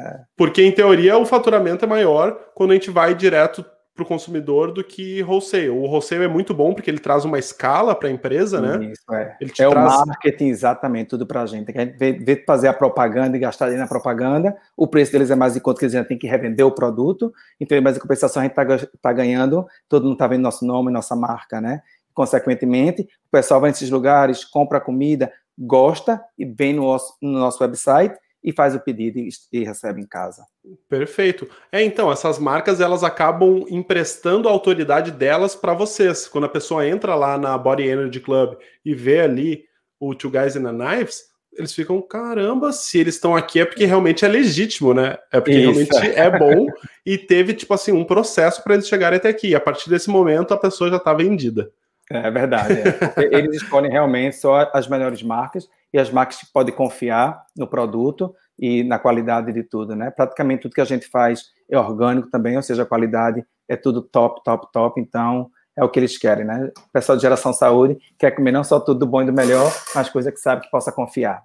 é. 0.06 0.20
Porque, 0.36 0.62
em 0.62 0.72
teoria, 0.72 1.16
o 1.16 1.26
faturamento 1.26 1.84
é 1.84 1.88
maior 1.88 2.38
quando 2.54 2.70
a 2.72 2.74
gente 2.74 2.90
vai 2.90 3.14
direto 3.14 3.64
para 3.98 4.04
o 4.04 4.06
consumidor 4.06 4.72
do 4.72 4.84
que 4.84 5.24
wholesale. 5.24 5.70
O 5.70 5.82
wholesale 5.82 6.24
é 6.24 6.28
muito 6.28 6.54
bom 6.54 6.72
porque 6.72 6.88
ele 6.88 7.00
traz 7.00 7.24
uma 7.24 7.36
escala 7.36 7.96
para 7.96 8.08
a 8.08 8.12
empresa, 8.12 8.60
né? 8.60 8.92
Isso, 8.92 9.12
é. 9.12 9.36
Ele 9.40 9.50
é 9.50 9.68
traz... 9.68 9.94
o 9.94 10.06
marketing, 10.06 10.46
exatamente, 10.46 11.08
tudo 11.08 11.26
para 11.26 11.42
a 11.42 11.46
gente. 11.46 11.76
A 11.76 11.84
gente 11.84 11.98
vê, 11.98 12.44
fazer 12.46 12.68
a 12.68 12.72
propaganda 12.72 13.36
e 13.36 13.40
gastar 13.40 13.66
ali 13.66 13.76
na 13.76 13.88
propaganda, 13.88 14.56
o 14.76 14.86
preço 14.86 15.10
deles 15.10 15.32
é 15.32 15.34
mais 15.34 15.56
em 15.56 15.60
conta 15.60 15.80
que 15.80 15.84
eles 15.84 15.94
já 15.94 16.04
têm 16.04 16.16
que 16.16 16.28
revender 16.28 16.64
o 16.64 16.70
produto, 16.70 17.32
então, 17.58 17.80
mais 17.82 17.96
em 17.96 18.00
compensação, 18.00 18.40
a 18.40 18.44
gente 18.46 18.56
está 18.56 18.88
tá 19.02 19.12
ganhando, 19.12 19.66
todo 19.88 20.04
mundo 20.04 20.12
está 20.12 20.28
vendo 20.28 20.42
nosso 20.42 20.64
nome, 20.64 20.92
nossa 20.92 21.16
marca, 21.16 21.60
né? 21.60 21.82
Consequentemente, 22.14 23.02
o 23.02 23.30
pessoal 23.32 23.60
vai 23.60 23.70
nesses 23.70 23.90
lugares, 23.90 24.44
compra 24.44 24.80
comida, 24.80 25.32
gosta 25.58 26.22
e 26.38 26.44
vem 26.44 26.72
no 26.72 26.96
no 27.20 27.38
nosso 27.40 27.62
website 27.62 28.14
e 28.42 28.52
faz 28.52 28.74
o 28.74 28.80
pedido 28.80 29.18
e, 29.18 29.28
e, 29.52 29.64
recebe 29.64 30.00
em 30.00 30.06
casa. 30.06 30.44
Perfeito. 30.88 31.48
É, 31.72 31.82
então, 31.82 32.10
essas 32.10 32.38
marcas 32.38 32.80
elas 32.80 33.02
acabam 33.02 33.64
emprestando 33.68 34.48
a 34.48 34.52
autoridade 34.52 35.10
delas 35.10 35.54
para 35.54 35.74
vocês. 35.74 36.28
Quando 36.28 36.44
a 36.44 36.48
pessoa 36.48 36.86
entra 36.86 37.14
lá 37.14 37.36
na 37.36 37.58
Body 37.58 37.84
Energy 37.84 38.20
Club 38.20 38.56
e 38.84 38.94
vê 38.94 39.20
ali 39.20 39.64
o 39.98 40.14
Two 40.14 40.30
Guys 40.30 40.54
in 40.54 40.62
the 40.62 40.70
Knives, 40.70 41.24
eles 41.52 41.74
ficam, 41.74 42.00
caramba, 42.00 42.70
se 42.70 42.98
eles 43.00 43.16
estão 43.16 43.34
aqui 43.34 43.58
é 43.58 43.64
porque 43.64 43.84
realmente 43.84 44.24
é 44.24 44.28
legítimo, 44.28 44.94
né? 44.94 45.18
É 45.32 45.40
porque 45.40 45.58
Isso. 45.58 45.70
realmente 45.70 45.96
é 45.96 46.30
bom 46.38 46.66
e 47.04 47.18
teve, 47.18 47.52
tipo 47.52 47.74
assim, 47.74 47.90
um 47.90 48.04
processo 48.04 48.62
para 48.62 48.74
eles 48.74 48.86
chegarem 48.86 49.16
até 49.16 49.28
aqui. 49.28 49.54
A 49.54 49.60
partir 49.60 49.90
desse 49.90 50.08
momento, 50.08 50.54
a 50.54 50.58
pessoa 50.58 50.88
já 50.88 50.96
está 50.96 51.12
vendida. 51.12 51.70
É 52.10 52.30
verdade. 52.30 52.74
É. 52.74 53.24
Eles 53.36 53.62
escolhem 53.62 53.90
realmente 53.90 54.36
só 54.36 54.70
as 54.72 54.88
melhores 54.88 55.22
marcas 55.22 55.68
e 55.92 55.98
as 55.98 56.10
marcas 56.10 56.38
que 56.38 56.52
podem 56.52 56.74
confiar 56.74 57.42
no 57.56 57.66
produto 57.66 58.34
e 58.58 58.82
na 58.82 58.98
qualidade 58.98 59.52
de 59.52 59.62
tudo, 59.62 59.94
né? 59.94 60.10
Praticamente 60.10 60.62
tudo 60.62 60.74
que 60.74 60.80
a 60.80 60.86
gente 60.86 61.06
faz 61.06 61.46
é 61.70 61.78
orgânico 61.78 62.30
também, 62.30 62.56
ou 62.56 62.62
seja, 62.62 62.82
a 62.82 62.86
qualidade 62.86 63.44
é 63.68 63.76
tudo 63.76 64.02
top, 64.02 64.42
top, 64.42 64.66
top. 64.72 65.00
Então, 65.00 65.50
é 65.76 65.84
o 65.84 65.88
que 65.88 66.00
eles 66.00 66.18
querem, 66.18 66.44
né? 66.44 66.72
O 66.76 66.92
pessoal 66.92 67.16
de 67.16 67.22
geração 67.22 67.52
saúde 67.52 67.96
quer 68.18 68.32
comer 68.32 68.50
não 68.50 68.64
só 68.64 68.80
tudo 68.80 69.00
do 69.00 69.06
bom 69.06 69.22
e 69.22 69.26
do 69.26 69.32
melhor, 69.32 69.72
mas 69.94 70.08
coisa 70.08 70.32
que 70.32 70.40
sabe 70.40 70.62
que 70.62 70.70
possa 70.70 70.90
confiar. 70.90 71.42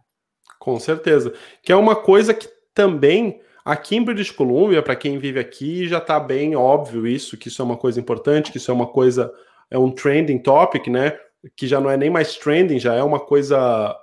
Com 0.60 0.80
certeza. 0.80 1.34
Que 1.62 1.72
é 1.72 1.76
uma 1.76 1.96
coisa 1.96 2.34
que 2.34 2.50
também 2.74 3.42
aqui 3.64 3.96
em 3.96 4.04
British 4.04 4.32
Columbia, 4.32 4.82
para 4.82 4.96
quem 4.96 5.20
vive 5.20 5.40
aqui, 5.40 5.88
já 5.88 6.00
está 6.00 6.20
bem 6.20 6.56
óbvio 6.56 7.06
isso, 7.06 7.38
que 7.38 7.48
isso 7.48 7.62
é 7.62 7.66
uma 7.66 7.78
coisa 7.78 8.00
importante, 8.00 8.52
que 8.52 8.58
isso 8.58 8.72
é 8.72 8.74
uma 8.74 8.88
coisa, 8.88 9.32
é 9.70 9.78
um 9.78 9.92
trending 9.92 10.40
topic, 10.40 10.88
né? 10.88 11.18
Que 11.56 11.68
já 11.68 11.80
não 11.80 11.90
é 11.90 11.98
nem 11.98 12.10
mais 12.10 12.38
trending, 12.38 12.80
já 12.80 12.94
é 12.94 13.04
uma 13.04 13.20
coisa 13.20 13.96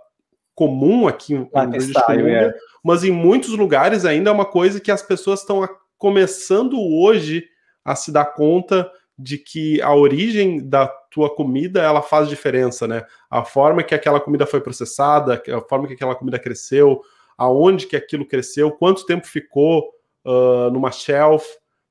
comum 0.55 1.09
aqui 1.09 1.35
em 1.35 1.49
British 1.71 1.93
Columbia, 1.93 2.49
é. 2.49 2.55
mas 2.85 3.03
em 3.03 3.11
muitos 3.11 3.51
lugares 3.51 4.05
ainda 4.05 4.29
é 4.29 4.33
uma 4.33 4.45
coisa 4.45 4.79
que 4.79 4.91
as 4.91 5.01
pessoas 5.01 5.41
estão 5.41 5.67
começando 5.97 6.79
hoje 6.79 7.45
a 7.85 7.95
se 7.95 8.13
dar 8.13 8.27
conta 8.27 8.91
de 9.19 9.39
que 9.39 9.81
a 9.83 9.95
origem 9.95 10.67
da 10.67 10.87
tua 10.87 11.35
comida 11.35 11.83
ela 11.83 12.03
faz 12.03 12.29
diferença, 12.29 12.87
né? 12.87 13.05
A 13.31 13.45
forma 13.45 13.83
que 13.83 13.95
aquela 13.95 14.21
comida 14.21 14.47
foi 14.47 14.61
processada, 14.61 15.43
a 15.49 15.61
forma 15.61 15.87
que 15.87 15.95
aquela 15.95 16.15
comida 16.15 16.39
cresceu, 16.39 17.03
aonde 17.37 17.87
que 17.87 17.97
aquilo 17.97 18.27
cresceu, 18.27 18.71
quanto 18.71 19.07
tempo 19.07 19.27
ficou 19.27 19.91
uh, 20.25 20.71
numa 20.71 20.91
shelf, 20.91 21.45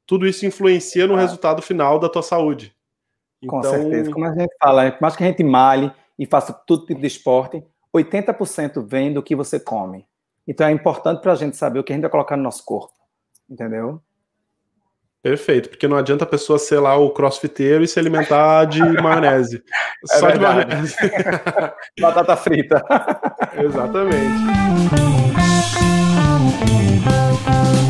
tudo 0.05 0.27
isso 0.27 0.45
influencia 0.45 1.05
no 1.05 1.15
ah. 1.15 1.19
resultado 1.19 1.62
final 1.62 1.99
da 1.99 2.10
tua 2.10 2.23
saúde. 2.23 2.75
Com 3.47 3.60
então... 3.60 3.71
certeza. 3.71 4.12
Como 4.12 4.25
a 4.25 4.34
gente 4.34 4.54
fala, 4.62 4.91
por 4.91 5.02
mais 5.02 5.15
que 5.15 5.23
a 5.23 5.28
gente 5.28 5.43
malhe 5.43 5.91
e 6.17 6.25
faça 6.25 6.54
todo 6.54 6.86
tipo 6.86 6.99
de 6.99 7.08
esporte, 7.08 7.63
80% 7.95 8.86
vem 8.86 9.13
do 9.13 9.23
que 9.23 9.36
você 9.36 9.60
come. 9.60 10.06
Então 10.47 10.67
é 10.67 10.71
importante 10.71 11.21
para 11.21 11.34
a 11.34 11.36
gente 11.36 11.56
saber 11.56 11.80
o 11.80 11.84
que 11.84 11.93
a 11.93 11.95
gente 11.95 12.04
vai 12.04 12.12
colocar 12.12 12.36
no 12.36 12.43
nosso 12.43 12.65
corpo. 12.65 12.93
Entendeu? 13.49 14.02
Perfeito, 15.21 15.69
porque 15.69 15.88
não 15.88 15.97
adianta 15.97 16.23
a 16.23 16.28
pessoa 16.28 16.58
ser 16.58 16.80
lá 16.80 16.95
o 16.95 17.12
crossfiteiro 17.12 17.84
e 17.84 17.88
se 17.88 17.99
alimentar 17.99 18.65
de 18.65 18.82
maionese. 19.02 19.62
É 20.12 20.17
Só 20.17 20.28
verdade. 20.28 20.65
de 20.65 20.67
maionese. 20.67 20.95
Batata 21.99 22.38
frita. 22.38 22.84
Exatamente. 23.58 24.39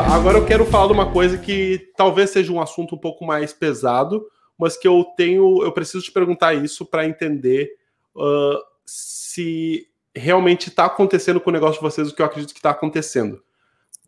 Agora 0.00 0.38
eu 0.38 0.46
quero 0.46 0.64
falar 0.64 0.86
de 0.86 0.92
uma 0.94 1.12
coisa 1.12 1.36
que 1.36 1.90
talvez 1.96 2.30
seja 2.30 2.50
um 2.50 2.60
assunto 2.60 2.94
um 2.94 2.98
pouco 2.98 3.26
mais 3.26 3.52
pesado, 3.52 4.26
mas 4.56 4.74
que 4.76 4.88
eu 4.88 5.04
tenho, 5.16 5.62
eu 5.62 5.70
preciso 5.70 6.02
te 6.02 6.10
perguntar 6.10 6.54
isso 6.54 6.86
para 6.86 7.06
entender 7.06 7.70
uh, 8.16 8.58
se 8.86 9.86
realmente 10.14 10.68
está 10.70 10.86
acontecendo 10.86 11.40
com 11.40 11.50
o 11.50 11.52
negócio 11.52 11.74
de 11.74 11.82
vocês 11.82 12.08
o 12.08 12.14
que 12.14 12.22
eu 12.22 12.26
acredito 12.26 12.54
que 12.54 12.58
está 12.58 12.70
acontecendo. 12.70 13.42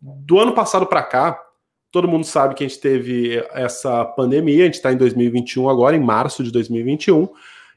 Do 0.01 0.39
ano 0.39 0.53
passado 0.53 0.87
para 0.87 1.03
cá, 1.03 1.39
todo 1.91 2.07
mundo 2.07 2.25
sabe 2.25 2.55
que 2.55 2.63
a 2.63 2.67
gente 2.67 2.79
teve 2.79 3.45
essa 3.51 4.03
pandemia, 4.05 4.63
a 4.63 4.65
gente 4.65 4.75
está 4.75 4.91
em 4.91 4.97
2021 4.97 5.69
agora, 5.69 5.95
em 5.95 5.99
março 5.99 6.43
de 6.43 6.51
2021, 6.51 7.29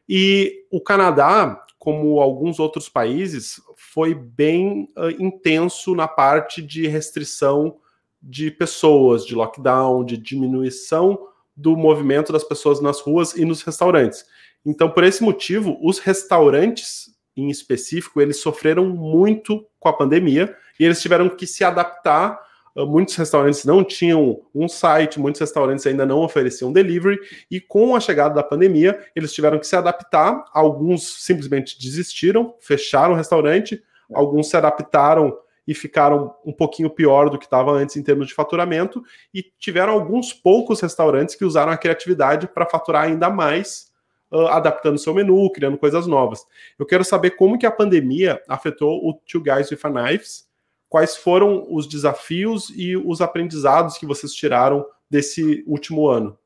e 0.09 0.64
o 0.71 0.81
Canadá, 0.81 1.62
como 1.79 2.21
alguns 2.21 2.59
outros 2.59 2.88
países, 2.88 3.61
foi 3.77 4.14
bem 4.14 4.88
uh, 4.97 5.11
intenso 5.23 5.94
na 5.94 6.09
parte 6.09 6.62
de 6.62 6.87
restrição 6.87 7.77
de 8.22 8.50
pessoas, 8.50 9.24
de 9.24 9.35
lockdown, 9.35 10.04
de 10.04 10.16
diminuição 10.16 11.18
do 11.57 11.76
movimento 11.76 12.33
das 12.33 12.44
pessoas 12.44 12.81
nas 12.81 13.00
ruas 13.00 13.35
e 13.35 13.44
nos 13.44 13.62
restaurantes. 13.62 14.24
Então, 14.64 14.90
por 14.90 15.04
esse 15.04 15.22
motivo, 15.22 15.78
os 15.83 15.98
restaurantes 15.98 17.16
em 17.38 17.50
específico, 17.50 18.20
eles 18.20 18.40
sofreram 18.40 18.87
muito 18.87 19.64
com 19.78 19.88
a 19.88 19.92
pandemia 19.92 20.54
e 20.78 20.85
eles 20.85 21.00
tiveram 21.00 21.28
que 21.28 21.46
se 21.46 21.62
adaptar. 21.62 22.38
Ah, 22.76 22.85
muitos 22.85 23.14
restaurantes 23.14 23.64
não 23.64 23.85
tinham 23.85 24.42
um 24.54 24.68
site, 24.68 25.20
muitos 25.20 25.40
restaurantes 25.40 25.87
ainda 25.87 26.04
não 26.04 26.18
ofereciam 26.18 26.72
delivery, 26.72 27.18
e 27.50 27.61
com 27.61 27.94
a 27.94 28.00
chegada 28.00 28.35
da 28.35 28.42
pandemia, 28.42 28.98
eles 29.14 29.33
tiveram 29.33 29.59
que 29.59 29.66
se 29.66 29.76
adaptar. 29.76 30.44
Alguns 30.52 31.24
simplesmente 31.24 31.78
desistiram, 31.78 32.54
fecharam 32.61 33.14
o 33.14 33.16
restaurante, 33.16 33.83
alguns 34.12 34.48
se 34.48 34.57
adaptaram 34.57 35.37
e 35.68 35.74
ficaram 35.74 36.35
um 36.46 36.52
pouquinho 36.52 36.88
pior 36.88 37.28
do 37.28 37.38
que 37.38 37.44
estava 37.44 37.70
antes 37.72 37.94
em 37.94 38.02
termos 38.02 38.26
de 38.26 38.33
faturamento, 38.33 39.04
e 39.35 39.42
tiveram 39.59 39.92
alguns 39.92 40.33
poucos 40.33 40.81
restaurantes 40.81 41.35
que 41.35 41.44
usaram 41.44 41.70
a 41.70 41.76
criatividade 41.76 42.48
para 42.48 42.64
faturar 42.64 43.04
ainda 43.04 43.28
mais, 43.28 43.92
uh, 44.33 44.46
adaptando 44.46 44.98
seu 44.98 45.12
menu, 45.12 45.52
criando 45.52 45.76
coisas 45.76 46.07
novas. 46.07 46.42
Eu 46.78 46.87
quero 46.87 47.04
saber 47.04 47.33
como 47.33 47.59
que 47.59 47.66
a 47.66 47.70
pandemia 47.70 48.42
afetou 48.48 49.07
o 49.07 49.12
Two 49.12 49.42
Guys 49.42 49.70
with 49.70 49.81
a 49.83 49.90
Knives, 49.90 50.48
quais 50.88 51.18
foram 51.18 51.66
os 51.70 51.87
desafios 51.87 52.72
e 52.74 52.96
os 52.96 53.20
aprendizados 53.20 53.98
que 53.98 54.07
vocês 54.07 54.33
tiraram 54.33 54.87
desse 55.11 55.62
último 55.66 56.09
ano? 56.09 56.38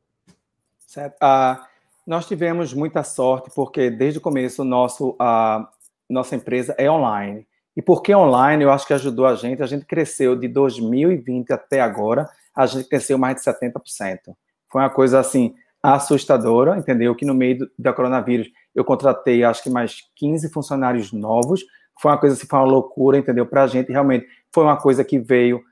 Certo. 0.84 1.14
Uh, 1.22 1.62
nós 2.04 2.26
tivemos 2.26 2.74
muita 2.74 3.04
sorte 3.04 3.52
porque 3.54 3.88
desde 3.88 4.18
o 4.18 4.20
começo 4.20 4.64
nosso, 4.64 5.10
uh, 5.10 5.64
nossa 6.10 6.34
empresa 6.34 6.74
é 6.76 6.90
online. 6.90 7.46
E 7.76 7.80
porque 7.82 8.14
online, 8.14 8.64
eu 8.64 8.70
acho 8.70 8.86
que 8.86 8.92
ajudou 8.92 9.26
a 9.26 9.34
gente. 9.34 9.62
A 9.62 9.66
gente 9.66 9.84
cresceu 9.84 10.36
de 10.36 10.48
2020 10.48 11.52
até 11.52 11.80
agora, 11.80 12.28
a 12.54 12.66
gente 12.66 12.88
cresceu 12.88 13.16
mais 13.16 13.36
de 13.36 13.42
70%. 13.42 14.34
Foi 14.70 14.82
uma 14.82 14.90
coisa 14.90 15.18
assim 15.18 15.54
assustadora, 15.82 16.76
entendeu? 16.76 17.14
Que 17.14 17.24
no 17.24 17.34
meio 17.34 17.58
do, 17.58 17.70
da 17.78 17.92
coronavírus 17.92 18.48
eu 18.74 18.84
contratei 18.84 19.42
acho 19.42 19.62
que 19.62 19.70
mais 19.70 20.02
15 20.16 20.50
funcionários 20.50 21.12
novos 21.12 21.64
foi 22.00 22.10
uma 22.10 22.18
coisa 22.18 22.36
assim, 22.36 22.46
foi 22.46 22.58
uma 22.58 22.66
loucura, 22.66 23.18
entendeu? 23.18 23.46
Para 23.46 23.64
a 23.64 23.66
gente, 23.66 23.90
realmente, 23.90 24.26
foi 24.52 24.64
uma 24.64 24.76
coisa 24.76 25.04
que 25.04 25.18
veio 25.18 25.62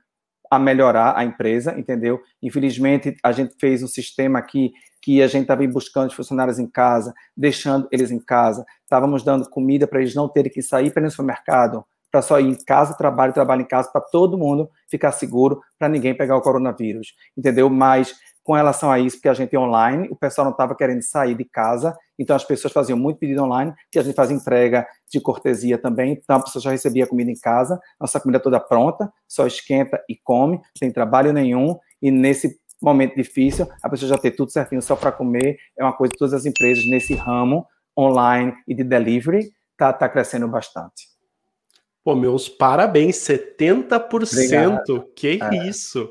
a 0.49 0.59
melhorar 0.59 1.17
a 1.17 1.23
empresa, 1.23 1.77
entendeu? 1.79 2.21
Infelizmente, 2.41 3.15
a 3.23 3.31
gente 3.31 3.55
fez 3.59 3.81
um 3.81 3.87
sistema 3.87 4.39
aqui 4.39 4.71
que 5.01 5.21
a 5.21 5.27
gente 5.27 5.43
estava 5.43 5.65
buscando 5.67 6.09
os 6.09 6.13
funcionários 6.13 6.59
em 6.59 6.67
casa, 6.67 7.13
deixando 7.35 7.87
eles 7.91 8.11
em 8.11 8.19
casa, 8.19 8.65
estávamos 8.83 9.23
dando 9.23 9.49
comida 9.49 9.87
para 9.87 9.99
eles 9.99 10.13
não 10.13 10.29
terem 10.29 10.51
que 10.51 10.61
sair 10.61 10.91
para 10.91 11.01
no 11.01 11.09
supermercado, 11.09 11.83
para 12.11 12.21
só 12.21 12.39
ir 12.39 12.47
em 12.47 12.55
casa, 12.55 12.93
trabalho, 12.93 13.33
trabalho 13.33 13.61
em 13.61 13.67
casa, 13.67 13.89
para 13.91 14.01
todo 14.01 14.37
mundo 14.37 14.69
ficar 14.89 15.11
seguro, 15.11 15.61
para 15.79 15.87
ninguém 15.87 16.15
pegar 16.15 16.35
o 16.35 16.41
coronavírus, 16.41 17.13
entendeu? 17.37 17.69
Mas 17.69 18.13
com 18.43 18.53
relação 18.53 18.91
a 18.91 18.99
isso, 18.99 19.17
porque 19.17 19.29
a 19.29 19.33
gente 19.33 19.55
é 19.55 19.59
online, 19.59 20.07
o 20.09 20.15
pessoal 20.15 20.45
não 20.45 20.51
estava 20.51 20.75
querendo 20.75 21.01
sair 21.03 21.35
de 21.35 21.45
casa, 21.45 21.95
então 22.17 22.35
as 22.35 22.43
pessoas 22.43 22.73
faziam 22.73 22.97
muito 22.97 23.19
pedido 23.19 23.43
online, 23.43 23.73
que 23.91 23.99
a 23.99 24.03
gente 24.03 24.15
faz 24.15 24.31
entrega 24.31 24.85
de 25.11 25.21
cortesia 25.21 25.77
também, 25.77 26.13
então 26.13 26.37
a 26.37 26.43
pessoa 26.43 26.61
já 26.61 26.71
recebia 26.71 27.05
comida 27.05 27.29
em 27.29 27.39
casa, 27.39 27.79
nossa 27.99 28.19
comida 28.19 28.39
toda 28.39 28.59
pronta, 28.59 29.11
só 29.27 29.45
esquenta 29.45 30.03
e 30.09 30.17
come, 30.23 30.59
sem 30.77 30.91
trabalho 30.91 31.31
nenhum, 31.31 31.77
e 32.01 32.09
nesse 32.09 32.59
momento 32.81 33.15
difícil, 33.15 33.67
a 33.83 33.89
pessoa 33.89 34.09
já 34.09 34.17
ter 34.17 34.31
tudo 34.31 34.51
certinho 34.51 34.81
só 34.81 34.95
para 34.95 35.11
comer, 35.11 35.57
é 35.77 35.83
uma 35.83 35.93
coisa 35.93 36.11
que 36.11 36.17
todas 36.17 36.33
as 36.33 36.45
empresas 36.45 36.83
nesse 36.87 37.13
ramo 37.13 37.65
online 37.97 38.53
e 38.67 38.73
de 38.73 38.83
delivery 38.83 39.51
tá, 39.77 39.93
tá 39.93 40.09
crescendo 40.09 40.47
bastante. 40.47 41.10
Pô, 42.03 42.15
meus 42.15 42.49
parabéns, 42.49 43.17
70%. 43.17 44.31
Obrigado. 44.33 45.05
Que 45.15 45.39
é. 45.41 45.67
isso? 45.67 46.09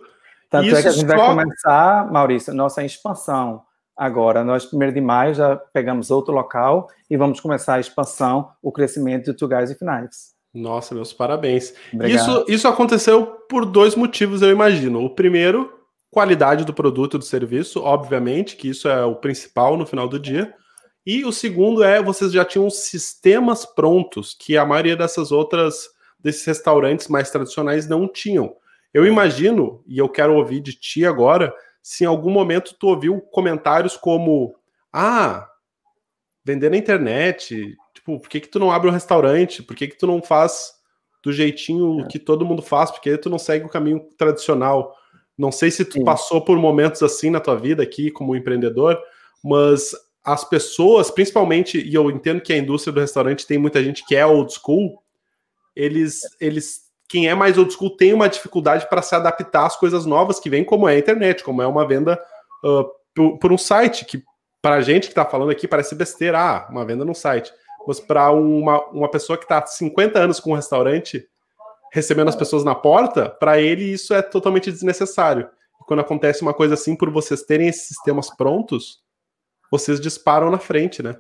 Tanto 0.50 0.66
Isso 0.66 0.76
é 0.76 0.82
que 0.82 0.88
a 0.88 0.90
gente 0.90 1.08
só... 1.08 1.16
vai 1.16 1.26
começar, 1.28 2.10
Maurício, 2.10 2.52
nossa 2.52 2.84
expansão 2.84 3.62
agora. 3.96 4.42
Nós, 4.42 4.66
primeiro 4.66 4.92
de 4.92 5.00
maio, 5.00 5.32
já 5.32 5.56
pegamos 5.56 6.10
outro 6.10 6.34
local 6.34 6.88
e 7.08 7.16
vamos 7.16 7.38
começar 7.38 7.74
a 7.74 7.80
expansão, 7.80 8.50
o 8.60 8.72
crescimento 8.72 9.26
do 9.26 9.36
Two 9.36 9.48
Guys 9.48 9.70
e 9.70 9.76
Finais. 9.76 10.34
Nossa, 10.52 10.92
meus 10.92 11.12
parabéns. 11.12 11.72
Isso, 12.04 12.44
isso 12.48 12.66
aconteceu 12.66 13.24
por 13.48 13.64
dois 13.64 13.94
motivos, 13.94 14.42
eu 14.42 14.50
imagino. 14.50 15.04
O 15.04 15.10
primeiro, 15.10 15.72
qualidade 16.10 16.64
do 16.64 16.74
produto 16.74 17.16
e 17.16 17.18
do 17.18 17.24
serviço, 17.24 17.80
obviamente, 17.80 18.56
que 18.56 18.68
isso 18.68 18.88
é 18.88 19.04
o 19.04 19.14
principal 19.14 19.76
no 19.76 19.86
final 19.86 20.08
do 20.08 20.18
dia. 20.18 20.52
E 21.06 21.24
o 21.24 21.32
segundo 21.32 21.82
é, 21.82 22.02
vocês 22.02 22.32
já 22.32 22.44
tinham 22.44 22.68
sistemas 22.68 23.64
prontos 23.64 24.34
que 24.38 24.56
a 24.56 24.64
maioria 24.64 24.96
dessas 24.96 25.32
outras, 25.32 25.88
desses 26.18 26.44
restaurantes 26.44 27.08
mais 27.08 27.30
tradicionais 27.30 27.88
não 27.88 28.06
tinham. 28.06 28.54
Eu 28.92 29.06
imagino, 29.06 29.82
e 29.86 29.98
eu 29.98 30.08
quero 30.08 30.34
ouvir 30.34 30.60
de 30.60 30.72
ti 30.72 31.06
agora, 31.06 31.54
se 31.82 32.04
em 32.04 32.06
algum 32.06 32.30
momento 32.30 32.74
tu 32.78 32.88
ouviu 32.88 33.20
comentários 33.20 33.96
como: 33.96 34.54
Ah, 34.92 35.48
vender 36.44 36.70
na 36.70 36.76
internet, 36.76 37.76
tipo, 37.94 38.20
por 38.20 38.28
que, 38.28 38.40
que 38.40 38.48
tu 38.48 38.58
não 38.58 38.70
abre 38.70 38.88
um 38.88 38.92
restaurante? 38.92 39.62
Por 39.62 39.74
que, 39.74 39.88
que 39.88 39.96
tu 39.96 40.06
não 40.06 40.20
faz 40.22 40.72
do 41.22 41.32
jeitinho 41.32 42.00
é. 42.00 42.06
que 42.06 42.18
todo 42.18 42.44
mundo 42.44 42.62
faz? 42.62 42.90
Por 42.90 43.00
que 43.00 43.16
tu 43.16 43.30
não 43.30 43.38
segue 43.38 43.64
o 43.64 43.70
caminho 43.70 44.00
tradicional? 44.18 44.94
Não 45.36 45.50
sei 45.50 45.70
se 45.70 45.84
tu 45.84 45.94
Sim. 45.94 46.04
passou 46.04 46.44
por 46.44 46.58
momentos 46.58 47.02
assim 47.02 47.30
na 47.30 47.40
tua 47.40 47.56
vida 47.56 47.82
aqui 47.82 48.10
como 48.10 48.36
empreendedor, 48.36 48.98
mas 49.42 49.94
as 50.24 50.44
pessoas, 50.44 51.10
principalmente, 51.10 51.80
e 51.80 51.94
eu 51.94 52.10
entendo 52.10 52.40
que 52.40 52.52
a 52.52 52.58
indústria 52.58 52.92
do 52.92 53.00
restaurante 53.00 53.46
tem 53.46 53.58
muita 53.58 53.82
gente 53.82 54.04
que 54.04 54.14
é 54.14 54.24
old 54.24 54.52
school, 54.52 55.02
eles, 55.74 56.20
eles 56.40 56.90
quem 57.08 57.28
é 57.28 57.34
mais 57.34 57.56
old 57.58 57.72
school 57.72 57.96
tem 57.96 58.12
uma 58.12 58.28
dificuldade 58.28 58.88
para 58.88 59.02
se 59.02 59.14
adaptar 59.14 59.66
às 59.66 59.76
coisas 59.76 60.04
novas 60.06 60.38
que 60.38 60.50
vêm, 60.50 60.62
como 60.62 60.88
é 60.88 60.94
a 60.94 60.98
internet, 60.98 61.42
como 61.42 61.62
é 61.62 61.66
uma 61.66 61.86
venda 61.86 62.20
uh, 62.64 62.84
por, 63.14 63.38
por, 63.38 63.52
um 63.52 63.58
site, 63.58 64.04
que 64.04 64.22
para 64.60 64.76
a 64.76 64.80
gente 64.80 65.04
que 65.04 65.12
está 65.12 65.24
falando 65.24 65.50
aqui 65.50 65.66
parece 65.66 65.94
besteira, 65.94 66.38
ah, 66.38 66.68
uma 66.70 66.84
venda 66.84 67.04
no 67.04 67.14
site. 67.14 67.52
Mas 67.86 67.98
para 67.98 68.30
uma, 68.30 68.84
uma 68.90 69.10
pessoa 69.10 69.38
que 69.38 69.44
está 69.44 69.58
há 69.58 69.66
50 69.66 70.18
anos 70.18 70.38
com 70.38 70.52
um 70.52 70.54
restaurante, 70.54 71.26
recebendo 71.92 72.28
as 72.28 72.36
pessoas 72.36 72.62
na 72.62 72.74
porta, 72.74 73.28
para 73.28 73.60
ele 73.60 73.84
isso 73.84 74.14
é 74.14 74.22
totalmente 74.22 74.70
desnecessário. 74.70 75.48
E 75.80 75.84
quando 75.84 76.00
acontece 76.00 76.42
uma 76.42 76.54
coisa 76.54 76.74
assim, 76.74 76.94
por 76.94 77.10
vocês 77.10 77.42
terem 77.42 77.68
esses 77.68 77.88
sistemas 77.88 78.30
prontos, 78.36 79.00
vocês 79.70 80.00
disparam 80.00 80.50
na 80.50 80.58
frente, 80.58 81.02
né? 81.02 81.16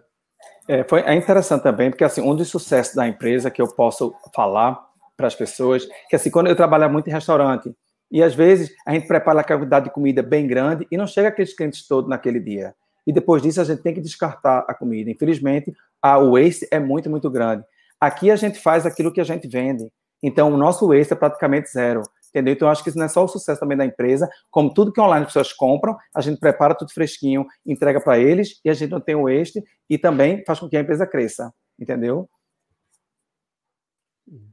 É, 0.68 0.84
foi, 0.84 1.00
é 1.00 1.14
interessante 1.14 1.62
também, 1.62 1.90
porque 1.90 2.04
assim, 2.04 2.20
um 2.20 2.34
dos 2.34 2.48
sucessos 2.48 2.94
da 2.94 3.06
empresa 3.06 3.50
que 3.50 3.60
eu 3.60 3.68
posso 3.68 4.14
falar 4.34 4.78
para 5.16 5.26
as 5.26 5.34
pessoas, 5.34 5.86
que 6.08 6.16
assim, 6.16 6.30
quando 6.30 6.46
eu 6.46 6.56
trabalho 6.56 6.90
muito 6.90 7.08
em 7.08 7.12
restaurante, 7.12 7.74
e 8.10 8.22
às 8.22 8.34
vezes 8.34 8.72
a 8.86 8.92
gente 8.92 9.06
prepara 9.06 9.38
uma 9.38 9.44
quantidade 9.44 9.86
de 9.86 9.92
comida 9.92 10.22
bem 10.22 10.46
grande 10.46 10.86
e 10.90 10.96
não 10.96 11.06
chega 11.06 11.28
aqueles 11.28 11.54
clientes 11.54 11.86
todos 11.86 12.08
naquele 12.10 12.40
dia. 12.40 12.74
E 13.06 13.12
depois 13.12 13.42
disso 13.42 13.60
a 13.60 13.64
gente 13.64 13.82
tem 13.82 13.94
que 13.94 14.00
descartar 14.00 14.64
a 14.68 14.74
comida. 14.74 15.10
Infelizmente, 15.10 15.72
a 16.02 16.18
waste 16.18 16.66
é 16.70 16.78
muito, 16.78 17.08
muito 17.08 17.30
grande. 17.30 17.64
Aqui 18.00 18.30
a 18.30 18.36
gente 18.36 18.58
faz 18.58 18.84
aquilo 18.84 19.12
que 19.12 19.20
a 19.20 19.24
gente 19.24 19.46
vende. 19.46 19.90
Então, 20.22 20.52
o 20.52 20.56
nosso 20.56 20.88
waste 20.88 21.12
é 21.12 21.16
praticamente 21.16 21.70
zero 21.70 22.02
entendeu? 22.30 22.54
Então, 22.54 22.66
eu 22.66 22.72
acho 22.72 22.82
que 22.82 22.88
isso 22.88 22.98
não 22.98 23.04
é 23.06 23.08
só 23.08 23.24
o 23.24 23.28
sucesso 23.28 23.60
também 23.60 23.76
da 23.76 23.84
empresa, 23.84 24.28
como 24.50 24.72
tudo 24.72 24.92
que 24.92 25.00
online 25.00 25.26
as 25.26 25.32
pessoas 25.32 25.52
compram, 25.52 25.96
a 26.14 26.20
gente 26.20 26.40
prepara 26.40 26.74
tudo 26.74 26.92
fresquinho, 26.92 27.46
entrega 27.66 28.00
para 28.00 28.18
eles 28.18 28.60
e 28.64 28.70
a 28.70 28.74
gente 28.74 28.90
não 28.90 29.00
tem 29.00 29.14
o 29.14 29.28
este 29.28 29.62
e 29.88 29.98
também 29.98 30.42
faz 30.46 30.58
com 30.58 30.68
que 30.68 30.76
a 30.76 30.80
empresa 30.80 31.06
cresça, 31.06 31.52
entendeu? 31.78 32.28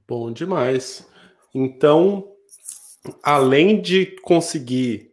Bom 0.08 0.32
demais. 0.32 1.08
Então, 1.54 2.32
além 3.24 3.82
de 3.82 4.08
conseguir 4.22 5.12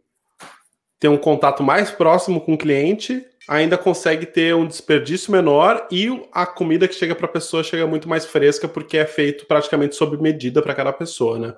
ter 0.99 1.09
um 1.09 1.19
contato 1.19 1.63
mais 1.63 1.91
próximo 1.91 2.41
com 2.41 2.55
o 2.55 2.59
cliente, 2.59 3.25
ainda 3.49 3.77
consegue 3.77 4.25
ter 4.25 4.55
um 4.55 4.67
desperdício 4.67 5.31
menor 5.31 5.87
e 5.91 6.27
a 6.33 6.47
comida 6.47 6.89
que 6.89 6.95
chega 6.95 7.15
para 7.15 7.27
a 7.27 7.33
pessoa 7.33 7.63
chega 7.63 7.87
muito 7.87 8.09
mais 8.09 8.25
fresca 8.25 8.67
porque 8.67 8.97
é 8.97 9.05
feito 9.05 9.47
praticamente 9.47 9.97
sob 9.97 10.17
medida 10.17 10.63
para 10.63 10.75
cada 10.75 10.93
pessoa, 10.93 11.39
né? 11.39 11.55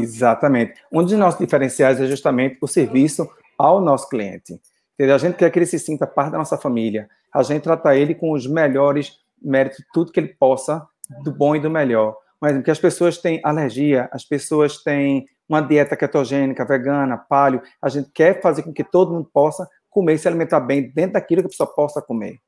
Exatamente. 0.00 0.74
Um 0.92 1.02
dos 1.02 1.12
nossos 1.12 1.38
diferenciais 1.38 2.00
é 2.00 2.06
justamente 2.06 2.58
o 2.60 2.66
serviço 2.66 3.28
ao 3.58 3.80
nosso 3.80 4.08
cliente. 4.08 4.60
Entendeu? 4.94 5.14
A 5.14 5.18
gente 5.18 5.36
quer 5.36 5.50
que 5.50 5.58
ele 5.58 5.66
se 5.66 5.78
sinta 5.78 6.06
parte 6.06 6.32
da 6.32 6.38
nossa 6.38 6.56
família. 6.56 7.08
A 7.32 7.42
gente 7.42 7.62
trata 7.62 7.94
ele 7.94 8.14
com 8.14 8.32
os 8.32 8.46
melhores 8.46 9.18
méritos, 9.40 9.84
tudo 9.92 10.10
que 10.12 10.18
ele 10.18 10.28
possa, 10.28 10.86
do 11.22 11.32
bom 11.32 11.54
e 11.54 11.60
do 11.60 11.70
melhor. 11.70 12.16
Mas 12.40 12.52
porque 12.54 12.70
as 12.70 12.78
pessoas 12.78 13.18
têm 13.18 13.40
alergia, 13.44 14.08
as 14.12 14.24
pessoas 14.24 14.82
têm 14.82 15.26
uma 15.48 15.60
dieta 15.60 15.96
ketogênica, 15.96 16.64
vegana, 16.64 17.16
paleo. 17.16 17.62
A 17.80 17.88
gente 17.88 18.10
quer 18.12 18.40
fazer 18.40 18.62
com 18.62 18.72
que 18.72 18.84
todo 18.84 19.12
mundo 19.12 19.28
possa 19.32 19.68
comer 19.88 20.14
e 20.14 20.18
se 20.18 20.28
alimentar 20.28 20.60
bem 20.60 20.90
dentro 20.90 21.14
daquilo 21.14 21.42
que 21.42 21.46
a 21.46 21.50
pessoa 21.50 21.72
possa 21.74 22.02
comer. 22.02 22.38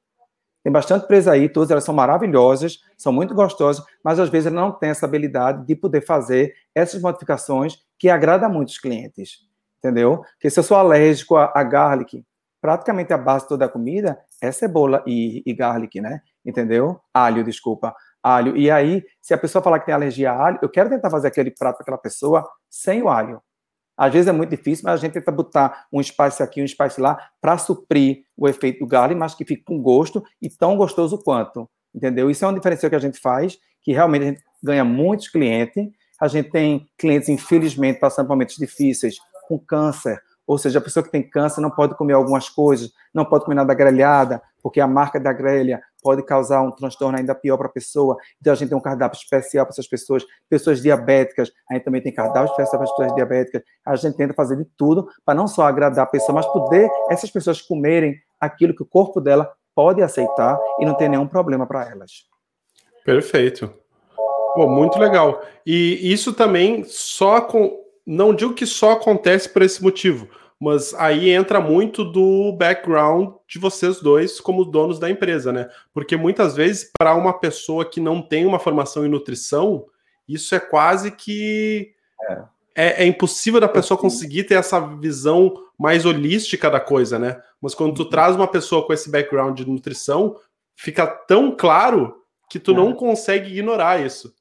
Tem 0.62 0.72
bastante 0.72 1.04
empresa 1.04 1.32
aí, 1.32 1.48
todas 1.48 1.70
elas 1.70 1.84
são 1.84 1.94
maravilhosas, 1.94 2.80
são 2.96 3.12
muito 3.12 3.34
gostosas, 3.34 3.84
mas 4.04 4.18
às 4.18 4.28
vezes 4.28 4.46
ela 4.46 4.60
não 4.60 4.72
tem 4.72 4.90
essa 4.90 5.06
habilidade 5.06 5.66
de 5.66 5.74
poder 5.74 6.02
fazer 6.02 6.54
essas 6.74 7.00
modificações 7.00 7.78
que 7.98 8.10
agrada 8.10 8.48
muitos 8.48 8.78
clientes, 8.78 9.38
entendeu? 9.78 10.18
Porque 10.32 10.50
se 10.50 10.58
eu 10.58 10.64
sou 10.64 10.76
alérgico 10.76 11.36
a, 11.36 11.50
a 11.54 11.62
garlic, 11.62 12.24
praticamente 12.60 13.12
a 13.12 13.18
base 13.18 13.48
toda 13.48 13.64
a 13.64 13.68
comida 13.68 14.18
é 14.42 14.52
cebola 14.52 15.02
e, 15.06 15.42
e 15.46 15.54
garlic, 15.54 16.00
né? 16.00 16.20
Entendeu? 16.44 17.00
Alho, 17.12 17.42
desculpa, 17.42 17.94
alho. 18.22 18.56
E 18.56 18.70
aí, 18.70 19.02
se 19.20 19.32
a 19.32 19.38
pessoa 19.38 19.62
falar 19.62 19.80
que 19.80 19.86
tem 19.86 19.94
alergia 19.94 20.30
a 20.30 20.46
alho, 20.46 20.58
eu 20.60 20.68
quero 20.68 20.90
tentar 20.90 21.10
fazer 21.10 21.28
aquele 21.28 21.50
prato 21.50 21.76
para 21.76 21.84
aquela 21.84 21.98
pessoa 21.98 22.46
sem 22.68 23.02
o 23.02 23.08
alho. 23.08 23.40
Às 24.00 24.14
vezes 24.14 24.28
é 24.28 24.32
muito 24.32 24.48
difícil, 24.48 24.84
mas 24.86 24.94
a 24.94 24.96
gente 24.96 25.12
tenta 25.12 25.30
botar 25.30 25.84
um 25.92 26.00
espaço 26.00 26.42
aqui, 26.42 26.62
um 26.62 26.64
espaço 26.64 27.02
lá, 27.02 27.18
para 27.38 27.58
suprir 27.58 28.24
o 28.34 28.48
efeito 28.48 28.78
do 28.78 28.86
garlic, 28.86 29.18
mas 29.18 29.34
que 29.34 29.44
fique 29.44 29.62
com 29.62 29.78
gosto 29.78 30.24
e 30.40 30.48
tão 30.48 30.74
gostoso 30.74 31.22
quanto. 31.22 31.68
Entendeu? 31.94 32.30
Isso 32.30 32.42
é 32.42 32.48
um 32.48 32.54
diferencial 32.54 32.88
que 32.88 32.96
a 32.96 33.00
gente 33.00 33.20
faz, 33.20 33.58
que 33.82 33.92
realmente 33.92 34.22
a 34.22 34.28
gente 34.28 34.42
ganha 34.62 34.84
muitos 34.84 35.28
clientes. 35.28 35.86
A 36.18 36.28
gente 36.28 36.50
tem 36.50 36.86
clientes, 36.96 37.28
infelizmente, 37.28 38.00
passando 38.00 38.26
por 38.26 38.32
momentos 38.32 38.56
difíceis, 38.56 39.16
com 39.46 39.58
câncer, 39.58 40.18
ou 40.46 40.56
seja, 40.56 40.78
a 40.78 40.82
pessoa 40.82 41.04
que 41.04 41.10
tem 41.10 41.22
câncer 41.22 41.60
não 41.60 41.70
pode 41.70 41.94
comer 41.94 42.14
algumas 42.14 42.48
coisas, 42.48 42.90
não 43.12 43.26
pode 43.26 43.44
comer 43.44 43.56
nada 43.56 43.74
grelhada, 43.74 44.40
porque 44.62 44.80
a 44.80 44.86
marca 44.86 45.20
da 45.20 45.32
grelha 45.32 45.82
pode 46.00 46.22
causar 46.22 46.62
um 46.62 46.70
transtorno 46.70 47.18
ainda 47.18 47.34
pior 47.34 47.56
para 47.56 47.66
a 47.66 47.70
pessoa. 47.70 48.16
Então 48.40 48.52
a 48.52 48.56
gente 48.56 48.68
tem 48.68 48.78
um 48.78 48.80
cardápio 48.80 49.18
especial 49.18 49.66
para 49.66 49.72
essas 49.72 49.86
pessoas. 49.86 50.24
Pessoas 50.48 50.80
diabéticas, 50.80 51.50
a 51.70 51.74
gente 51.74 51.84
também 51.84 52.00
tem 52.00 52.12
cardápio 52.12 52.50
especial 52.50 52.78
para 52.78 52.84
as 52.84 52.90
pessoas 52.90 53.14
diabéticas. 53.14 53.62
A 53.84 53.96
gente 53.96 54.16
tenta 54.16 54.34
fazer 54.34 54.56
de 54.56 54.64
tudo 54.76 55.08
para 55.24 55.34
não 55.34 55.46
só 55.46 55.64
agradar 55.64 56.04
a 56.04 56.08
pessoa, 56.08 56.34
mas 56.34 56.46
poder 56.46 56.90
essas 57.10 57.30
pessoas 57.30 57.60
comerem 57.60 58.16
aquilo 58.40 58.74
que 58.74 58.82
o 58.82 58.86
corpo 58.86 59.20
dela 59.20 59.52
pode 59.74 60.02
aceitar 60.02 60.58
e 60.78 60.84
não 60.84 60.94
ter 60.94 61.08
nenhum 61.08 61.26
problema 61.26 61.66
para 61.66 61.88
elas. 61.88 62.24
Perfeito. 63.04 63.72
Pô, 64.54 64.68
muito 64.68 64.98
legal. 64.98 65.42
E 65.64 66.12
isso 66.12 66.32
também 66.32 66.84
só 66.84 67.40
com. 67.40 67.78
Não 68.06 68.34
digo 68.34 68.54
que 68.54 68.66
só 68.66 68.92
acontece 68.92 69.48
por 69.48 69.62
esse 69.62 69.82
motivo, 69.82 70.28
mas 70.60 70.92
aí 70.94 71.30
entra 71.30 71.58
muito 71.58 72.04
do 72.04 72.52
background 72.52 73.32
de 73.48 73.58
vocês 73.58 73.98
dois 74.00 74.38
como 74.38 74.62
donos 74.62 74.98
da 74.98 75.08
empresa, 75.08 75.50
né? 75.50 75.70
Porque 75.90 76.18
muitas 76.18 76.54
vezes, 76.54 76.90
para 76.98 77.14
uma 77.14 77.32
pessoa 77.32 77.88
que 77.88 77.98
não 77.98 78.20
tem 78.20 78.44
uma 78.44 78.58
formação 78.58 79.06
em 79.06 79.08
nutrição, 79.08 79.86
isso 80.28 80.54
é 80.54 80.60
quase 80.60 81.10
que. 81.12 81.94
É. 82.28 82.42
É, 82.76 83.02
é, 83.02 83.06
impossível 83.06 83.60
da 83.60 83.68
pessoa 83.68 83.98
conseguir 83.98 84.44
ter 84.44 84.54
essa 84.54 84.78
visão 84.78 85.52
mais 85.76 86.06
holística 86.06 86.70
da 86.70 86.78
coisa, 86.78 87.18
né? 87.18 87.42
Mas 87.60 87.74
quando 87.74 87.94
tu 87.94 88.02
uhum. 88.04 88.10
traz 88.10 88.36
uma 88.36 88.46
pessoa 88.46 88.86
com 88.86 88.92
esse 88.92 89.10
background 89.10 89.56
de 89.56 89.68
nutrição, 89.68 90.36
fica 90.76 91.04
tão 91.06 91.54
claro 91.56 92.14
que 92.48 92.60
tu 92.60 92.70
é. 92.70 92.74
não 92.74 92.92
consegue 92.94 93.50
ignorar 93.50 94.00
isso. 94.00 94.32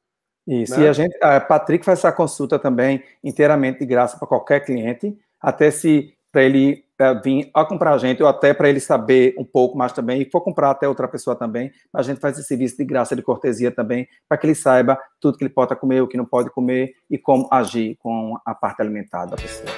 Isso, 0.45 0.77
né? 0.77 0.86
e 0.86 0.88
a 0.88 0.93
gente, 0.93 1.17
a 1.21 1.39
Patrick 1.39 1.84
faz 1.84 1.99
essa 1.99 2.12
consulta 2.12 2.60
também 2.60 3.03
inteiramente 3.23 3.79
de 3.79 3.86
graça 3.86 4.17
para 4.17 4.27
qualquer 4.27 4.60
cliente 4.62 5.17
até 5.41 5.71
se 5.71 6.13
para 6.32 6.43
ele 6.43 6.84
vir 7.23 7.49
a 7.54 7.63
comprar 7.63 7.93
a 7.93 7.97
gente, 7.97 8.21
ou 8.21 8.28
até 8.28 8.54
para 8.54 8.69
ele 8.69 8.80
saber 8.80 9.34
um 9.38 9.45
pouco 9.45 9.78
mais 9.78 9.93
também, 9.93 10.21
e 10.21 10.30
for 10.30 10.41
comprar 10.41 10.69
até 10.69 10.88
outra 10.88 11.08
pessoa 11.08 11.36
também, 11.36 11.71
a 11.93 12.02
gente 12.04 12.19
faz 12.19 12.38
esse 12.38 12.47
serviço 12.47 12.78
de 12.78 12.84
graça, 12.84 13.15
de 13.15 13.21
cortesia 13.21 13.71
também, 13.71 14.08
para 14.28 14.38
que 14.38 14.45
ele 14.45 14.54
saiba 14.54 14.99
tudo 15.19 15.38
que 15.38 15.43
ele 15.43 15.54
pode 15.54 15.75
comer, 15.78 16.02
o 16.02 16.08
que 16.08 16.17
não 16.17 16.25
pode 16.25 16.49
comer 16.52 16.93
e 17.10 17.17
como 17.17 17.47
agir 17.52 17.95
com 17.99 18.38
a 18.45 18.54
parte 18.54 18.82
alimentar 18.82 19.25
da 19.25 19.38
pessoa. 19.38 19.69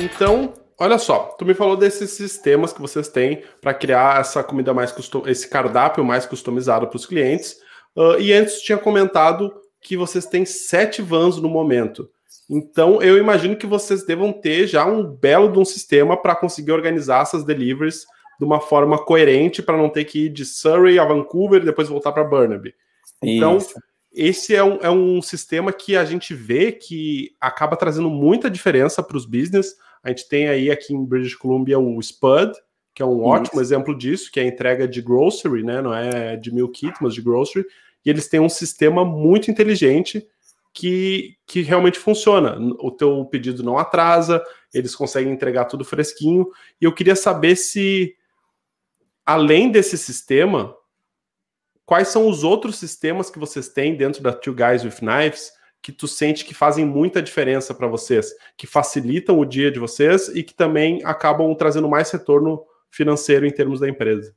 Então, 0.00 0.52
olha 0.80 0.98
só, 0.98 1.36
tu 1.38 1.46
me 1.46 1.54
falou 1.54 1.76
desses 1.76 2.10
sistemas 2.10 2.72
que 2.72 2.80
vocês 2.80 3.08
têm 3.08 3.44
para 3.60 3.72
criar 3.72 4.20
essa 4.20 4.42
comida 4.42 4.74
mais 4.74 4.92
esse 5.26 5.48
cardápio 5.48 6.04
mais 6.04 6.26
customizado 6.26 6.88
para 6.88 6.96
os 6.96 7.06
clientes. 7.06 7.56
Uh, 7.96 8.18
e 8.20 8.32
antes 8.32 8.62
tinha 8.62 8.78
comentado 8.78 9.52
que 9.80 9.96
vocês 9.96 10.26
têm 10.26 10.44
sete 10.44 11.02
vans 11.02 11.36
no 11.36 11.48
momento. 11.48 12.08
Então 12.48 13.02
eu 13.02 13.18
imagino 13.18 13.56
que 13.56 13.66
vocês 13.66 14.04
devam 14.04 14.32
ter 14.32 14.66
já 14.66 14.86
um 14.86 15.04
belo 15.04 15.50
de 15.50 15.58
um 15.58 15.64
sistema 15.64 16.16
para 16.16 16.36
conseguir 16.36 16.72
organizar 16.72 17.22
essas 17.22 17.44
deliveries 17.44 18.04
de 18.38 18.44
uma 18.44 18.60
forma 18.60 18.98
coerente 18.98 19.62
para 19.62 19.76
não 19.76 19.88
ter 19.88 20.04
que 20.04 20.26
ir 20.26 20.28
de 20.28 20.44
Surrey 20.44 20.98
a 20.98 21.04
Vancouver 21.04 21.62
e 21.62 21.64
depois 21.64 21.88
voltar 21.88 22.12
para 22.12 22.24
Burnaby. 22.24 22.74
Então, 23.22 23.58
Isso. 23.58 23.74
esse 24.12 24.54
é 24.54 24.64
um, 24.64 24.78
é 24.82 24.90
um 24.90 25.22
sistema 25.22 25.72
que 25.72 25.96
a 25.96 26.04
gente 26.04 26.34
vê 26.34 26.72
que 26.72 27.36
acaba 27.40 27.76
trazendo 27.76 28.10
muita 28.10 28.50
diferença 28.50 29.02
para 29.02 29.16
os 29.16 29.24
business. 29.24 29.76
A 30.02 30.08
gente 30.08 30.28
tem 30.28 30.48
aí 30.48 30.70
aqui 30.70 30.92
em 30.92 31.04
British 31.04 31.36
Columbia 31.36 31.78
o 31.78 32.00
Spud, 32.00 32.52
que 32.94 33.02
é 33.02 33.06
um 33.06 33.22
ótimo 33.22 33.60
exemplo 33.60 33.96
disso, 33.96 34.30
que 34.30 34.38
é 34.38 34.42
a 34.42 34.46
entrega 34.46 34.86
de 34.86 35.00
grocery, 35.00 35.62
né? 35.62 35.80
Não 35.80 35.94
é 35.94 36.36
de 36.36 36.52
mil 36.52 36.68
kit, 36.68 36.92
mas 37.00 37.14
de 37.14 37.22
grocery. 37.22 37.66
E 38.04 38.10
eles 38.10 38.28
têm 38.28 38.40
um 38.40 38.48
sistema 38.48 39.04
muito 39.04 39.50
inteligente 39.50 40.26
que, 40.74 41.36
que 41.46 41.62
realmente 41.62 41.98
funciona. 41.98 42.56
O 42.80 42.90
teu 42.90 43.24
pedido 43.26 43.62
não 43.62 43.78
atrasa, 43.78 44.42
eles 44.72 44.94
conseguem 44.94 45.32
entregar 45.32 45.66
tudo 45.66 45.84
fresquinho. 45.84 46.46
E 46.80 46.84
eu 46.84 46.92
queria 46.92 47.16
saber 47.16 47.56
se, 47.56 48.14
além 49.24 49.70
desse 49.70 49.96
sistema, 49.96 50.74
quais 51.86 52.08
são 52.08 52.28
os 52.28 52.44
outros 52.44 52.76
sistemas 52.76 53.30
que 53.30 53.38
vocês 53.38 53.68
têm 53.68 53.96
dentro 53.96 54.22
da 54.22 54.32
Two 54.32 54.54
Guys 54.54 54.84
with 54.84 55.00
Knives 55.00 55.52
que 55.82 55.90
tu 55.90 56.06
sente 56.06 56.44
que 56.44 56.54
fazem 56.54 56.86
muita 56.86 57.20
diferença 57.20 57.74
para 57.74 57.88
vocês, 57.88 58.32
que 58.56 58.68
facilitam 58.68 59.38
o 59.38 59.44
dia 59.44 59.68
de 59.68 59.80
vocês 59.80 60.28
e 60.28 60.42
que 60.44 60.54
também 60.54 61.04
acabam 61.04 61.52
trazendo 61.56 61.88
mais 61.88 62.08
retorno 62.12 62.62
financeiro 62.92 63.46
em 63.46 63.50
termos 63.50 63.80
da 63.80 63.88
empresa? 63.88 64.34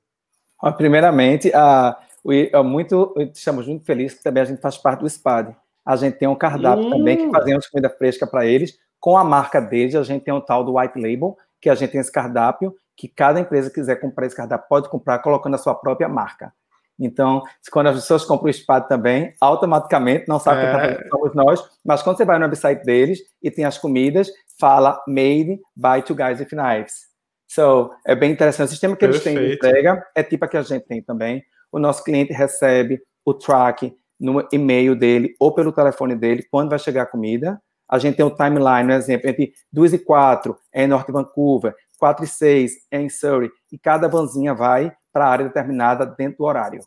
Primeiramente, 0.77 1.51
a, 1.53 1.97
eu, 2.25 2.63
muito, 2.63 3.13
estamos 3.33 3.67
muito 3.67 3.85
felizes 3.85 4.17
que 4.17 4.23
também 4.23 4.41
a 4.41 4.45
gente 4.45 4.61
faz 4.61 4.77
parte 4.77 5.01
do 5.01 5.09
SPAD. 5.09 5.55
A 5.85 5.95
gente 5.95 6.17
tem 6.17 6.27
um 6.27 6.35
cardápio 6.35 6.87
hum. 6.87 6.89
também 6.89 7.17
que 7.17 7.29
fazemos 7.29 7.67
comida 7.67 7.89
fresca 7.89 8.25
para 8.25 8.45
eles, 8.45 8.77
com 8.99 9.17
a 9.17 9.23
marca 9.23 9.61
deles, 9.61 9.93
a 9.93 10.01
gente 10.01 10.23
tem 10.23 10.33
um 10.33 10.41
tal 10.41 10.63
do 10.63 10.79
white 10.79 10.99
label, 10.99 11.37
que 11.61 11.69
a 11.69 11.75
gente 11.75 11.91
tem 11.91 12.01
esse 12.01 12.11
cardápio, 12.11 12.75
que 12.97 13.07
cada 13.07 13.39
empresa 13.39 13.69
que 13.69 13.75
quiser 13.75 13.97
comprar 13.97 14.25
esse 14.25 14.35
cardápio 14.35 14.67
pode 14.67 14.89
comprar 14.89 15.19
colocando 15.19 15.53
a 15.53 15.59
sua 15.59 15.75
própria 15.75 16.09
marca. 16.09 16.51
Então, 16.97 17.43
quando 17.71 17.87
as 17.87 17.95
pessoas 17.95 18.23
compram 18.23 18.47
o 18.47 18.49
espada 18.49 18.87
também, 18.87 19.33
automaticamente, 19.39 20.27
não 20.27 20.39
sabe 20.39 20.61
é. 20.61 20.95
que 20.95 21.09
somos 21.09 21.35
nós, 21.35 21.61
mas 21.83 22.01
quando 22.01 22.17
você 22.17 22.25
vai 22.25 22.39
no 22.39 22.45
website 22.45 22.83
deles 22.83 23.19
e 23.43 23.51
tem 23.51 23.65
as 23.65 23.77
comidas, 23.77 24.31
fala 24.59 25.03
made 25.07 25.59
by 25.75 26.01
two 26.03 26.15
guys 26.15 26.39
with 26.39 26.47
knives. 26.53 27.14
So, 27.55 27.91
é 28.05 28.13
bem 28.13 28.33
interessante. 28.33 28.67
O 28.67 28.71
sistema 28.71 28.97
que 28.97 29.07
Perfeito. 29.07 29.29
eles 29.29 29.39
têm 29.39 29.47
de 29.47 29.55
entrega 29.55 30.05
é 30.13 30.21
tipo 30.21 30.43
a 30.43 30.47
que 30.49 30.57
a 30.57 30.61
gente 30.61 30.85
tem 30.85 31.01
também. 31.01 31.41
O 31.71 31.79
nosso 31.79 32.03
cliente 32.03 32.33
recebe 32.33 33.01
o 33.23 33.33
track 33.33 33.95
no 34.19 34.45
e-mail 34.51 34.93
dele 34.93 35.33
ou 35.39 35.55
pelo 35.55 35.71
telefone 35.71 36.17
dele 36.17 36.45
quando 36.51 36.69
vai 36.69 36.79
chegar 36.79 37.03
a 37.03 37.05
comida. 37.05 37.61
A 37.87 37.97
gente 37.97 38.17
tem 38.17 38.25
um 38.25 38.35
timeline, 38.35 38.91
um 38.91 38.95
exemplo, 38.95 39.29
entre 39.29 39.53
2 39.71 39.93
e 39.93 39.99
4 39.99 40.53
é 40.73 40.83
em 40.83 40.87
Norte 40.87 41.13
Vancouver, 41.13 41.73
4 41.97 42.25
e 42.25 42.27
6 42.27 42.73
é 42.91 42.99
em 42.99 43.07
Surrey, 43.09 43.49
e 43.71 43.77
cada 43.77 44.09
vanzinha 44.09 44.53
vai 44.53 44.91
para 45.13 45.25
a 45.25 45.29
área 45.29 45.45
determinada 45.45 46.05
dentro 46.05 46.39
do 46.39 46.43
horário. 46.43 46.81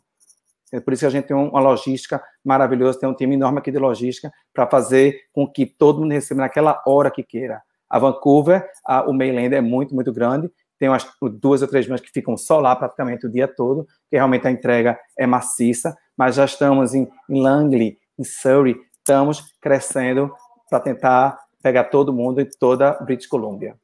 É 0.71 0.79
por 0.79 0.93
isso 0.93 0.99
que 1.01 1.07
a 1.07 1.09
gente 1.09 1.25
tem 1.25 1.35
uma 1.35 1.59
logística 1.59 2.21
maravilhosa, 2.45 2.99
tem 2.99 3.09
um 3.09 3.15
time 3.15 3.33
enorme 3.33 3.57
aqui 3.57 3.71
de 3.71 3.79
logística 3.79 4.31
para 4.53 4.67
fazer 4.67 5.17
com 5.33 5.49
que 5.49 5.65
todo 5.65 5.99
mundo 5.99 6.11
receba 6.11 6.41
naquela 6.41 6.79
hora 6.85 7.09
que 7.09 7.23
queira. 7.23 7.59
A 7.89 7.97
Vancouver, 7.97 8.69
a, 8.85 9.09
o 9.09 9.13
Mainland 9.13 9.55
é 9.55 9.61
muito, 9.61 9.95
muito 9.95 10.13
grande, 10.13 10.51
tem 10.79 10.87
umas 10.87 11.05
duas 11.33 11.61
ou 11.61 11.67
três 11.67 11.87
mães 11.87 11.99
que 11.99 12.09
ficam 12.09 12.37
só 12.37 12.59
lá 12.59 12.75
praticamente 12.75 13.27
o 13.27 13.29
dia 13.29 13.47
todo, 13.47 13.85
que 14.09 14.15
realmente 14.15 14.47
a 14.47 14.51
entrega 14.51 14.97
é 15.17 15.27
maciça, 15.27 15.95
mas 16.17 16.35
já 16.35 16.45
estamos 16.45 16.95
em, 16.95 17.07
em 17.29 17.41
Langley, 17.41 17.97
em 18.17 18.23
Surrey, 18.23 18.75
estamos 18.97 19.43
crescendo 19.61 20.31
para 20.69 20.79
tentar 20.79 21.37
pegar 21.61 21.85
todo 21.85 22.13
mundo 22.13 22.39
e 22.39 22.45
toda 22.45 22.93
British 23.01 23.27
Columbia. 23.27 23.75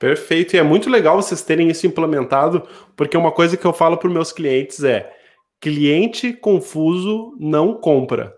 Perfeito, 0.00 0.56
e 0.56 0.58
é 0.58 0.62
muito 0.64 0.90
legal 0.90 1.22
vocês 1.22 1.42
terem 1.42 1.68
isso 1.70 1.86
implementado, 1.86 2.66
porque 2.96 3.16
uma 3.16 3.30
coisa 3.30 3.56
que 3.56 3.64
eu 3.64 3.72
falo 3.72 3.96
para 3.96 4.08
os 4.08 4.12
meus 4.12 4.32
clientes 4.32 4.82
é: 4.82 5.12
cliente 5.60 6.32
confuso 6.32 7.36
não 7.38 7.74
compra. 7.74 8.34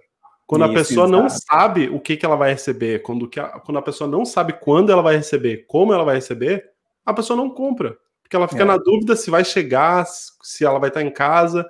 Quando 0.47 0.65
isso, 0.65 0.73
a 0.73 0.75
pessoa 0.75 1.07
exato. 1.07 1.23
não 1.23 1.29
sabe 1.31 1.89
o 1.89 1.99
que, 1.99 2.19
que 2.19 2.27
ela 2.27 2.37
vai 2.37 2.51
receber, 2.51 3.01
quando, 3.01 3.27
que 3.27 3.41
a, 3.41 3.49
quando 3.61 3.79
a 3.79 3.83
pessoa 3.83 4.09
não 4.09 4.27
sabe 4.27 4.53
quando 4.53 4.93
ela 4.93 5.01
vai 5.01 5.17
receber, 5.17 5.65
como 5.67 5.95
ela 5.95 6.05
vai 6.05 6.17
receber, 6.17 6.74
a 7.05 7.13
pessoa 7.13 7.37
não 7.37 7.51
compra. 7.51 7.97
Porque 8.23 8.37
ela 8.37 8.49
fica 8.49 8.63
é. 8.63 8.67
na 8.67 8.77
dúvida 8.77 9.15
se 9.15 9.31
vai 9.31 9.45
chegar, 9.45 10.07
se 10.07 10.65
ela 10.65 10.79
vai 10.79 10.89
estar 10.89 11.03
em 11.03 11.11
casa. 11.11 11.65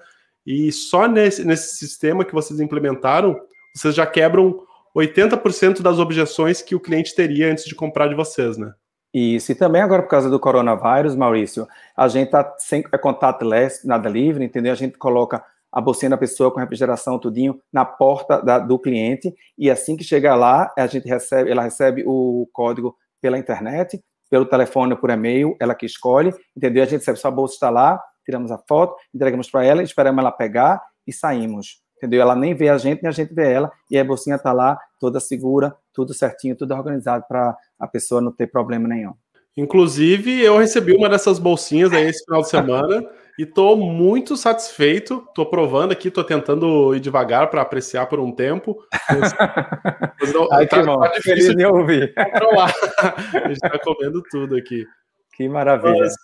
E 0.47 0.71
só 0.71 1.09
nesse, 1.09 1.45
nesse 1.45 1.77
sistema 1.77 2.25
que 2.25 2.33
vocês 2.33 2.61
implementaram, 2.61 3.39
vocês 3.75 3.95
já 3.95 4.07
quebram 4.07 4.61
80% 4.97 5.83
das 5.83 5.99
objeções 5.99 6.63
que 6.63 6.75
o 6.75 6.81
cliente 6.81 7.15
teria 7.15 7.51
antes 7.51 7.65
de 7.65 7.75
comprar 7.75 8.09
de 8.09 8.15
vocês, 8.15 8.57
né? 8.57 8.73
Isso, 9.13 9.53
e 9.53 9.55
também 9.55 9.81
agora 9.81 10.03
por 10.03 10.09
causa 10.09 10.29
do 10.29 10.41
coronavírus, 10.41 11.15
Maurício, 11.15 11.69
a 11.97 12.09
gente 12.09 12.31
tá 12.31 12.55
sem 12.59 12.85
é 12.93 12.99
contatless, 12.99 13.87
nada 13.87 14.09
livre, 14.09 14.45
entendeu? 14.45 14.73
A 14.73 14.77
gente 14.77 14.99
coloca 14.99 15.45
a 15.71 15.81
bolsinha 15.81 16.11
da 16.11 16.17
pessoa 16.17 16.53
com 16.53 16.59
refrigeração, 16.59 17.19
tudinho, 17.19 17.61
na 17.73 17.85
porta 17.85 18.41
da, 18.43 18.59
do 18.59 18.77
cliente, 18.79 19.33
e 19.57 19.71
assim 19.71 19.97
que 19.97 20.03
chega 20.03 20.35
lá, 20.35 20.73
a 20.77 20.87
gente 20.89 21.09
recebe, 21.09 21.51
ela 21.51 21.63
recebe 21.63 22.03
o 22.07 22.49
código 22.53 22.97
pela 23.21 23.39
internet, 23.39 24.03
pelo 24.35 24.47
telefone, 24.47 24.97
por 24.97 25.11
e-mail, 25.11 25.57
ela 25.61 25.77
que 25.77 25.87
escolhe, 25.87 26.35
entendeu? 26.57 26.83
A 26.83 26.87
gente 26.87 26.99
recebe, 26.99 27.17
sua 27.17 27.31
bolsa 27.31 27.55
está 27.55 27.71
lá, 27.71 28.03
tiramos 28.27 28.51
a 28.51 28.59
foto, 28.59 28.97
entregamos 29.15 29.49
para 29.49 29.65
ela, 29.65 29.81
esperamos 29.81 30.19
ela 30.19 30.33
pegar 30.33 30.83
e 31.07 31.13
saímos 31.13 31.85
entendeu? 31.97 32.21
Ela 32.21 32.35
nem 32.35 32.53
vê 32.53 32.69
a 32.69 32.77
gente, 32.77 33.01
nem 33.01 33.09
a 33.09 33.13
gente 33.13 33.33
vê 33.33 33.51
ela, 33.51 33.71
e 33.89 33.97
a 33.97 34.05
bolsinha 34.05 34.37
tá 34.37 34.53
lá 34.53 34.77
toda 35.01 35.21
segura, 35.21 35.75
tudo 35.93 36.13
certinho, 36.13 36.57
tudo 36.57 36.75
organizado 36.75 37.25
para 37.29 37.57
a 37.79 37.87
pessoa 37.87 38.21
não 38.21 38.33
ter 38.33 38.49
problema 38.49 38.89
nenhum. 38.89 39.15
Inclusive, 39.57 40.43
eu 40.43 40.59
recebi 40.59 40.93
uma 40.93 41.09
dessas 41.09 41.39
bolsinhas 41.39 41.93
aí 41.93 42.09
esse 42.09 42.25
final 42.25 42.43
de 42.43 42.49
semana 42.49 43.09
e 43.39 43.45
tô 43.45 43.77
muito 43.77 44.37
satisfeito. 44.37 45.27
Tô 45.35 45.45
provando 45.47 45.93
aqui, 45.93 46.11
tô 46.11 46.23
tentando 46.23 46.95
ir 46.95 47.01
devagar 47.01 47.51
para 47.51 47.63
apreciar 47.63 48.07
por 48.07 48.21
um 48.21 48.31
tempo. 48.31 48.77
Mas, 49.09 49.33
mas 50.21 50.33
não, 50.33 50.49
Ai, 50.53 50.67
tá, 50.67 50.81
que 50.81 50.87
bom. 50.87 51.01
Tá 51.01 51.13
de 51.19 51.67
ouvir. 51.67 52.15
Controlar. 52.33 52.73
A 53.45 53.49
gente 53.49 53.61
tá 53.61 53.79
comendo 53.79 54.23
tudo 54.31 54.57
aqui. 54.57 54.87
Que 55.37 55.49
maravilha. 55.49 55.99
Mas, 55.99 56.15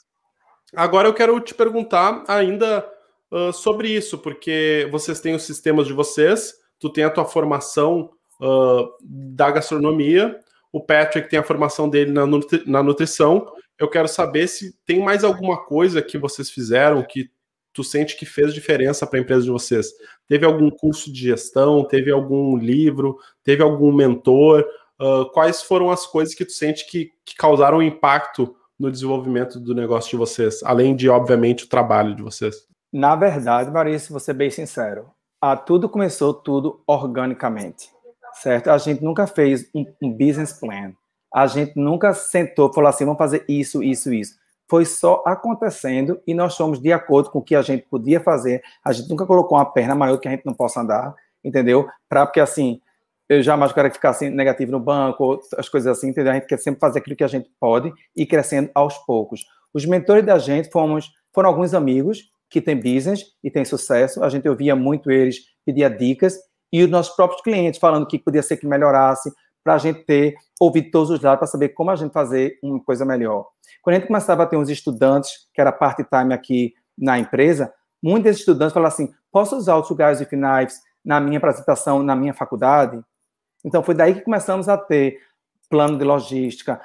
agora 0.75 1.09
eu 1.09 1.14
quero 1.14 1.38
te 1.40 1.55
perguntar 1.55 2.25
ainda 2.29 2.87
uh, 3.31 3.53
sobre 3.53 3.88
isso, 3.88 4.18
porque 4.18 4.88
vocês 4.92 5.20
têm 5.20 5.35
os 5.35 5.42
sistemas 5.42 5.87
de 5.87 5.92
vocês, 5.92 6.55
tu 6.79 6.88
tem 6.90 7.03
a 7.03 7.11
tua 7.11 7.25
formação 7.25 8.11
uh, 8.40 8.88
da 9.03 9.51
gastronomia, 9.51 10.38
o 10.73 10.81
Patrick 10.81 11.29
tem 11.29 11.40
a 11.40 11.44
formação 11.44 11.88
dele 11.88 12.12
na, 12.12 12.25
nutri 12.25 12.62
na 12.66 12.83
nutrição. 12.83 13.46
Eu 13.81 13.88
quero 13.88 14.07
saber 14.07 14.47
se 14.47 14.77
tem 14.85 15.01
mais 15.01 15.25
alguma 15.25 15.57
coisa 15.57 16.03
que 16.03 16.19
vocês 16.19 16.51
fizeram 16.51 17.03
que 17.03 17.31
tu 17.73 17.83
sente 17.83 18.14
que 18.14 18.27
fez 18.27 18.53
diferença 18.53 19.07
para 19.07 19.19
a 19.19 19.23
empresa 19.23 19.45
de 19.45 19.51
vocês? 19.51 19.88
Teve 20.29 20.45
algum 20.45 20.71
curso 20.71 21.11
de 21.11 21.21
gestão? 21.21 21.83
Teve 21.85 22.11
algum 22.11 22.59
livro? 22.59 23.16
Teve 23.43 23.62
algum 23.62 23.90
mentor? 23.90 24.66
Uh, 25.01 25.25
quais 25.33 25.62
foram 25.62 25.90
as 25.90 26.07
coisas 26.07 26.35
que 26.35 26.45
tu 26.45 26.53
sente 26.53 26.87
que, 26.87 27.11
que, 27.25 27.35
causaram 27.35 27.83
impacto 27.83 28.55
no 28.79 28.90
desenvolvimento 28.90 29.59
do 29.59 29.75
negócio 29.75 30.11
de 30.11 30.16
vocês? 30.19 30.62
Além 30.62 30.95
de, 30.95 31.09
obviamente, 31.09 31.64
o 31.64 31.69
trabalho 31.69 32.14
de 32.14 32.23
vocês. 32.23 32.66
Na 32.93 33.16
verdade, 33.16 33.71
Maurício, 33.71 34.11
vou 34.11 34.21
ser 34.21 34.35
bem 34.35 34.51
sincero, 34.51 35.11
a, 35.40 35.57
tudo 35.57 35.88
começou 35.88 36.35
tudo 36.35 36.83
organicamente, 36.87 37.88
certo? 38.35 38.69
A 38.69 38.77
gente 38.77 39.03
nunca 39.03 39.27
fez 39.27 39.71
um, 39.75 39.87
um 40.03 40.12
business 40.12 40.53
plan, 40.53 40.93
a 41.33 41.47
gente 41.47 41.73
nunca 41.77 42.12
sentou 42.12 42.71
e 42.71 42.75
falou 42.75 42.88
assim, 42.88 43.05
vamos 43.05 43.19
fazer 43.19 43.45
isso, 43.49 43.83
isso, 43.83 44.12
isso. 44.12 44.35
Foi 44.69 44.85
só 44.85 45.23
acontecendo 45.27 46.21
e 46.27 46.35
nós 46.35 46.57
fomos 46.57 46.81
de 46.81 46.93
acordo 46.93 47.31
com 47.31 47.40
o 47.40 47.43
que 47.43 47.57
a 47.57 47.62
gente 47.62 47.87
podia 47.88 48.21
fazer. 48.21 48.62
A 48.85 48.93
gente 48.93 49.09
nunca 49.09 49.27
colocou 49.27 49.59
uma 49.59 49.64
perna 49.64 49.95
maior 49.95 50.19
que 50.19 50.29
a 50.29 50.31
gente 50.31 50.47
não 50.47 50.55
possa 50.55 50.81
andar, 50.81 51.14
entendeu? 51.45 51.88
Para 52.09 52.27
porque 52.27 52.40
assim, 52.40 52.81
eu 53.29 53.43
jamais 53.43 53.73
quero 53.73 53.90
ficar 53.93 54.11
assim, 54.11 54.29
negativo 54.29 54.73
no 54.73 54.81
banco, 54.81 55.40
as 55.57 55.69
coisas 55.69 55.97
assim, 55.97 56.09
entendeu? 56.09 56.33
A 56.33 56.35
gente 56.35 56.47
quer 56.47 56.59
sempre 56.59 56.81
fazer 56.81 56.99
aquilo 56.99 57.16
que 57.16 57.25
a 57.25 57.29
gente 57.29 57.49
pode 57.61 57.93
e 58.16 58.27
crescendo 58.27 58.71
aos 58.75 58.99
poucos. 58.99 59.45
Os 59.73 59.85
mentores 59.85 60.25
da 60.25 60.38
gente 60.38 60.71
fomos, 60.71 61.12
foram 61.33 61.49
alguns 61.49 61.73
amigos 61.75 62.31
que 62.49 62.61
tem 62.61 62.77
business 62.77 63.25
e 63.43 63.51
tem 63.51 63.64
sucesso. 63.64 64.23
A 64.25 64.29
gente 64.29 64.49
ouvia 64.49 64.75
muito 64.75 65.11
eles 65.11 65.37
pedir 65.64 65.88
dicas 65.97 66.37
e 66.73 66.83
os 66.83 66.90
nossos 66.90 67.14
próprios 67.14 67.40
clientes 67.40 67.79
falando 67.79 68.07
que 68.07 68.19
podia 68.19 68.43
ser 68.43 68.57
que 68.57 68.66
melhorasse 68.66 69.31
para 69.62 69.75
a 69.75 69.79
gente 69.79 70.05
ter 70.05 70.35
ouvido 70.59 70.90
todos 70.90 71.11
os 71.11 71.20
lados 71.20 71.38
para 71.38 71.46
saber 71.46 71.70
como 71.70 71.90
a 71.90 71.96
gente 71.96 72.12
fazer 72.12 72.59
uma 72.62 72.83
coisa 72.83 73.05
melhor. 73.05 73.46
Quando 73.83 73.96
a 73.96 73.99
gente 73.99 74.07
começava 74.07 74.42
a 74.42 74.46
ter 74.46 74.57
uns 74.57 74.68
estudantes, 74.68 75.49
que 75.55 75.61
era 75.61 75.73
part-time 75.73 76.35
aqui 76.35 76.75
na 76.96 77.18
empresa, 77.18 77.73
muitos 78.03 78.38
estudantes 78.38 78.73
falavam 78.73 78.94
assim, 78.94 79.14
posso 79.31 79.57
usar 79.57 79.77
o 79.77 79.83
Two 79.83 79.96
Guys 79.96 80.20
with 80.20 80.29
Knives 80.29 80.81
na 81.05 81.20
minha 81.20 81.38
apresentação, 81.38 82.03
na 82.03 82.16
minha 82.16 82.35
faculdade? 82.35 83.03
Então, 83.64 83.83
foi 83.83 83.94
daí 83.94 84.14
que 84.14 84.23
começamos 84.23 84.68
a 84.68 84.77
ter 84.77 85.18
plano 85.68 85.99
de 85.99 86.05
logística, 86.05 86.81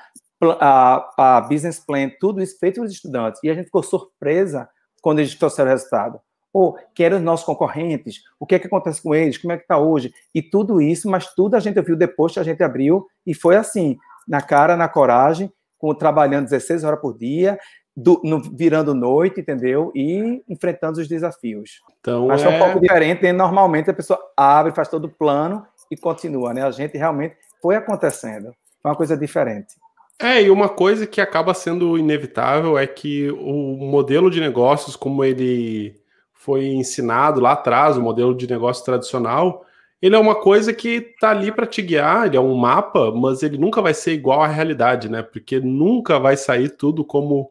a, 0.59 1.37
a 1.37 1.41
business 1.41 1.79
plan, 1.79 2.11
tudo 2.19 2.41
isso 2.41 2.57
feito 2.59 2.75
pelos 2.75 2.91
estudantes. 2.91 3.41
E 3.43 3.49
a 3.49 3.53
gente 3.53 3.65
ficou 3.65 3.81
surpresa 3.81 4.69
quando 5.01 5.19
eles 5.19 5.35
trouxeram 5.35 5.69
o 5.69 5.73
resultado. 5.73 6.19
Ou 6.55 6.77
quem 6.93 7.07
eram 7.07 7.17
os 7.17 7.23
nossos 7.23 7.45
concorrentes, 7.45 8.21
o 8.39 8.45
que 8.45 8.55
é 8.55 8.59
que 8.59 8.67
acontece 8.67 9.03
com 9.03 9.13
eles, 9.13 9.37
como 9.37 9.51
é 9.51 9.57
que 9.57 9.63
está 9.63 9.77
hoje, 9.77 10.13
e 10.33 10.41
tudo 10.41 10.81
isso, 10.81 11.09
mas 11.09 11.35
tudo 11.35 11.55
a 11.55 11.59
gente 11.59 11.81
viu 11.81 11.97
depois 11.97 12.31
que 12.31 12.39
a 12.39 12.43
gente 12.43 12.63
abriu, 12.63 13.05
e 13.27 13.33
foi 13.33 13.57
assim, 13.57 13.97
na 14.25 14.39
cara, 14.39 14.77
na 14.77 14.87
coragem, 14.87 15.51
com, 15.77 15.93
trabalhando 15.93 16.45
16 16.45 16.85
horas 16.85 17.01
por 17.01 17.17
dia, 17.17 17.59
do, 17.93 18.21
no, 18.23 18.41
virando 18.41 18.95
noite, 18.95 19.41
entendeu? 19.41 19.91
E 19.93 20.41
enfrentando 20.47 21.01
os 21.01 21.09
desafios. 21.09 21.81
Então, 21.99 22.31
Acho 22.31 22.47
é... 22.47 22.55
um 22.55 22.57
pouco 22.57 22.79
diferente, 22.79 23.21
né? 23.21 23.33
normalmente 23.33 23.89
a 23.89 23.93
pessoa 23.93 24.17
abre, 24.37 24.73
faz 24.73 24.87
todo 24.87 25.05
o 25.05 25.09
plano 25.09 25.61
e 25.91 25.97
continua, 25.97 26.53
né? 26.53 26.63
A 26.63 26.71
gente 26.71 26.97
realmente 26.97 27.35
foi 27.61 27.75
acontecendo. 27.75 28.53
Foi 28.81 28.91
uma 28.91 28.95
coisa 28.95 29.17
diferente. 29.17 29.75
É, 30.17 30.41
e 30.41 30.49
uma 30.49 30.69
coisa 30.69 31.05
que 31.05 31.19
acaba 31.19 31.53
sendo 31.53 31.97
inevitável 31.97 32.77
é 32.77 32.87
que 32.87 33.29
o 33.31 33.75
modelo 33.75 34.31
de 34.31 34.39
negócios, 34.39 34.95
como 34.95 35.21
ele 35.21 36.04
foi 36.45 36.67
ensinado 36.67 37.41
lá 37.41 37.53
atrás, 37.53 37.97
o 37.97 38.01
modelo 38.01 38.35
de 38.35 38.47
negócio 38.47 38.85
tradicional, 38.85 39.65
ele 40.01 40.15
é 40.15 40.19
uma 40.19 40.35
coisa 40.35 40.71
que 40.71 41.01
tá 41.19 41.31
ali 41.31 41.51
para 41.51 41.65
te 41.65 41.81
guiar, 41.81 42.27
ele 42.27 42.37
é 42.37 42.39
um 42.39 42.55
mapa, 42.55 43.11
mas 43.11 43.41
ele 43.41 43.57
nunca 43.57 43.81
vai 43.81 43.93
ser 43.93 44.13
igual 44.13 44.41
à 44.41 44.47
realidade, 44.47 45.09
né? 45.09 45.23
Porque 45.23 45.59
nunca 45.59 46.19
vai 46.19 46.37
sair 46.37 46.69
tudo 46.69 47.03
como, 47.03 47.49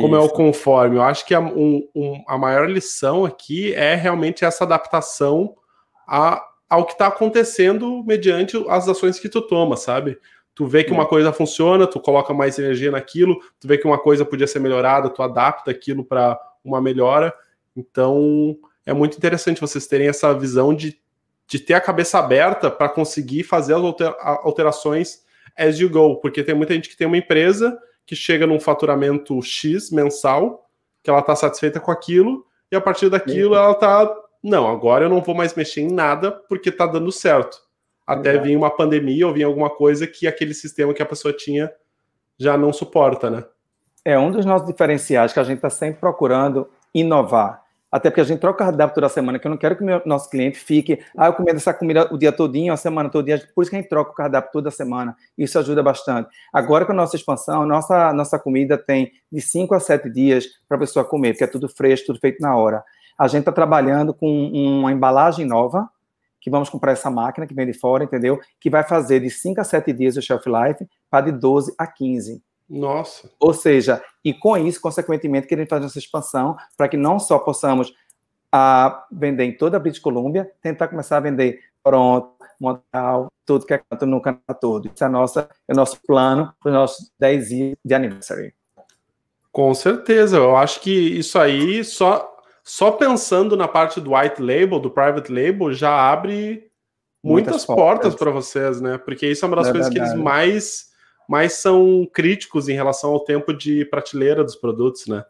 como 0.00 0.16
é 0.16 0.18
o 0.18 0.28
conforme. 0.28 0.96
Eu 0.96 1.02
acho 1.02 1.24
que 1.24 1.34
a, 1.34 1.40
um, 1.40 1.86
um, 1.94 2.24
a 2.26 2.36
maior 2.36 2.68
lição 2.68 3.24
aqui 3.24 3.72
é 3.74 3.94
realmente 3.94 4.44
essa 4.44 4.64
adaptação 4.64 5.54
a, 6.08 6.42
ao 6.68 6.84
que 6.84 6.92
está 6.92 7.06
acontecendo 7.06 8.02
mediante 8.04 8.56
as 8.68 8.88
ações 8.88 9.20
que 9.20 9.28
tu 9.28 9.40
toma, 9.42 9.76
sabe? 9.76 10.18
tu 10.58 10.66
vê 10.66 10.82
que 10.82 10.90
uma 10.90 11.06
coisa 11.06 11.32
funciona, 11.32 11.86
tu 11.86 12.00
coloca 12.00 12.34
mais 12.34 12.58
energia 12.58 12.90
naquilo, 12.90 13.38
tu 13.60 13.68
vê 13.68 13.78
que 13.78 13.86
uma 13.86 13.96
coisa 13.96 14.24
podia 14.24 14.44
ser 14.44 14.58
melhorada, 14.58 15.08
tu 15.08 15.22
adapta 15.22 15.70
aquilo 15.70 16.04
para 16.04 16.36
uma 16.64 16.80
melhora. 16.80 17.32
Então, 17.78 18.56
é 18.84 18.92
muito 18.92 19.16
interessante 19.16 19.60
vocês 19.60 19.86
terem 19.86 20.08
essa 20.08 20.34
visão 20.34 20.74
de, 20.74 20.98
de 21.46 21.58
ter 21.60 21.74
a 21.74 21.80
cabeça 21.80 22.18
aberta 22.18 22.70
para 22.70 22.88
conseguir 22.88 23.44
fazer 23.44 23.74
as 23.74 23.82
alterações 24.42 25.22
as 25.56 25.78
you 25.78 25.90
go, 25.90 26.16
porque 26.20 26.42
tem 26.42 26.54
muita 26.54 26.74
gente 26.74 26.88
que 26.88 26.96
tem 26.96 27.06
uma 27.06 27.16
empresa 27.16 27.76
que 28.06 28.14
chega 28.14 28.46
num 28.46 28.60
faturamento 28.60 29.40
X 29.42 29.90
mensal, 29.90 30.68
que 31.02 31.10
ela 31.10 31.20
está 31.20 31.34
satisfeita 31.34 31.80
com 31.80 31.90
aquilo, 31.90 32.46
e 32.70 32.76
a 32.76 32.80
partir 32.80 33.08
daquilo 33.08 33.54
ela 33.54 33.72
está, 33.72 34.14
não, 34.42 34.68
agora 34.68 35.04
eu 35.04 35.08
não 35.08 35.20
vou 35.20 35.34
mais 35.34 35.54
mexer 35.54 35.80
em 35.80 35.92
nada 35.92 36.30
porque 36.48 36.68
está 36.68 36.86
dando 36.86 37.10
certo. 37.10 37.58
Até 38.06 38.30
Exato. 38.30 38.46
vir 38.46 38.56
uma 38.56 38.70
pandemia 38.70 39.26
ou 39.26 39.34
vir 39.34 39.42
alguma 39.42 39.68
coisa 39.68 40.06
que 40.06 40.26
aquele 40.26 40.54
sistema 40.54 40.94
que 40.94 41.02
a 41.02 41.06
pessoa 41.06 41.34
tinha 41.34 41.70
já 42.38 42.56
não 42.56 42.72
suporta, 42.72 43.28
né? 43.28 43.44
É 44.04 44.18
um 44.18 44.30
dos 44.30 44.46
nossos 44.46 44.66
diferenciais 44.66 45.32
que 45.32 45.40
a 45.40 45.44
gente 45.44 45.56
está 45.56 45.68
sempre 45.68 46.00
procurando 46.00 46.68
inovar. 46.94 47.62
Até 47.90 48.10
porque 48.10 48.20
a 48.20 48.24
gente 48.24 48.40
troca 48.40 48.64
cardápio 48.64 48.94
toda 48.94 49.08
semana, 49.08 49.38
que 49.38 49.46
eu 49.46 49.50
não 49.50 49.56
quero 49.56 49.76
que 49.76 49.82
o 49.82 50.02
nosso 50.04 50.28
cliente 50.28 50.58
fique, 50.58 51.02
ah, 51.16 51.26
eu 51.26 51.32
comendo 51.32 51.56
essa 51.56 51.72
comida 51.72 52.06
o 52.12 52.18
dia 52.18 52.30
todinho, 52.30 52.72
a 52.72 52.76
semana 52.76 53.08
todinha, 53.08 53.40
por 53.54 53.62
isso 53.62 53.70
que 53.70 53.76
a 53.76 53.80
gente 53.80 53.88
troca 53.88 54.10
o 54.10 54.14
cardápio 54.14 54.50
toda 54.52 54.70
semana. 54.70 55.16
Isso 55.36 55.58
ajuda 55.58 55.82
bastante. 55.82 56.28
Agora 56.52 56.84
com 56.84 56.92
a 56.92 56.94
nossa 56.94 57.16
expansão, 57.16 57.66
nossa, 57.66 58.12
nossa 58.12 58.38
comida 58.38 58.76
tem 58.76 59.10
de 59.32 59.40
5 59.40 59.74
a 59.74 59.80
7 59.80 60.10
dias 60.10 60.46
para 60.68 60.76
a 60.76 60.80
pessoa 60.80 61.04
comer, 61.04 61.32
porque 61.32 61.44
é 61.44 61.46
tudo 61.46 61.68
fresco, 61.68 62.08
tudo 62.08 62.20
feito 62.20 62.40
na 62.40 62.54
hora. 62.54 62.84
A 63.18 63.26
gente 63.26 63.40
está 63.40 63.52
trabalhando 63.52 64.12
com 64.12 64.28
uma 64.28 64.92
embalagem 64.92 65.46
nova, 65.46 65.88
que 66.40 66.50
vamos 66.50 66.68
comprar 66.68 66.92
essa 66.92 67.10
máquina 67.10 67.46
que 67.46 67.54
vem 67.54 67.66
de 67.66 67.72
fora, 67.72 68.04
entendeu? 68.04 68.38
Que 68.60 68.70
vai 68.70 68.84
fazer 68.84 69.20
de 69.20 69.30
5 69.30 69.60
a 69.60 69.64
7 69.64 69.92
dias 69.92 70.16
o 70.16 70.22
shelf 70.22 70.46
life 70.46 70.86
para 71.10 71.26
de 71.26 71.32
12 71.32 71.74
a 71.78 71.86
15. 71.86 72.42
Nossa. 72.68 73.30
Ou 73.40 73.54
seja, 73.54 74.02
e 74.24 74.34
com 74.34 74.56
isso, 74.56 74.80
consequentemente, 74.80 75.46
queremos 75.46 75.70
fazer 75.70 75.86
essa 75.86 75.98
expansão 75.98 76.56
para 76.76 76.88
que 76.88 76.96
não 76.96 77.18
só 77.18 77.38
possamos 77.38 77.94
a 78.52 79.06
vender 79.10 79.44
em 79.44 79.56
toda 79.56 79.76
a 79.76 79.80
British 79.80 80.00
Columbia, 80.00 80.50
tentar 80.62 80.88
começar 80.88 81.18
a 81.18 81.20
vender 81.20 81.60
Toronto, 81.82 82.32
Montreal, 82.60 83.28
tudo 83.46 83.64
que 83.64 83.74
é 83.74 83.78
canto 83.78 84.04
no 84.04 84.20
Canadá 84.20 84.54
todo. 84.60 84.90
Isso 84.92 85.04
é, 85.04 85.08
nossa, 85.08 85.48
é 85.66 85.72
o 85.72 85.76
nosso 85.76 85.98
plano 86.06 86.52
para 86.60 86.70
os 86.70 86.74
nossos 86.74 87.12
10 87.18 87.48
dias 87.48 87.76
de 87.84 87.94
aniversário. 87.94 88.52
Com 89.52 89.72
certeza, 89.74 90.36
eu 90.36 90.56
acho 90.56 90.80
que 90.80 90.90
isso 90.90 91.38
aí, 91.38 91.82
só, 91.84 92.36
só 92.62 92.90
pensando 92.90 93.56
na 93.56 93.66
parte 93.66 94.00
do 94.00 94.14
white 94.14 94.42
label, 94.42 94.78
do 94.78 94.90
private 94.90 95.32
label, 95.32 95.72
já 95.72 95.90
abre 95.90 96.70
muitas, 97.22 97.52
muitas 97.52 97.66
portas 97.66 98.14
para 98.14 98.30
vocês, 98.30 98.80
né? 98.80 98.98
Porque 98.98 99.26
isso 99.26 99.44
é 99.44 99.48
uma 99.48 99.56
das 99.56 99.68
é 99.68 99.72
coisas 99.72 99.92
verdade. 99.92 100.10
que 100.10 100.16
eles 100.16 100.24
mais 100.24 100.88
mas 101.28 101.52
são 101.54 102.08
críticos 102.12 102.68
em 102.68 102.74
relação 102.74 103.10
ao 103.10 103.20
tempo 103.20 103.52
de 103.52 103.84
prateleira 103.84 104.42
dos 104.42 104.56
produtos, 104.56 105.06
né? 105.06 105.24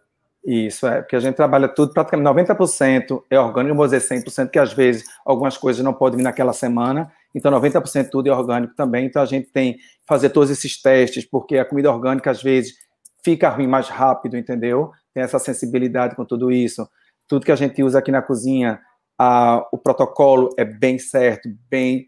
Isso, 0.47 0.87
é, 0.87 1.03
porque 1.03 1.17
a 1.17 1.21
gente 1.21 1.35
trabalha 1.35 1.69
tudo, 1.69 1.93
praticamente 1.93 2.31
90% 2.31 3.23
é 3.29 3.39
orgânico, 3.39 3.75
vou 3.75 3.85
dizer 3.85 4.01
100%, 4.01 4.49
que 4.49 4.59
às 4.59 4.73
vezes 4.73 5.05
algumas 5.27 5.59
coisas 5.59 5.85
não 5.85 5.93
podem 5.93 6.19
vir 6.19 6.23
naquela 6.23 6.53
semana, 6.53 7.11
então 7.35 7.51
90% 7.53 8.09
tudo 8.11 8.29
é 8.29 8.33
orgânico 8.33 8.75
também, 8.75 9.05
então 9.05 9.21
a 9.21 9.27
gente 9.27 9.49
tem 9.49 9.75
que 9.75 9.81
fazer 10.07 10.31
todos 10.31 10.49
esses 10.49 10.81
testes, 10.81 11.27
porque 11.27 11.59
a 11.59 11.65
comida 11.65 11.93
orgânica 11.93 12.31
às 12.31 12.43
vezes 12.43 12.77
fica 13.23 13.51
ruim 13.51 13.67
mais 13.67 13.89
rápido, 13.89 14.39
entendeu? 14.39 14.93
Tem 15.13 15.23
essa 15.23 15.39
sensibilidade 15.39 16.15
com 16.15 16.25
tudo 16.25 16.51
isso. 16.51 16.89
Tudo 17.27 17.45
que 17.45 17.53
a 17.53 17.57
gente 17.57 17.83
usa 17.83 17.99
aqui 17.99 18.11
na 18.11 18.23
cozinha, 18.23 18.81
a, 19.19 19.67
o 19.73 19.77
protocolo 19.77 20.49
é 20.57 20.65
bem 20.65 20.99
certo, 20.99 21.49
bem 21.69 22.07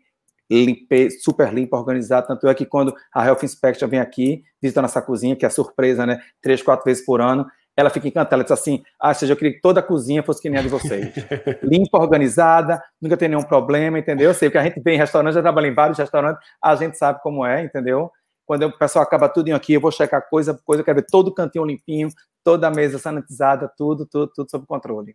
limpe, 0.51 1.11
super 1.11 1.53
limpa, 1.53 1.76
organizada. 1.76 2.26
Tanto 2.26 2.48
é 2.48 2.55
que 2.55 2.66
quando 2.66 2.94
a 3.14 3.24
Health 3.24 3.44
Inspection 3.44 3.88
vem 3.88 4.01
aqui, 4.01 4.42
visita 4.61 4.82
nossa 4.82 5.01
cozinha, 5.01 5.36
que 5.36 5.46
é 5.46 5.51
surpresa, 5.51 6.05
né? 6.05 6.20
Três, 6.42 6.62
quatro 6.62 6.84
vezes 6.84 7.05
por 7.05 7.20
ano, 7.20 7.46
ela 7.76 7.90
fica 7.90 8.09
encantada. 8.09 8.36
Ela 8.36 8.42
diz 8.42 8.53
assim: 8.53 8.82
Ah, 8.98 9.14
seja, 9.14 9.32
eu 9.32 9.36
queria 9.36 9.55
que 9.55 9.61
toda 9.61 9.80
a 9.80 9.82
cozinha 9.82 10.22
fosse 10.22 10.42
que 10.42 10.51
nem 10.51 10.59
a 10.59 10.62
de 10.62 10.68
vocês. 10.68 11.12
Limpa, 11.62 11.98
organizada, 11.98 12.82
nunca 13.01 13.16
tem 13.16 13.28
nenhum 13.28 13.42
problema, 13.42 13.98
entendeu? 13.98 14.30
Eu 14.30 14.34
sei 14.34 14.51
que 14.51 14.59
a 14.59 14.62
gente 14.64 14.80
vem 14.80 14.96
em 14.96 14.98
restaurante, 14.98 15.34
já 15.34 15.42
trabalha 15.42 15.68
em 15.68 15.74
vários 15.74 15.98
restaurantes, 15.98 16.42
a 16.62 16.74
gente 16.74 16.98
sabe 16.98 17.20
como 17.22 17.44
é, 17.44 17.64
entendeu? 17.64 18.11
Quando 18.44 18.64
o 18.64 18.76
pessoal 18.76 19.05
acaba 19.05 19.28
tudo 19.28 19.55
aqui, 19.55 19.74
eu 19.74 19.80
vou 19.80 19.92
checar 19.92 20.28
coisa 20.28 20.53
por 20.53 20.64
coisa, 20.64 20.80
eu 20.80 20.84
quero 20.84 20.96
ver 20.96 21.07
todo 21.09 21.28
o 21.28 21.34
cantinho 21.34 21.64
limpinho, 21.64 22.09
toda 22.42 22.66
a 22.66 22.70
mesa 22.70 22.98
sanitizada, 22.98 23.70
tudo, 23.76 24.05
tudo, 24.07 24.32
tudo 24.34 24.51
sob 24.51 24.66
controle. 24.66 25.14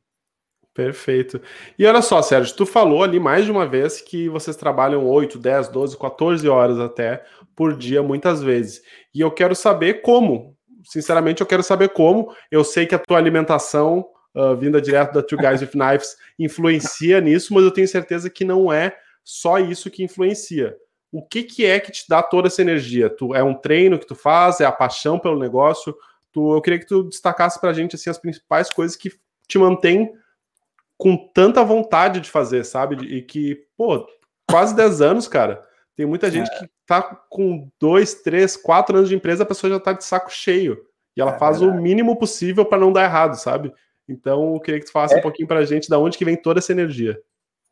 Perfeito. 0.75 1.41
E 1.79 1.85
olha 1.85 2.01
só, 2.01 2.21
Sérgio, 2.21 2.53
tu 2.53 2.65
falou 2.65 3.01
ali 3.01 3.17
mais 3.17 3.45
de 3.45 3.51
uma 3.51 3.65
vez 3.65 4.01
que 4.01 4.27
vocês 4.27 4.57
trabalham 4.57 5.07
8, 5.07 5.39
10, 5.39 5.69
12, 5.69 5.97
14 5.97 6.49
horas 6.49 6.77
até 6.81 7.23
por 7.55 7.77
dia, 7.77 8.03
muitas 8.03 8.43
vezes. 8.43 8.81
E 9.13 9.21
eu 9.21 9.31
quero 9.31 9.55
saber 9.55 10.01
como. 10.01 10.53
Sinceramente, 10.83 11.39
eu 11.39 11.47
quero 11.47 11.63
saber 11.63 11.89
como. 11.89 12.29
Eu 12.51 12.65
sei 12.65 12.85
que 12.85 12.93
a 12.93 12.99
tua 12.99 13.17
alimentação, 13.17 14.05
uh, 14.35 14.53
vinda 14.57 14.81
direto 14.81 15.13
da 15.13 15.23
Two 15.23 15.39
Guys 15.39 15.61
with 15.61 15.69
Knives, 15.69 16.17
influencia 16.37 17.21
nisso, 17.21 17.53
mas 17.53 17.63
eu 17.63 17.71
tenho 17.71 17.87
certeza 17.87 18.29
que 18.29 18.43
não 18.43 18.71
é 18.71 18.93
só 19.23 19.57
isso 19.57 19.89
que 19.89 20.03
influencia. 20.03 20.75
O 21.09 21.25
que, 21.25 21.43
que 21.43 21.65
é 21.65 21.79
que 21.79 21.89
te 21.89 22.03
dá 22.09 22.21
toda 22.21 22.49
essa 22.49 22.61
energia? 22.61 23.09
Tu, 23.09 23.33
é 23.33 23.41
um 23.41 23.53
treino 23.53 23.97
que 23.97 24.05
tu 24.05 24.13
faz? 24.13 24.59
É 24.59 24.65
a 24.65 24.73
paixão 24.73 25.17
pelo 25.17 25.39
negócio? 25.39 25.95
Tu, 26.33 26.53
eu 26.53 26.61
queria 26.61 26.79
que 26.79 26.85
tu 26.85 27.03
destacasse 27.03 27.61
pra 27.61 27.71
gente 27.71 27.95
assim, 27.95 28.09
as 28.09 28.17
principais 28.17 28.69
coisas 28.69 28.97
que 28.97 29.09
te 29.47 29.57
mantêm 29.57 30.11
com 30.97 31.17
tanta 31.33 31.63
vontade 31.63 32.19
de 32.19 32.29
fazer, 32.29 32.63
sabe? 32.63 32.95
E 33.05 33.21
que, 33.21 33.63
pô, 33.77 34.07
quase 34.49 34.75
10 34.75 35.01
anos, 35.01 35.27
cara. 35.27 35.61
Tem 35.95 36.05
muita 36.05 36.29
gente 36.29 36.51
é. 36.51 36.59
que 36.59 36.69
tá 36.85 37.01
com 37.29 37.69
dois, 37.79 38.15
três, 38.15 38.57
quatro 38.57 38.97
anos 38.97 39.09
de 39.09 39.15
empresa, 39.15 39.43
a 39.43 39.45
pessoa 39.45 39.71
já 39.71 39.79
tá 39.79 39.93
de 39.93 40.03
saco 40.03 40.31
cheio. 40.31 40.77
E 41.15 41.21
ela 41.21 41.35
é 41.35 41.39
faz 41.39 41.59
verdade. 41.59 41.79
o 41.79 41.81
mínimo 41.81 42.17
possível 42.17 42.65
para 42.65 42.79
não 42.79 42.91
dar 42.91 43.05
errado, 43.05 43.35
sabe? 43.35 43.73
Então, 44.07 44.53
eu 44.53 44.59
queria 44.59 44.79
que 44.79 44.85
tu 44.85 44.91
falasse 44.91 45.15
é. 45.15 45.17
um 45.17 45.21
pouquinho 45.21 45.47
pra 45.47 45.63
gente 45.65 45.89
da 45.89 45.97
onde 45.97 46.17
que 46.17 46.25
vem 46.25 46.35
toda 46.35 46.59
essa 46.59 46.71
energia. 46.71 47.19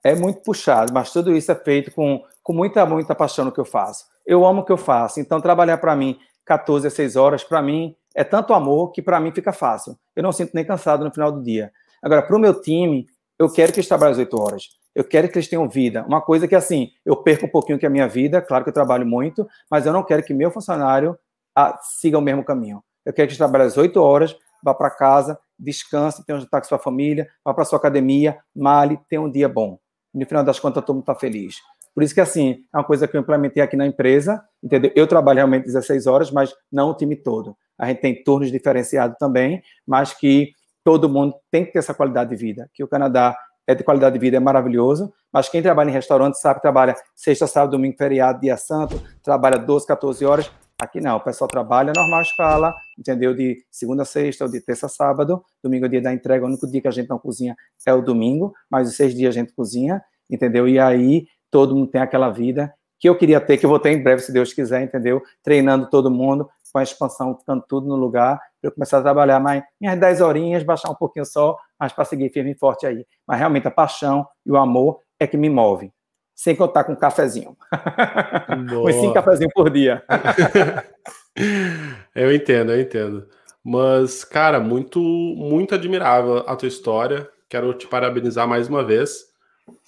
É 0.04 0.16
muito 0.16 0.42
puxado, 0.42 0.94
mas 0.94 1.12
tudo 1.12 1.36
isso 1.36 1.52
é 1.52 1.56
feito 1.56 1.92
com, 1.92 2.22
com 2.42 2.54
muita, 2.54 2.86
muita 2.86 3.16
paixão 3.16 3.46
no 3.46 3.52
que 3.52 3.60
eu 3.60 3.66
faço. 3.66 4.06
Eu 4.26 4.46
amo 4.46 4.62
o 4.62 4.66
que 4.66 4.72
eu 4.72 4.78
faço, 4.78 5.20
então 5.20 5.40
trabalhar 5.40 5.78
para 5.78 5.96
mim 5.96 6.18
14 6.46 6.88
a 6.88 6.90
6 6.90 7.16
horas, 7.16 7.44
para 7.44 7.62
mim, 7.62 7.96
é 8.16 8.24
tanto 8.24 8.54
amor 8.54 8.92
que 8.92 9.02
para 9.02 9.20
mim 9.20 9.32
fica 9.32 9.54
fácil. 9.54 9.98
Eu 10.16 10.24
não 10.24 10.32
sinto 10.32 10.52
nem 10.54 10.66
cansado 10.66 11.04
no 11.04 11.12
final 11.12 11.32
do 11.32 11.42
dia. 11.42 11.72
Agora, 12.02 12.22
para 12.22 12.36
o 12.36 12.40
meu 12.40 12.60
time, 12.60 13.08
eu 13.44 13.52
quero 13.52 13.72
que 13.72 13.80
eles 13.80 13.88
trabalhem 13.88 14.14
as 14.14 14.20
oito 14.20 14.40
horas. 14.40 14.70
Eu 14.96 15.04
quero 15.04 15.28
que 15.28 15.38
eles 15.38 15.48
tenham 15.48 15.68
vida. 15.68 16.06
Uma 16.08 16.22
coisa 16.22 16.48
que, 16.48 16.56
assim, 16.56 16.92
eu 17.06 17.16
perco 17.16 17.46
um 17.46 17.50
pouquinho 17.50 17.80
que 17.80 17.86
é 17.86 17.88
a 17.88 17.92
minha 17.92 18.08
vida, 18.08 18.42
claro 18.42 18.64
que 18.64 18.70
eu 18.70 18.74
trabalho 18.74 19.06
muito, 19.06 19.48
mas 19.70 19.86
eu 19.86 19.94
não 19.94 20.04
quero 20.04 20.24
que 20.24 20.34
meu 20.34 20.52
funcionário 20.52 21.18
ah, 21.56 21.78
siga 21.82 22.18
o 22.18 22.22
mesmo 22.22 22.44
caminho. 22.44 22.84
Eu 23.06 23.14
quero 23.14 23.28
que 23.28 23.32
eles 23.32 23.38
trabalhem 23.38 23.68
as 23.68 23.78
oito 23.78 24.02
horas, 24.02 24.36
vá 24.64 24.74
para 24.74 24.90
casa, 24.90 25.38
descanse, 25.58 26.26
tenha 26.26 26.38
um 26.38 26.42
jantar 26.42 26.62
com 26.62 26.68
sua 26.68 26.80
família, 26.80 27.28
vá 27.44 27.54
para 27.54 27.66
sua 27.66 27.78
academia, 27.78 28.38
male, 28.56 29.00
tenha 29.10 29.22
um 29.22 29.30
dia 29.30 29.50
bom. 29.50 29.78
no 30.14 30.26
final 30.28 30.44
das 30.44 30.60
contas, 30.60 30.84
todo 30.86 30.96
mundo 30.96 31.04
está 31.04 31.16
feliz. 31.16 31.58
Por 31.94 32.04
isso 32.04 32.14
que, 32.14 32.22
assim, 32.22 32.64
é 32.74 32.78
uma 32.78 32.84
coisa 32.84 33.08
que 33.08 33.16
eu 33.16 33.22
implementei 33.22 33.62
aqui 33.62 33.76
na 33.76 33.86
empresa, 33.86 34.44
entendeu? 34.64 34.92
Eu 34.96 35.08
trabalho 35.08 35.38
realmente 35.38 35.66
16 35.66 36.08
horas, 36.08 36.32
mas 36.32 36.54
não 36.72 36.90
o 36.90 36.94
time 36.96 37.16
todo. 37.16 37.56
A 37.78 37.88
gente 37.88 38.02
tem 38.02 38.24
turnos 38.24 38.52
diferenciados 38.52 39.18
também, 39.18 39.62
mas 39.86 40.14
que 40.14 40.54
todo 40.84 41.10
mundo 41.10 41.36
tem 41.50 41.66
que 41.66 41.72
ter 41.72 41.80
essa 41.80 41.94
qualidade 41.94 42.30
de 42.30 42.36
vida. 42.36 42.70
Que 42.74 42.84
o 42.84 42.88
Canadá 42.88 43.36
é 43.66 43.74
de 43.74 43.84
qualidade 43.84 44.14
de 44.14 44.20
vida, 44.20 44.38
é 44.38 44.40
maravilhoso, 44.40 45.14
mas 45.32 45.48
quem 45.48 45.62
trabalha 45.62 45.90
em 45.90 45.94
restaurante 45.94 46.40
sabe 46.40 46.56
que 46.56 46.62
trabalha 46.62 46.96
sexta, 47.16 47.48
sábado, 47.48 47.72
domingo, 47.72 47.96
feriado, 47.98 48.42
dia 48.42 48.58
santo, 48.58 49.02
trabalha 49.24 49.58
12, 49.58 49.88
14 49.88 50.26
horas. 50.26 50.52
Aqui 50.82 51.00
não, 51.00 51.16
o 51.16 51.22
pessoal 51.22 51.48
trabalha 51.48 51.94
normal 51.96 52.22
escala, 52.22 52.76
entendeu? 53.00 53.34
De 53.34 53.64
segunda 53.72 54.02
a 54.02 54.06
sexta 54.06 54.44
ou 54.44 54.52
de 54.52 54.60
terça 54.60 54.88
a 54.88 54.90
sábado, 54.90 55.44
domingo 55.64 55.86
é 55.86 55.90
dia 55.90 56.02
da 56.02 56.14
entrega, 56.14 56.44
o 56.44 56.48
único 56.48 56.70
dia 56.70 56.82
que 56.82 56.88
a 56.88 56.92
gente 56.92 57.10
não 57.10 57.18
cozinha 57.18 57.56
é 57.86 57.94
o 57.94 58.02
domingo, 58.02 58.54
mas 58.70 58.90
os 58.90 58.96
seis 58.96 59.16
dias 59.16 59.34
a 59.34 59.40
gente 59.40 59.54
cozinha, 59.54 60.04
entendeu? 60.30 60.68
E 60.68 60.80
aí 60.80 61.26
todo 61.50 61.76
mundo 61.76 61.88
tem 61.88 62.02
aquela 62.02 62.30
vida 62.30 62.74
que 63.00 63.08
eu 63.08 63.18
queria 63.18 63.40
ter, 63.40 63.58
que 63.58 63.66
eu 63.66 63.70
vou 63.70 63.80
ter 63.80 63.92
em 63.92 64.02
breve, 64.02 64.22
se 64.22 64.32
Deus 64.32 64.54
quiser, 64.54 64.82
entendeu? 64.82 65.22
Treinando 65.44 65.90
todo 65.90 66.10
mundo, 66.10 66.50
com 66.72 66.80
a 66.80 66.84
expansão, 66.84 67.38
ficando 67.38 67.64
tudo 67.68 67.88
no 67.88 67.96
lugar, 67.96 68.40
eu 68.64 68.72
começar 68.72 69.00
a 69.00 69.02
trabalhar 69.02 69.40
mais 69.40 69.62
minhas 69.80 70.00
10 70.00 70.22
horinhas, 70.22 70.64
baixar 70.64 70.90
um 70.90 70.96
pouquinho 70.96 71.26
só, 71.26 71.58
mas 71.78 71.92
para 71.92 72.06
seguir 72.06 72.32
firme 72.32 72.52
e 72.52 72.58
forte 72.58 72.88
aí. 72.88 73.06
Mas 73.28 73.38
realmente 73.38 73.68
a 73.68 73.72
paixão 73.72 74.26
e 74.46 74.52
o 74.52 74.58
amor 74.58 75.02
é 75.20 75.28
que 75.28 75.36
me 75.36 75.50
move. 75.50 75.92
Sem 76.34 76.56
contar 76.56 76.86
com 76.86 76.94
um 76.94 76.96
cafezinho. 76.96 77.56
Uns 78.88 78.96
cinco 78.96 79.14
cafezinhos 79.14 79.54
por 79.54 79.70
dia. 79.70 80.04
eu 82.16 82.34
entendo, 82.34 82.72
eu 82.72 82.82
entendo. 82.82 83.28
Mas, 83.64 84.24
cara, 84.24 84.60
muito, 84.60 85.00
muito 85.00 85.76
admirável 85.76 86.38
a 86.48 86.56
tua 86.56 86.68
história. 86.68 87.30
Quero 87.48 87.74
te 87.74 87.88
parabenizar 87.88 88.48
mais 88.48 88.68
uma 88.68 88.84
vez, 88.84 89.26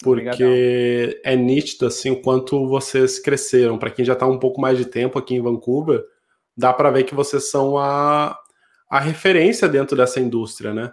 porque 0.02 0.08
Obrigadão. 0.08 0.48
é 1.24 1.34
nítido 1.34 1.86
assim 1.86 2.10
o 2.10 2.22
quanto 2.22 2.68
vocês 2.68 3.18
cresceram. 3.18 3.76
Para 3.76 3.90
quem 3.90 4.04
já 4.04 4.12
está 4.12 4.26
um 4.26 4.38
pouco 4.38 4.60
mais 4.60 4.78
de 4.78 4.84
tempo 4.84 5.18
aqui 5.18 5.34
em 5.34 5.42
Vancouver, 5.42 6.04
dá 6.56 6.72
para 6.72 6.90
ver 6.90 7.04
que 7.04 7.14
vocês 7.14 7.50
são 7.50 7.76
a, 7.76 8.38
a 8.88 9.00
referência 9.00 9.68
dentro 9.68 9.96
dessa 9.96 10.20
indústria, 10.20 10.72
né? 10.72 10.92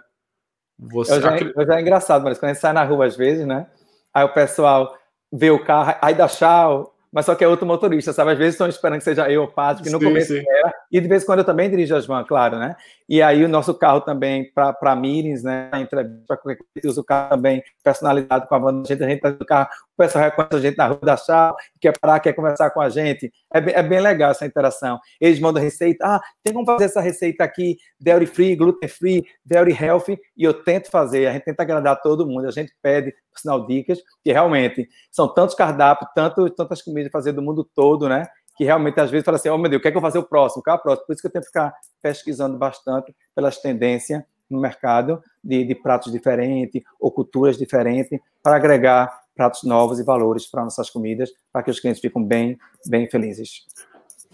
Você... 0.78 1.14
Eu, 1.14 1.20
já, 1.20 1.38
eu 1.38 1.66
já 1.66 1.76
é 1.76 1.80
engraçado, 1.80 2.24
mas 2.24 2.38
quando 2.38 2.50
a 2.50 2.52
gente 2.54 2.60
sai 2.60 2.72
na 2.72 2.84
rua 2.84 3.06
às 3.06 3.16
vezes, 3.16 3.46
né? 3.46 3.66
Aí 4.12 4.24
o 4.24 4.32
pessoal 4.32 4.96
vê 5.32 5.50
o 5.50 5.64
carro, 5.64 5.96
aí 6.00 6.14
dá 6.14 6.28
tchau, 6.28 6.94
mas 7.12 7.26
só 7.26 7.34
que 7.34 7.44
é 7.44 7.48
outro 7.48 7.66
motorista, 7.66 8.12
sabe? 8.12 8.32
Às 8.32 8.38
vezes 8.38 8.54
estão 8.54 8.68
esperando 8.68 8.98
que 8.98 9.04
seja 9.04 9.30
eu, 9.30 9.46
Pato, 9.46 9.82
que 9.82 9.90
no 9.90 9.98
sim, 9.98 10.04
começo 10.04 10.32
sim. 10.32 10.44
era, 10.46 10.74
e 10.90 11.00
de 11.00 11.06
vez 11.06 11.22
em 11.22 11.26
quando 11.26 11.38
eu 11.40 11.44
também 11.44 11.70
dirijo 11.70 11.94
as 11.94 12.06
vans, 12.06 12.26
claro, 12.26 12.58
né? 12.58 12.76
E 13.08 13.20
aí 13.20 13.44
o 13.44 13.48
nosso 13.48 13.74
carro 13.74 14.00
também 14.00 14.50
para 14.52 14.96
meetings, 14.96 15.42
né? 15.42 15.70
Entrevista, 15.74 16.38
usa 16.84 17.00
o 17.00 17.04
carro 17.04 17.30
também 17.30 17.62
personalizado 17.82 18.46
com 18.46 18.54
a 18.54 18.58
banda. 18.58 18.82
A 18.82 18.84
gente, 18.86 19.04
a 19.04 19.08
gente 19.08 19.20
tá 19.20 19.30
no 19.30 19.44
carro, 19.44 19.68
o 19.92 20.02
pessoal 20.02 20.24
reconhece 20.24 20.56
a 20.56 20.60
gente 20.60 20.76
na 20.78 20.86
rua 20.86 21.00
da 21.02 21.16
chave, 21.16 21.56
quer 21.80 21.98
parar, 21.98 22.20
quer 22.20 22.32
conversar 22.32 22.70
com 22.70 22.80
a 22.80 22.88
gente. 22.88 23.30
É 23.52 23.60
bem, 23.60 23.74
é 23.74 23.82
bem 23.82 24.00
legal 24.00 24.30
essa 24.30 24.46
interação. 24.46 24.98
Eles 25.20 25.38
mandam 25.38 25.62
receita. 25.62 26.04
Ah, 26.06 26.20
tem 26.42 26.54
como 26.54 26.64
fazer 26.64 26.84
essa 26.84 27.00
receita 27.00 27.44
aqui, 27.44 27.76
dairy 28.00 28.26
free, 28.26 28.56
gluten 28.56 28.88
free, 28.88 29.24
dairy 29.44 29.76
healthy, 29.78 30.18
e 30.34 30.44
eu 30.44 30.54
tento 30.54 30.90
fazer. 30.90 31.26
A 31.26 31.32
gente 31.32 31.44
tenta 31.44 31.62
agradar 31.62 32.00
todo 32.00 32.26
mundo. 32.26 32.48
A 32.48 32.50
gente 32.50 32.72
pede, 32.80 33.12
por 33.30 33.38
sinal, 33.38 33.66
dicas, 33.66 33.98
que 34.22 34.32
realmente 34.32 34.88
são 35.10 35.32
tantos 35.32 35.54
cardápios, 35.54 36.10
tanto, 36.14 36.48
tantas 36.50 36.80
comidas 36.80 37.12
fazer 37.12 37.32
do 37.32 37.42
mundo 37.42 37.68
todo, 37.74 38.08
né? 38.08 38.26
que 38.56 38.64
realmente 38.64 39.00
às 39.00 39.10
vezes 39.10 39.24
fala 39.24 39.36
assim, 39.36 39.48
oh 39.48 39.58
meu 39.58 39.68
Deus, 39.68 39.80
o 39.80 39.82
que 39.82 39.88
é 39.88 39.90
que 39.90 39.96
eu 39.96 40.00
vou 40.00 40.08
fazer 40.08 40.18
o 40.18 40.28
próximo? 40.28 40.62
Qual 40.62 40.76
é 40.76 40.78
o 40.78 40.82
próximo? 40.82 41.06
Por 41.06 41.12
isso 41.12 41.20
que 41.22 41.26
eu 41.26 41.32
tenho 41.32 41.42
que 41.42 41.48
ficar 41.48 41.74
pesquisando 42.04 42.58
bastante 42.58 43.16
pelas 43.34 43.56
tendências 43.56 44.22
no 44.50 44.60
mercado 44.60 45.22
de, 45.42 45.64
de 45.64 45.74
pratos 45.74 46.12
diferentes 46.12 46.82
ou 47.00 47.10
culturas 47.10 47.56
diferentes 47.56 48.20
para 48.42 48.56
agregar 48.56 49.22
pratos 49.34 49.62
novos 49.62 49.98
e 49.98 50.04
valores 50.04 50.46
para 50.46 50.62
nossas 50.62 50.90
comidas, 50.90 51.30
para 51.50 51.62
que 51.62 51.70
os 51.70 51.80
clientes 51.80 52.02
fiquem 52.02 52.22
bem, 52.22 52.58
bem 52.86 53.08
felizes. 53.08 53.64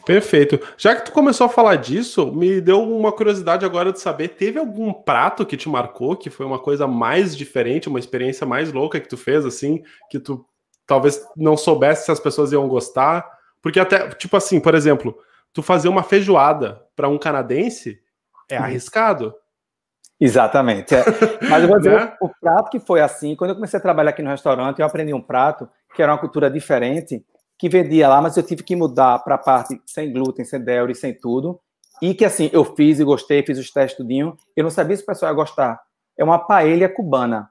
Perfeito. 0.04 0.58
Já 0.76 0.96
que 0.96 1.04
tu 1.04 1.12
começou 1.12 1.46
a 1.46 1.48
falar 1.48 1.76
disso, 1.76 2.32
me 2.32 2.60
deu 2.60 2.82
uma 2.82 3.12
curiosidade 3.12 3.64
agora 3.64 3.92
de 3.92 4.00
saber, 4.00 4.30
teve 4.30 4.58
algum 4.58 4.92
prato 4.92 5.46
que 5.46 5.56
te 5.56 5.68
marcou, 5.68 6.16
que 6.16 6.28
foi 6.28 6.44
uma 6.44 6.58
coisa 6.58 6.88
mais 6.88 7.36
diferente, 7.36 7.88
uma 7.88 8.00
experiência 8.00 8.44
mais 8.44 8.72
louca 8.72 8.98
que 8.98 9.08
tu 9.08 9.16
fez, 9.16 9.46
assim, 9.46 9.82
que 10.10 10.18
tu 10.18 10.44
talvez 10.86 11.24
não 11.36 11.56
soubesse 11.56 12.06
se 12.06 12.10
as 12.10 12.18
pessoas 12.18 12.50
iam 12.50 12.66
gostar? 12.66 13.24
Porque 13.62 13.78
até, 13.78 14.08
tipo 14.08 14.36
assim, 14.36 14.58
por 14.58 14.74
exemplo, 14.74 15.16
tu 15.52 15.62
fazer 15.62 15.88
uma 15.88 16.02
feijoada 16.02 16.84
para 16.94 17.08
um 17.08 17.18
canadense 17.18 17.98
é 18.50 18.58
uhum. 18.58 18.64
arriscado. 18.64 19.34
Exatamente. 20.20 20.94
É. 20.94 21.04
Mas 21.48 21.62
eu 21.62 21.68
vou 21.68 21.78
dizer, 21.78 21.96
né? 21.98 22.16
o, 22.20 22.26
o 22.26 22.30
prato 22.40 22.70
que 22.70 22.78
foi 22.78 23.00
assim, 23.00 23.34
quando 23.34 23.50
eu 23.50 23.54
comecei 23.54 23.78
a 23.78 23.82
trabalhar 23.82 24.10
aqui 24.10 24.22
no 24.22 24.30
restaurante, 24.30 24.80
eu 24.80 24.86
aprendi 24.86 25.14
um 25.14 25.22
prato 25.22 25.68
que 25.94 26.02
era 26.02 26.12
uma 26.12 26.18
cultura 26.18 26.50
diferente, 26.50 27.24
que 27.58 27.68
vendia 27.68 28.08
lá, 28.08 28.20
mas 28.20 28.36
eu 28.36 28.42
tive 28.42 28.62
que 28.62 28.76
mudar 28.76 29.18
para 29.20 29.34
a 29.34 29.38
parte 29.38 29.80
sem 29.86 30.12
glúten, 30.12 30.44
sem 30.44 30.62
dairy, 30.62 30.94
sem 30.94 31.14
tudo. 31.14 31.60
E 32.00 32.14
que 32.14 32.24
assim, 32.24 32.48
eu 32.52 32.64
fiz 32.64 32.98
e 32.98 33.04
gostei, 33.04 33.42
fiz 33.42 33.58
os 33.58 33.70
testes 33.70 33.96
tudinho. 33.96 34.36
Eu 34.56 34.64
não 34.64 34.70
sabia 34.70 34.96
se 34.96 35.02
o 35.02 35.06
pessoal 35.06 35.32
ia 35.32 35.36
gostar. 35.36 35.80
É 36.18 36.24
uma 36.24 36.38
paella 36.38 36.88
cubana. 36.88 37.50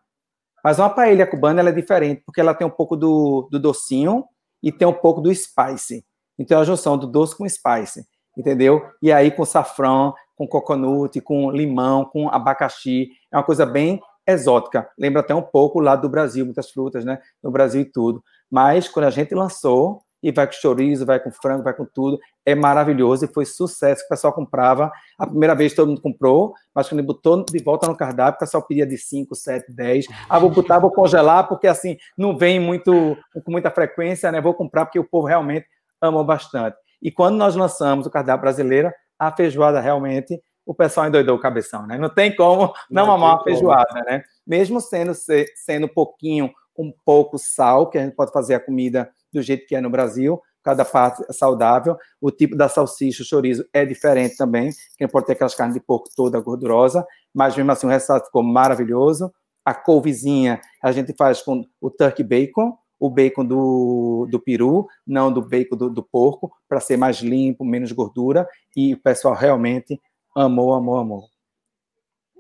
Mas 0.64 0.80
uma 0.80 0.90
paella 0.90 1.26
cubana 1.26 1.60
ela 1.60 1.70
é 1.70 1.74
diferente, 1.74 2.24
porque 2.26 2.42
ela 2.42 2.54
tem 2.54 2.66
um 2.66 2.72
pouco 2.72 2.96
do, 2.96 3.48
do 3.52 3.60
docinho 3.60 4.26
e 4.62 4.72
tem 4.72 4.88
um 4.88 4.94
pouco 4.94 5.22
do 5.22 5.34
spice. 5.34 6.06
Então 6.40 6.58
é 6.58 6.62
a 6.62 6.66
junção 6.66 6.98
do 6.98 7.06
doce 7.06 7.38
com 7.38 7.48
spice, 7.48 8.06
entendeu? 8.36 8.82
E 9.02 9.12
aí 9.12 9.30
com 9.30 9.46
safrão, 9.46 10.14
com 10.36 10.48
coconut, 10.48 11.20
com 11.22 11.52
limão, 11.52 12.06
com 12.06 12.30
abacaxi, 12.30 13.10
é 13.32 13.38
uma 13.38 13.44
coisa 13.44 13.66
bem 13.66 14.02
exótica. 14.26 14.90
Lembra 14.98 15.20
até 15.22 15.36
um 15.36 15.42
pouco 15.42 15.80
lá 15.80 15.96
do 15.96 16.08
Brasil, 16.08 16.46
muitas 16.46 16.72
frutas, 16.72 17.04
né? 17.04 17.20
No 17.44 17.52
Brasil 17.52 17.82
e 17.82 17.86
tudo. 17.86 18.24
Mas 18.50 18.88
quando 18.88 19.06
a 19.06 19.10
gente 19.10 19.36
lançou, 19.36 20.02
e 20.22 20.32
vai 20.32 20.46
com 20.46 20.54
chorizo, 20.54 21.06
vai 21.06 21.20
com 21.20 21.32
frango, 21.32 21.64
vai 21.64 21.74
com 21.74 21.86
tudo. 21.86 22.20
É 22.46 22.54
maravilhoso 22.54 23.26
e 23.26 23.28
foi 23.28 23.46
sucesso. 23.46 24.04
O 24.06 24.10
pessoal 24.10 24.34
comprava. 24.34 24.92
A 25.18 25.26
primeira 25.26 25.56
vez 25.56 25.74
todo 25.74 25.88
mundo 25.88 26.02
comprou, 26.02 26.54
mas 26.74 26.90
quando 26.90 27.04
botou 27.04 27.44
de 27.46 27.64
volta 27.64 27.88
no 27.88 27.96
cardápio, 27.96 28.38
o 28.38 28.40
pessoal 28.40 28.66
pedia 28.66 28.86
de 28.86 28.98
5, 28.98 29.34
7, 29.36 29.72
10. 29.72 30.08
Ah, 30.30 30.40
vou 30.40 30.50
botar, 30.50 30.80
vou 30.80 30.92
congelar, 30.92 31.48
porque 31.48 31.68
assim, 31.68 31.98
não 32.18 32.38
vem 32.38 32.60
muito 32.60 33.18
com 33.46 33.52
muita 33.52 33.72
frequência, 33.72 34.32
né? 34.32 34.42
Vou 34.42 34.54
comprar 34.54 34.86
porque 34.86 35.00
o 35.00 35.08
povo 35.08 35.28
realmente 35.28 35.66
ama 36.02 36.24
bastante. 36.24 36.78
E 37.02 37.12
quando 37.12 37.36
nós 37.36 37.56
lançamos 37.56 38.06
o 38.06 38.10
cardápio 38.10 38.42
brasileiro, 38.42 38.92
a 39.18 39.32
feijoada 39.32 39.80
realmente, 39.80 40.42
o 40.66 40.74
pessoal 40.74 41.08
endoidou 41.08 41.36
o 41.36 41.40
cabeção, 41.40 41.88
né? 41.88 41.98
Não 41.98 42.10
tem 42.10 42.36
como 42.36 42.74
não, 42.90 43.06
não 43.06 43.14
amar 43.14 43.36
uma 43.36 43.44
feijoada, 43.44 44.04
né? 44.06 44.24
Mesmo 44.46 44.80
sendo, 44.80 45.14
sendo 45.56 45.90
pouquinho, 45.90 46.52
um 46.78 46.94
pouco 47.06 47.38
sal, 47.38 47.90
que 47.90 47.98
a 47.98 48.04
gente 48.04 48.16
pode 48.16 48.32
fazer 48.32 48.56
a 48.56 48.60
comida 48.60 49.10
do 49.34 49.42
jeito 49.42 49.68
que 49.68 49.76
é 49.76 49.82
no 49.82 49.90
Brasil, 49.90 50.42
cada 50.64 50.86
parte 50.86 51.24
é 51.28 51.34
saudável. 51.34 51.98
O 52.22 52.32
tipo 52.32 52.56
da 52.56 52.70
salsicha, 52.70 53.24
o 53.24 53.26
chorizo 53.26 53.66
é 53.74 53.86
diferente 53.86 54.38
também, 54.38 54.72
que 54.98 55.04
não 55.04 55.10
pode 55.10 55.26
ter 55.26 55.34
aquelas 55.34 55.56
carnes 55.56 55.74
de 55.74 55.82
porco 55.82 56.10
toda 56.16 56.40
gordurosa, 56.40 57.06
mas 57.34 57.56
mesmo 57.56 57.72
assim 57.72 57.88
o 57.88 57.90
resultado 57.90 58.26
ficou 58.26 58.44
maravilhoso. 58.44 59.34
A 59.66 59.74
couvezinha 59.74 60.62
a 60.82 60.92
gente 60.92 61.14
faz 61.18 61.42
com 61.42 61.66
o 61.82 61.90
turkey 61.90 62.24
bacon, 62.24 62.78
o 63.00 63.10
bacon 63.10 63.46
do, 63.46 64.28
do 64.30 64.40
peru, 64.40 64.88
não 65.08 65.32
do 65.32 65.42
bacon 65.42 65.76
do, 65.76 65.90
do 65.90 66.04
porco, 66.04 66.52
para 66.68 66.80
ser 66.80 66.98
mais 66.98 67.20
limpo, 67.20 67.64
menos 67.64 67.92
gordura, 67.92 68.48
e 68.76 68.94
o 68.94 68.98
pessoal 68.98 69.34
realmente 69.34 70.00
amou, 70.36 70.74
amou, 70.74 70.98
amou. 70.98 71.24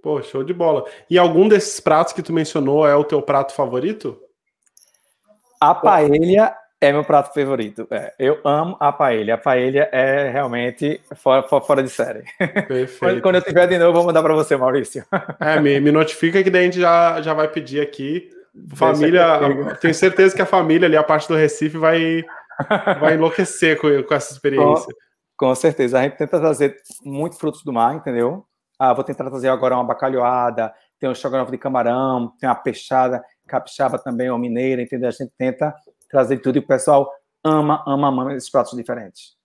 Pô, 0.01 0.22
show 0.22 0.43
de 0.43 0.53
bola. 0.53 0.86
E 1.10 1.18
algum 1.18 1.47
desses 1.47 1.80
pratos 1.80 2.14
que 2.14 2.22
tu 2.22 2.32
mencionou 2.32 2.88
é 2.88 2.95
o 2.95 3.03
teu 3.03 3.22
prato 3.22 3.53
favorito? 3.53 4.18
A 5.60 5.76
paella 5.76 6.55
é 6.80 6.93
meu 6.93 7.03
prato 7.03 7.34
favorito. 7.34 7.86
É, 7.91 8.14
eu 8.18 8.39
amo 8.45 8.78
a 8.80 8.93
paella. 8.93 9.34
A 9.34 9.38
paella 9.38 9.89
é 9.91 10.30
realmente 10.30 11.01
fora, 11.16 11.43
fora 11.43 11.84
de 11.84 11.89
série. 11.89 12.24
Perfeito. 12.68 13.22
Quando 13.22 13.36
eu 13.36 13.41
tiver 13.41 13.68
de 13.68 13.78
novo, 13.78 13.93
vou 13.93 14.05
mandar 14.05 14.24
para 14.24 14.34
você, 14.34 14.55
Maurício. 14.55 15.05
É, 15.39 15.60
me, 15.60 15.82
me 15.82 15.91
notifica 15.91 16.41
que 16.41 16.49
daí 16.49 16.62
a 16.62 16.66
gente 16.66 16.80
já, 16.80 17.22
já 17.22 17.34
vai 17.34 17.49
pedir 17.49 17.82
aqui. 17.82 18.30
Família, 18.76 19.76
tenho 19.80 19.93
certeza 19.93 20.36
que 20.36 20.41
a 20.41 20.45
família 20.45 20.88
ali, 20.88 20.97
a 20.97 21.04
parte 21.04 21.28
do 21.28 21.36
Recife, 21.36 21.78
vai, 21.78 22.24
vai 23.00 23.16
enlouquecer 23.16 23.80
com, 23.80 23.88
com 24.04 24.14
essa 24.14 24.34
experiência. 24.34 24.93
Com, 25.38 25.47
com 25.47 25.56
certeza. 25.56 26.00
A 26.00 26.04
gente 26.04 26.18
tenta 26.18 26.39
trazer 26.39 26.78
muitos 27.04 27.38
frutos 27.38 27.64
do 27.64 27.74
mar, 27.74 27.95
entendeu? 27.95 28.45
Ah, 28.78 28.93
vou 28.93 29.04
tentar 29.04 29.30
trazer 29.30 29.50
agora 29.50 29.76
uma 29.76 29.84
bacalhoada, 29.84 30.74
tem 31.00 31.10
um 31.10 31.14
estrogonofe 31.14 31.52
de 31.52 31.58
camarão, 31.58 32.34
tem 32.39 32.47
uma 32.47 32.56
peixada 32.56 33.24
capixaba 33.47 33.97
também, 33.97 34.30
ou 34.30 34.38
mineira, 34.38 34.82
entendeu? 34.82 35.10
A 35.10 35.12
gente 35.12 35.32
tenta 35.38 35.74
trazer 36.10 36.38
tudo 36.38 36.58
e 36.58 36.60
o 36.60 36.68
pessoal 36.68 37.12
ama, 37.43 37.84
ama, 37.88 38.08
ama 38.08 38.34
esses 38.34 38.50
pratos 38.50 38.78
diferentes. 38.78 39.38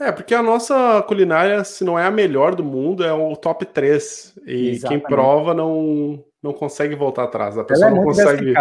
É, 0.00 0.12
porque 0.12 0.34
a 0.34 0.42
nossa 0.42 1.02
culinária, 1.08 1.64
se 1.64 1.82
não 1.82 1.98
é 1.98 2.06
a 2.06 2.10
melhor 2.10 2.54
do 2.54 2.62
mundo, 2.62 3.02
é 3.02 3.12
o 3.12 3.34
top 3.34 3.66
3. 3.66 4.38
E 4.46 4.70
Exatamente. 4.70 4.86
quem 4.86 5.00
prova 5.00 5.52
não, 5.52 6.24
não 6.42 6.52
consegue 6.52 6.94
voltar 6.94 7.24
atrás. 7.24 7.56
A 7.58 7.64
pessoa 7.64 7.88
Ela 7.88 7.96
é 7.96 7.98
não 7.98 8.04
muito 8.04 8.16
consegue. 8.16 8.54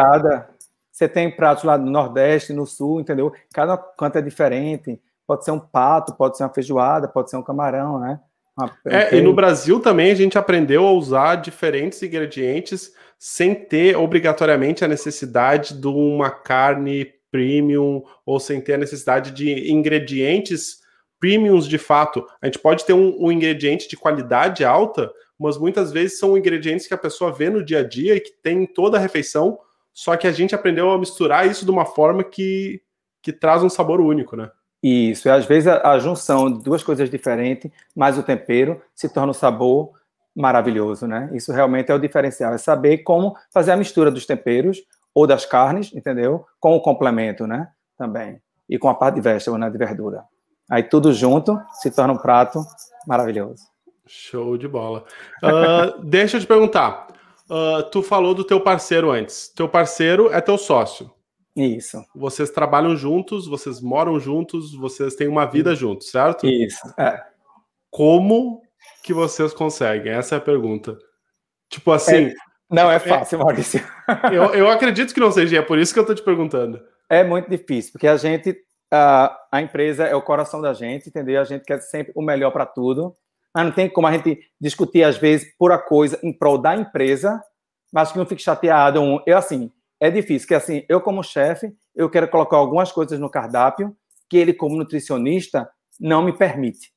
Você 0.91 1.07
tem 1.07 1.29
pratos 1.29 1.63
lá 1.63 1.77
no 1.77 1.91
Nordeste, 1.91 2.53
no 2.53 2.65
Sul, 2.65 2.99
entendeu? 2.99 3.31
Cada 3.53 3.77
canto 3.77 4.17
é 4.17 4.21
diferente. 4.21 4.99
Pode 5.27 5.45
ser 5.45 5.51
um 5.51 5.59
pato, 5.59 6.15
pode 6.15 6.37
ser 6.37 6.43
uma 6.43 6.53
feijoada, 6.53 7.07
pode 7.07 7.29
ser 7.29 7.37
um 7.37 7.43
camarão, 7.43 7.99
né? 7.99 8.19
É, 8.87 9.15
e 9.15 9.21
no 9.21 9.33
Brasil 9.35 9.79
também 9.79 10.11
a 10.11 10.15
gente 10.15 10.37
aprendeu 10.37 10.87
a 10.87 10.91
usar 10.91 11.35
diferentes 11.35 12.01
ingredientes 12.01 12.91
sem 13.19 13.53
ter 13.53 13.95
obrigatoriamente 13.95 14.83
a 14.83 14.87
necessidade 14.87 15.79
de 15.79 15.87
uma 15.87 16.31
carne 16.31 17.13
premium 17.31 18.03
ou 18.25 18.39
sem 18.39 18.59
ter 18.59 18.73
a 18.73 18.77
necessidade 18.77 19.31
de 19.31 19.71
ingredientes 19.71 20.77
premiums 21.19 21.67
de 21.67 21.77
fato. 21.77 22.25
A 22.41 22.47
gente 22.47 22.59
pode 22.59 22.85
ter 22.85 22.93
um, 22.93 23.15
um, 23.19 23.31
ingrediente 23.31 23.87
de 23.87 23.97
qualidade 23.97 24.63
alta, 24.65 25.11
mas 25.39 25.57
muitas 25.57 25.91
vezes 25.91 26.19
são 26.19 26.37
ingredientes 26.37 26.87
que 26.87 26.93
a 26.93 26.97
pessoa 26.97 27.31
vê 27.31 27.49
no 27.49 27.63
dia 27.63 27.79
a 27.79 27.87
dia 27.87 28.15
e 28.15 28.19
que 28.19 28.31
tem 28.31 28.63
em 28.63 28.65
toda 28.65 28.97
a 28.97 28.99
refeição, 28.99 29.59
só 29.93 30.15
que 30.15 30.27
a 30.27 30.31
gente 30.31 30.55
aprendeu 30.55 30.91
a 30.91 30.97
misturar 30.97 31.47
isso 31.47 31.65
de 31.65 31.71
uma 31.71 31.85
forma 31.85 32.23
que, 32.23 32.81
que 33.21 33.33
traz 33.33 33.63
um 33.63 33.69
sabor 33.69 33.99
único, 33.99 34.35
né? 34.35 34.49
Isso, 34.81 35.27
e 35.27 35.31
às 35.31 35.45
vezes 35.45 35.67
a, 35.67 35.91
a 35.91 35.99
junção 35.99 36.51
de 36.51 36.63
duas 36.63 36.83
coisas 36.83 37.09
diferentes, 37.09 37.71
mais 37.95 38.17
o 38.17 38.23
tempero, 38.23 38.81
se 38.93 39.09
torna 39.09 39.31
um 39.31 39.33
sabor 39.33 39.91
maravilhoso, 40.35 41.07
né? 41.07 41.29
Isso 41.33 41.51
realmente 41.51 41.91
é 41.91 41.95
o 41.95 41.99
diferencial, 41.99 42.53
é 42.53 42.57
saber 42.59 42.99
como 42.99 43.35
fazer 43.51 43.71
a 43.71 43.77
mistura 43.77 44.11
dos 44.11 44.25
temperos 44.25 44.83
ou 45.13 45.25
das 45.25 45.45
carnes, 45.45 45.91
entendeu? 45.95 46.45
Com 46.59 46.75
o 46.75 46.81
complemento, 46.81 47.47
né? 47.47 47.67
Também. 47.97 48.39
E 48.69 48.77
com 48.77 48.87
a 48.87 48.93
parte 48.93 49.15
de 49.15 49.21
vegetable, 49.21 49.59
né? 49.59 49.69
De 49.69 49.77
verdura. 49.77 50.23
Aí 50.69 50.83
tudo 50.83 51.11
junto 51.11 51.59
se 51.81 51.89
torna 51.89 52.13
um 52.13 52.17
prato 52.17 52.61
maravilhoso. 53.07 53.63
Show 54.07 54.57
de 54.57 54.67
bola. 54.67 55.03
Uh, 55.43 56.01
deixa 56.05 56.37
eu 56.37 56.41
te 56.41 56.47
perguntar. 56.47 57.07
Uh, 57.49 57.83
tu 57.91 58.01
falou 58.01 58.33
do 58.33 58.43
teu 58.43 58.59
parceiro 58.59 59.11
antes. 59.11 59.49
Teu 59.49 59.69
parceiro 59.69 60.31
é 60.33 60.41
teu 60.41 60.57
sócio. 60.57 61.11
Isso. 61.55 62.03
Vocês 62.15 62.49
trabalham 62.51 62.95
juntos, 62.95 63.47
vocês 63.47 63.81
moram 63.81 64.19
juntos, 64.19 64.75
vocês 64.75 65.15
têm 65.15 65.27
uma 65.27 65.45
vida 65.45 65.73
juntos, 65.73 66.11
certo? 66.11 66.45
Isso. 66.45 66.93
É. 66.99 67.19
Como 67.89 68.61
que 69.03 69.13
vocês 69.13 69.53
conseguem? 69.53 70.11
Essa 70.11 70.35
é 70.35 70.37
a 70.37 70.41
pergunta. 70.41 70.97
Tipo 71.69 71.91
assim, 71.91 72.27
é. 72.27 72.33
Não 72.69 72.91
é, 72.91 72.95
é 72.95 72.99
fácil, 72.99 73.39
Maurício. 73.39 73.81
eu, 74.31 74.53
eu 74.53 74.69
acredito 74.69 75.13
que 75.13 75.19
não 75.19 75.31
seja, 75.31 75.57
é 75.57 75.61
por 75.61 75.79
isso 75.79 75.93
que 75.93 75.99
eu 75.99 76.03
estou 76.03 76.15
te 76.15 76.21
perguntando. 76.21 76.81
É 77.09 77.23
muito 77.23 77.49
difícil, 77.49 77.93
porque 77.93 78.07
a 78.07 78.17
gente, 78.17 78.55
a, 78.91 79.35
a 79.51 79.61
empresa 79.61 80.05
é 80.05 80.15
o 80.15 80.21
coração 80.21 80.61
da 80.61 80.73
gente, 80.73 81.07
entendeu? 81.07 81.39
A 81.39 81.45
gente 81.45 81.63
quer 81.63 81.79
sempre 81.79 82.11
o 82.15 82.21
melhor 82.21 82.51
para 82.51 82.65
tudo. 82.65 83.15
Mas 83.57 83.65
não 83.65 83.71
tem 83.71 83.89
como 83.89 84.05
a 84.05 84.11
gente 84.11 84.39
discutir, 84.61 85.03
às 85.03 85.17
vezes, 85.17 85.51
por 85.57 85.71
a 85.71 85.79
coisa 85.79 86.19
em 86.21 86.31
prol 86.31 86.59
da 86.59 86.75
empresa, 86.75 87.41
mas 87.91 88.11
que 88.11 88.17
não 88.19 88.25
fique 88.27 88.43
chateado. 88.43 89.01
Um, 89.01 89.19
eu, 89.25 89.35
assim, 89.35 89.71
é 89.99 90.11
difícil, 90.11 90.47
que 90.47 90.53
assim, 90.53 90.85
eu 90.87 91.01
como 91.01 91.23
chefe, 91.23 91.73
eu 91.95 92.07
quero 92.07 92.27
colocar 92.27 92.55
algumas 92.57 92.91
coisas 92.91 93.19
no 93.19 93.31
cardápio 93.31 93.97
que 94.29 94.37
ele, 94.37 94.53
como 94.53 94.77
nutricionista, 94.77 95.67
não 95.99 96.21
me 96.21 96.37
permite. 96.37 96.91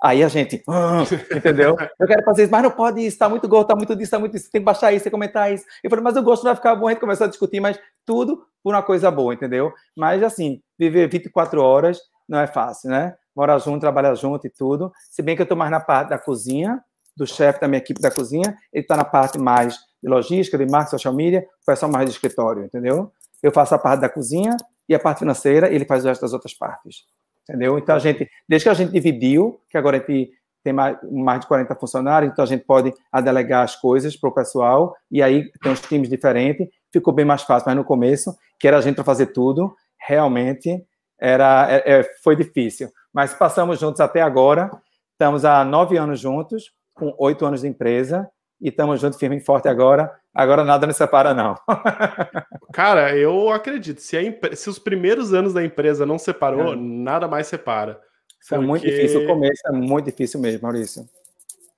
Aí 0.00 0.22
a 0.22 0.28
gente, 0.28 0.62
ah", 0.68 1.02
entendeu? 1.34 1.76
Eu 1.98 2.06
quero 2.06 2.24
fazer 2.24 2.44
isso, 2.44 2.52
mas 2.52 2.62
não 2.62 2.70
pode 2.70 3.04
isso, 3.04 3.18
tá 3.18 3.28
muito 3.28 3.48
gordo, 3.48 3.66
tá 3.66 3.74
muito 3.74 3.96
disso, 3.96 4.12
tá 4.12 4.20
muito 4.20 4.36
isso, 4.36 4.48
tem 4.52 4.60
que 4.60 4.64
baixar 4.64 4.92
isso, 4.92 5.02
tem 5.02 5.10
que 5.10 5.16
comentar 5.16 5.52
isso. 5.52 5.64
Eu 5.82 5.90
falei, 5.90 6.04
mas 6.04 6.16
o 6.16 6.22
gosto 6.22 6.44
vai 6.44 6.54
ficar 6.54 6.76
bom, 6.76 6.86
a 6.86 6.92
gente 6.92 7.00
começou 7.00 7.24
a 7.24 7.28
discutir, 7.28 7.58
mas 7.58 7.76
tudo 8.06 8.46
por 8.62 8.72
uma 8.72 8.84
coisa 8.84 9.10
boa, 9.10 9.34
entendeu? 9.34 9.72
Mas 9.96 10.22
assim, 10.22 10.62
viver 10.78 11.10
24 11.10 11.60
horas 11.60 11.98
não 12.28 12.38
é 12.38 12.46
fácil, 12.46 12.88
né? 12.88 13.16
Morar 13.38 13.58
junto, 13.58 13.80
trabalhar 13.80 14.14
junto 14.14 14.46
e 14.46 14.50
tudo. 14.50 14.92
Se 15.10 15.22
bem 15.22 15.36
que 15.36 15.42
eu 15.42 15.44
estou 15.44 15.56
mais 15.56 15.70
na 15.70 15.80
parte 15.80 16.08
da 16.08 16.18
cozinha, 16.18 16.82
do 17.16 17.26
chefe 17.26 17.60
da 17.60 17.68
minha 17.68 17.78
equipe 17.78 18.00
da 18.00 18.10
cozinha, 18.10 18.56
ele 18.72 18.82
está 18.82 18.96
na 18.96 19.04
parte 19.04 19.38
mais 19.38 19.76
de 20.02 20.08
logística, 20.08 20.58
de 20.58 20.70
marketing, 20.70 20.90
social 20.90 21.14
media, 21.14 21.46
o 21.62 21.66
pessoal 21.66 21.90
mais 21.90 22.06
de 22.06 22.12
escritório, 22.12 22.64
entendeu? 22.64 23.12
Eu 23.42 23.52
faço 23.52 23.74
a 23.74 23.78
parte 23.78 24.00
da 24.00 24.08
cozinha 24.08 24.56
e 24.88 24.94
a 24.94 24.98
parte 24.98 25.20
financeira, 25.20 25.72
ele 25.72 25.84
faz 25.84 26.04
o 26.04 26.08
resto 26.08 26.22
das 26.22 26.32
outras 26.32 26.52
partes 26.52 27.04
entendeu? 27.48 27.78
Então 27.78 27.96
a 27.96 27.98
gente, 27.98 28.28
desde 28.46 28.64
que 28.64 28.68
a 28.68 28.74
gente 28.74 28.92
dividiu, 28.92 29.60
que 29.70 29.78
agora 29.78 29.96
a 29.96 30.00
gente 30.00 30.30
tem 30.62 30.72
mais, 30.72 30.98
mais 31.10 31.40
de 31.40 31.46
40 31.46 31.74
funcionários, 31.76 32.30
então 32.30 32.42
a 32.42 32.46
gente 32.46 32.64
pode 32.64 32.92
delegar 33.24 33.64
as 33.64 33.74
coisas 33.74 34.14
para 34.16 34.28
o 34.28 34.34
pessoal, 34.34 34.94
e 35.10 35.22
aí 35.22 35.50
tem 35.62 35.72
uns 35.72 35.80
times 35.80 36.10
diferentes, 36.10 36.68
ficou 36.92 37.14
bem 37.14 37.24
mais 37.24 37.42
fácil, 37.42 37.66
mas 37.66 37.76
no 37.76 37.84
começo, 37.84 38.36
que 38.60 38.68
era 38.68 38.76
a 38.76 38.80
gente 38.80 38.96
para 38.96 39.04
fazer 39.04 39.28
tudo, 39.28 39.74
realmente 39.98 40.84
era, 41.18 41.66
é, 41.70 42.00
é, 42.00 42.02
foi 42.22 42.36
difícil. 42.36 42.90
Mas 43.18 43.34
passamos 43.34 43.80
juntos 43.80 44.00
até 44.00 44.22
agora, 44.22 44.70
estamos 45.10 45.44
há 45.44 45.64
nove 45.64 45.96
anos 45.96 46.20
juntos, 46.20 46.70
com 46.94 47.12
oito 47.18 47.44
anos 47.44 47.62
de 47.62 47.66
empresa, 47.66 48.30
e 48.60 48.68
estamos 48.68 49.00
juntos 49.00 49.18
firme 49.18 49.38
e 49.38 49.40
forte 49.40 49.66
agora. 49.66 50.08
Agora 50.32 50.62
nada 50.62 50.86
nos 50.86 50.94
separa, 50.94 51.34
não. 51.34 51.56
Cara, 52.72 53.16
eu 53.16 53.50
acredito. 53.50 54.00
Se, 54.00 54.16
a, 54.16 54.54
se 54.54 54.70
os 54.70 54.78
primeiros 54.78 55.34
anos 55.34 55.52
da 55.52 55.64
empresa 55.64 56.06
não 56.06 56.16
separou, 56.16 56.74
é. 56.74 56.76
nada 56.76 57.26
mais 57.26 57.48
separa. 57.48 58.00
Isso 58.40 58.50
porque... 58.50 58.54
é 58.54 58.58
muito 58.68 58.86
difícil. 58.86 59.24
O 59.24 59.26
começo 59.26 59.62
é 59.66 59.72
muito 59.72 60.04
difícil 60.04 60.38
mesmo, 60.38 60.62
Maurício. 60.62 61.04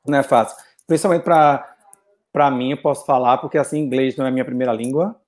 Não 0.06 0.18
é 0.18 0.22
fácil. 0.22 0.62
Principalmente 0.86 1.24
para 1.24 2.50
mim, 2.50 2.72
eu 2.72 2.82
posso 2.82 3.06
falar, 3.06 3.38
porque 3.38 3.56
assim, 3.56 3.78
inglês 3.78 4.14
não 4.14 4.26
é 4.26 4.30
minha 4.30 4.44
primeira 4.44 4.74
língua. 4.74 5.18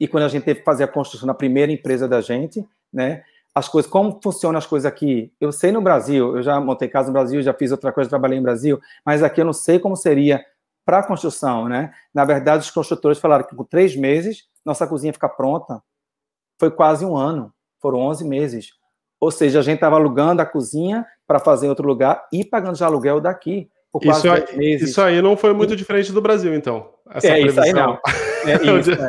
E 0.00 0.08
quando 0.08 0.24
a 0.24 0.28
gente 0.28 0.42
teve 0.42 0.60
que 0.60 0.64
fazer 0.64 0.84
a 0.84 0.88
construção 0.88 1.26
da 1.26 1.34
primeira 1.34 1.70
empresa 1.70 2.08
da 2.08 2.22
gente, 2.22 2.66
né? 2.90 3.24
As 3.60 3.68
coisas, 3.68 3.90
como 3.90 4.18
funcionam 4.22 4.56
as 4.56 4.64
coisas 4.64 4.86
aqui? 4.86 5.30
Eu 5.38 5.52
sei 5.52 5.70
no 5.70 5.82
Brasil, 5.82 6.34
eu 6.34 6.42
já 6.42 6.58
montei 6.58 6.88
casa 6.88 7.08
no 7.08 7.12
Brasil, 7.12 7.42
já 7.42 7.52
fiz 7.52 7.70
outra 7.70 7.92
coisa, 7.92 8.08
trabalhei 8.08 8.38
no 8.38 8.42
Brasil, 8.42 8.80
mas 9.04 9.22
aqui 9.22 9.38
eu 9.38 9.44
não 9.44 9.52
sei 9.52 9.78
como 9.78 9.94
seria 9.96 10.42
para 10.82 11.00
a 11.00 11.02
construção, 11.02 11.68
né? 11.68 11.92
Na 12.12 12.24
verdade, 12.24 12.64
os 12.64 12.70
construtores 12.70 13.18
falaram 13.18 13.44
que 13.46 13.54
com 13.54 13.62
três 13.62 13.94
meses 13.94 14.48
nossa 14.64 14.86
cozinha 14.86 15.12
fica 15.12 15.28
pronta. 15.28 15.82
Foi 16.58 16.70
quase 16.70 17.04
um 17.04 17.14
ano, 17.14 17.52
foram 17.82 17.98
11 17.98 18.24
meses. 18.24 18.70
Ou 19.20 19.30
seja, 19.30 19.58
a 19.58 19.62
gente 19.62 19.74
estava 19.74 19.96
alugando 19.96 20.40
a 20.40 20.46
cozinha 20.46 21.06
para 21.26 21.38
fazer 21.38 21.66
em 21.66 21.68
outro 21.68 21.86
lugar 21.86 22.26
e 22.32 22.46
pagando 22.46 22.78
já 22.78 22.86
aluguel 22.86 23.20
daqui. 23.20 23.70
Por 23.92 24.00
quase 24.00 24.26
isso, 24.26 24.32
aí, 24.32 24.56
meses. 24.56 24.90
isso 24.90 25.02
aí 25.02 25.20
não 25.20 25.36
foi 25.36 25.52
muito 25.52 25.76
diferente 25.76 26.12
do 26.12 26.22
Brasil, 26.22 26.54
então. 26.54 26.88
Essa 27.10 27.26
é, 27.26 27.40
previsão. 27.40 27.64
isso 27.64 27.76
aí 27.76 27.82
não. 27.82 27.98
É 28.46 28.54
isso, 28.78 28.90
né? 28.90 29.08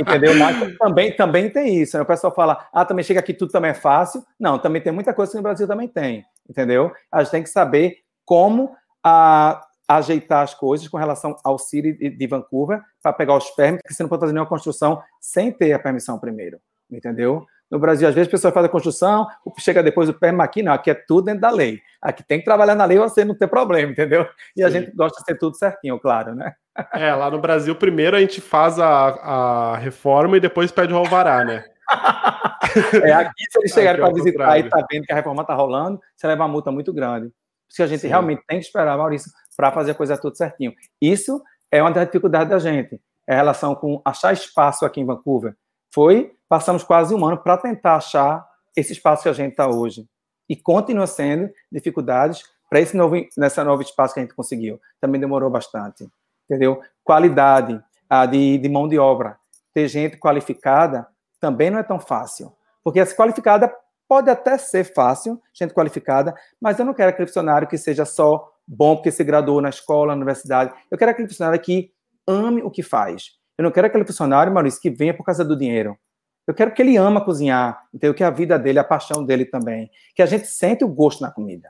Entendeu? 0.00 0.34
Mas 0.36 0.76
também, 0.78 1.16
também 1.16 1.50
tem 1.50 1.80
isso. 1.80 1.96
Né? 1.96 2.02
O 2.02 2.06
pessoal 2.06 2.34
fala, 2.34 2.68
ah, 2.72 2.84
também 2.84 3.04
chega 3.04 3.20
aqui, 3.20 3.34
tudo 3.34 3.52
também 3.52 3.70
é 3.70 3.74
fácil. 3.74 4.22
Não, 4.38 4.58
também 4.58 4.82
tem 4.82 4.92
muita 4.92 5.14
coisa 5.14 5.32
que 5.32 5.36
no 5.36 5.42
Brasil 5.42 5.66
também 5.66 5.88
tem. 5.88 6.24
Entendeu? 6.48 6.92
A 7.12 7.22
gente 7.22 7.30
tem 7.30 7.42
que 7.42 7.50
saber 7.50 7.98
como 8.24 8.70
a, 9.04 9.60
ajeitar 9.88 10.42
as 10.42 10.54
coisas 10.54 10.86
com 10.86 10.98
relação 10.98 11.34
ao 11.42 11.58
City 11.58 12.10
de 12.10 12.26
Vancouver 12.26 12.82
para 13.02 13.12
pegar 13.12 13.36
os 13.36 13.50
permits, 13.50 13.82
porque 13.82 13.94
você 13.94 14.02
não 14.02 14.10
pode 14.10 14.20
fazer 14.20 14.32
nenhuma 14.34 14.48
construção 14.48 15.02
sem 15.18 15.50
ter 15.50 15.72
a 15.72 15.78
permissão 15.78 16.18
primeiro, 16.18 16.58
entendeu? 16.90 17.46
No 17.70 17.78
Brasil, 17.78 18.08
às 18.08 18.14
vezes, 18.14 18.28
a 18.28 18.30
pessoa 18.30 18.52
faz 18.52 18.64
a 18.64 18.68
construção, 18.68 19.26
chega 19.58 19.82
depois 19.82 20.08
o 20.08 20.14
permit 20.14 20.42
aqui, 20.42 20.62
não, 20.62 20.72
aqui 20.72 20.90
é 20.90 20.94
tudo 20.94 21.26
dentro 21.26 21.42
da 21.42 21.50
lei. 21.50 21.80
Aqui 22.00 22.22
tem 22.22 22.38
que 22.38 22.44
trabalhar 22.44 22.74
na 22.74 22.84
lei 22.84 22.98
você 22.98 23.24
não 23.24 23.34
ter 23.34 23.46
problema, 23.46 23.92
entendeu? 23.92 24.26
E 24.56 24.60
Sim. 24.60 24.64
a 24.64 24.70
gente 24.70 24.90
gosta 24.92 25.18
de 25.18 25.24
ter 25.26 25.38
tudo 25.38 25.56
certinho, 25.56 25.98
claro, 25.98 26.34
né? 26.34 26.54
É, 26.94 27.12
lá 27.14 27.30
no 27.30 27.40
Brasil, 27.40 27.74
primeiro 27.74 28.16
a 28.16 28.20
gente 28.20 28.40
faz 28.40 28.78
a, 28.78 28.88
a 28.88 29.76
reforma 29.76 30.36
e 30.36 30.40
depois 30.40 30.70
pede 30.70 30.94
o 30.94 30.96
alvará, 30.96 31.44
né? 31.44 31.64
é, 33.02 33.12
aqui, 33.12 33.44
se 33.50 33.58
eles 33.58 33.72
chegarem 33.72 34.00
para 34.00 34.14
visitar 34.14 34.58
e 34.58 34.68
tá 34.68 34.86
vendo 34.90 35.04
que 35.04 35.12
a 35.12 35.16
reforma 35.16 35.44
tá 35.44 35.54
rolando, 35.54 36.00
você 36.16 36.26
leva 36.26 36.42
uma 36.42 36.48
multa 36.48 36.70
muito 36.70 36.92
grande. 36.92 37.26
Por 37.26 37.70
isso 37.70 37.76
que 37.76 37.82
a 37.82 37.86
gente 37.86 38.00
Sim. 38.00 38.08
realmente 38.08 38.42
tem 38.46 38.58
que 38.58 38.64
esperar, 38.64 38.96
Maurício, 38.96 39.30
para 39.56 39.72
fazer 39.72 39.90
a 39.90 39.94
coisa 39.94 40.16
tudo 40.16 40.36
certinho. 40.36 40.72
Isso 41.00 41.42
é 41.70 41.82
uma 41.82 41.90
das 41.90 42.06
dificuldades 42.06 42.48
da 42.48 42.58
gente, 42.58 43.00
é 43.26 43.34
a 43.34 43.36
relação 43.36 43.74
com 43.74 44.00
achar 44.04 44.32
espaço 44.32 44.86
aqui 44.86 45.00
em 45.00 45.04
Vancouver. 45.04 45.54
Foi, 45.94 46.34
passamos 46.48 46.82
quase 46.82 47.14
um 47.14 47.24
ano 47.24 47.38
para 47.38 47.56
tentar 47.56 47.96
achar 47.96 48.46
esse 48.76 48.92
espaço 48.92 49.24
que 49.24 49.28
a 49.28 49.32
gente 49.32 49.52
está 49.52 49.68
hoje. 49.68 50.06
E 50.48 50.56
continua 50.56 51.06
sendo 51.06 51.50
dificuldades 51.70 52.42
para 52.68 52.80
esse 52.80 52.96
novo, 52.96 53.16
nessa 53.36 53.64
novo 53.64 53.82
espaço 53.82 54.14
que 54.14 54.20
a 54.20 54.22
gente 54.22 54.34
conseguiu. 54.34 54.80
Também 55.00 55.20
demorou 55.20 55.50
bastante, 55.50 56.08
entendeu? 56.44 56.80
Qualidade 57.04 57.82
a 58.08 58.24
de, 58.26 58.58
de 58.58 58.68
mão 58.68 58.88
de 58.88 58.98
obra. 58.98 59.38
Ter 59.74 59.88
gente 59.88 60.16
qualificada 60.16 61.06
também 61.40 61.70
não 61.70 61.78
é 61.78 61.82
tão 61.82 62.00
fácil. 62.00 62.52
Porque 62.82 63.00
essa 63.00 63.14
qualificada 63.14 63.72
pode 64.08 64.30
até 64.30 64.56
ser 64.56 64.84
fácil, 64.84 65.40
gente 65.52 65.74
qualificada, 65.74 66.34
mas 66.60 66.78
eu 66.78 66.84
não 66.84 66.94
quero 66.94 67.10
aquele 67.10 67.28
funcionário 67.28 67.68
que 67.68 67.76
seja 67.76 68.04
só 68.06 68.50
bom 68.66 68.96
porque 68.96 69.10
se 69.10 69.22
graduou 69.22 69.60
na 69.60 69.68
escola, 69.68 70.14
na 70.14 70.16
universidade. 70.16 70.72
Eu 70.90 70.96
quero 70.96 71.10
aquele 71.10 71.28
funcionário 71.28 71.60
que 71.60 71.92
ame 72.26 72.62
o 72.62 72.70
que 72.70 72.82
faz. 72.82 73.37
Eu 73.58 73.64
não 73.64 73.72
quero 73.72 73.88
aquele 73.88 74.06
funcionário, 74.06 74.52
Maurício, 74.52 74.80
que 74.80 74.88
venha 74.88 75.12
por 75.12 75.24
causa 75.24 75.44
do 75.44 75.56
dinheiro. 75.56 75.98
Eu 76.46 76.54
quero 76.54 76.72
que 76.72 76.80
ele 76.80 76.96
ama 76.96 77.22
cozinhar, 77.22 77.86
entendeu? 77.92 78.14
Que 78.14 78.24
a 78.24 78.30
vida 78.30 78.58
dele, 78.58 78.78
a 78.78 78.84
paixão 78.84 79.24
dele 79.24 79.44
também. 79.44 79.90
Que 80.14 80.22
a 80.22 80.26
gente 80.26 80.46
sente 80.46 80.84
o 80.84 80.88
gosto 80.88 81.20
na 81.20 81.30
comida. 81.30 81.68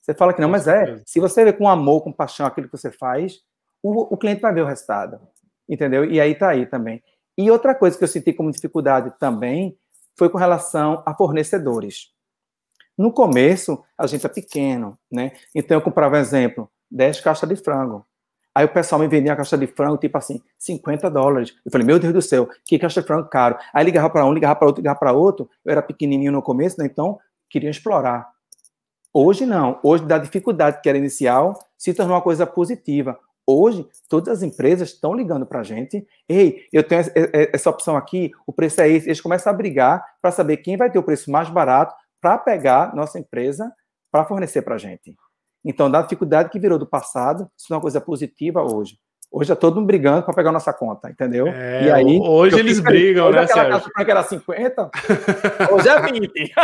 Você 0.00 0.14
fala 0.14 0.32
que 0.32 0.40
não, 0.40 0.48
mas 0.48 0.66
é. 0.66 1.00
Se 1.04 1.20
você 1.20 1.44
vê 1.44 1.52
com 1.52 1.68
amor, 1.68 2.02
com 2.02 2.12
paixão 2.12 2.46
aquilo 2.46 2.68
que 2.68 2.76
você 2.76 2.90
faz, 2.90 3.40
o, 3.82 4.14
o 4.14 4.16
cliente 4.16 4.40
vai 4.40 4.52
ver 4.52 4.62
o 4.62 4.66
resultado. 4.66 5.20
Entendeu? 5.68 6.04
E 6.04 6.20
aí 6.20 6.34
tá 6.34 6.48
aí 6.48 6.64
também. 6.64 7.02
E 7.36 7.50
outra 7.50 7.74
coisa 7.74 7.98
que 7.98 8.02
eu 8.02 8.08
senti 8.08 8.32
como 8.32 8.50
dificuldade 8.50 9.12
também 9.18 9.78
foi 10.16 10.30
com 10.30 10.38
relação 10.38 11.02
a 11.04 11.14
fornecedores. 11.14 12.12
No 12.96 13.12
começo, 13.12 13.84
a 13.98 14.06
gente 14.06 14.24
é 14.24 14.28
pequeno, 14.28 14.98
né? 15.12 15.32
Então, 15.54 15.76
eu 15.76 15.82
comprava, 15.82 16.18
exemplo, 16.18 16.70
10 16.90 17.20
caixas 17.20 17.48
de 17.48 17.56
frango. 17.56 18.06
Aí 18.56 18.64
o 18.64 18.70
pessoal 18.70 18.98
me 18.98 19.06
vendia 19.06 19.34
a 19.34 19.36
caixa 19.36 19.58
de 19.58 19.66
frango, 19.66 19.98
tipo 19.98 20.16
assim, 20.16 20.40
50 20.58 21.10
dólares. 21.10 21.54
Eu 21.62 21.70
falei, 21.70 21.86
meu 21.86 21.98
Deus 21.98 22.14
do 22.14 22.22
céu, 22.22 22.48
que 22.64 22.78
caixa 22.78 23.02
de 23.02 23.06
frango 23.06 23.28
caro. 23.28 23.58
Aí 23.70 23.84
ligava 23.84 24.08
para 24.08 24.24
um, 24.24 24.32
ligava 24.32 24.56
para 24.56 24.66
outro, 24.66 24.80
ligava 24.80 24.98
para 24.98 25.12
outro. 25.12 25.50
Eu 25.62 25.72
era 25.72 25.82
pequenininho 25.82 26.32
no 26.32 26.40
começo, 26.40 26.80
né? 26.80 26.86
Então, 26.86 27.18
queria 27.50 27.68
explorar. 27.68 28.26
Hoje 29.12 29.44
não. 29.44 29.78
Hoje, 29.82 30.06
da 30.06 30.16
dificuldade 30.16 30.80
que 30.80 30.88
era 30.88 30.96
inicial, 30.96 31.58
se 31.76 31.92
tornou 31.92 32.16
uma 32.16 32.22
coisa 32.22 32.46
positiva. 32.46 33.18
Hoje, 33.46 33.86
todas 34.08 34.38
as 34.38 34.42
empresas 34.42 34.88
estão 34.88 35.12
ligando 35.12 35.44
para 35.44 35.60
a 35.60 35.62
gente. 35.62 36.06
Ei, 36.26 36.64
eu 36.72 36.82
tenho 36.82 37.02
essa 37.52 37.68
opção 37.68 37.94
aqui, 37.94 38.30
o 38.46 38.54
preço 38.54 38.80
é 38.80 38.88
esse. 38.88 39.06
Eles 39.06 39.20
começam 39.20 39.52
a 39.52 39.54
brigar 39.54 40.02
para 40.22 40.30
saber 40.30 40.56
quem 40.56 40.78
vai 40.78 40.90
ter 40.90 40.98
o 40.98 41.02
preço 41.02 41.30
mais 41.30 41.50
barato 41.50 41.94
para 42.22 42.38
pegar 42.38 42.96
nossa 42.96 43.18
empresa 43.18 43.70
para 44.10 44.24
fornecer 44.24 44.62
para 44.62 44.76
a 44.76 44.78
gente. 44.78 45.14
Então, 45.68 45.90
da 45.90 46.00
dificuldade 46.00 46.48
que 46.48 46.60
virou 46.60 46.78
do 46.78 46.86
passado, 46.86 47.50
isso 47.58 47.72
é 47.72 47.76
uma 47.76 47.82
coisa 47.82 48.00
positiva 48.00 48.62
hoje. 48.62 48.96
Hoje 49.32 49.50
é 49.50 49.56
todo 49.56 49.74
mundo 49.74 49.88
brigando 49.88 50.22
para 50.22 50.32
pegar 50.32 50.52
nossa 50.52 50.72
conta, 50.72 51.10
entendeu? 51.10 51.48
É, 51.48 51.82
e 51.86 51.90
aí, 51.90 52.20
hoje 52.22 52.56
eles 52.60 52.78
brigam, 52.78 53.26
hoje 53.26 53.36
né, 53.36 53.42
aquela 53.42 53.64
Sérgio? 53.64 53.90
Caixa 53.90 54.04
que 54.04 54.10
era 54.12 54.22
50, 54.22 54.90
hoje 55.74 55.88
é 55.88 56.00
20. 56.00 56.30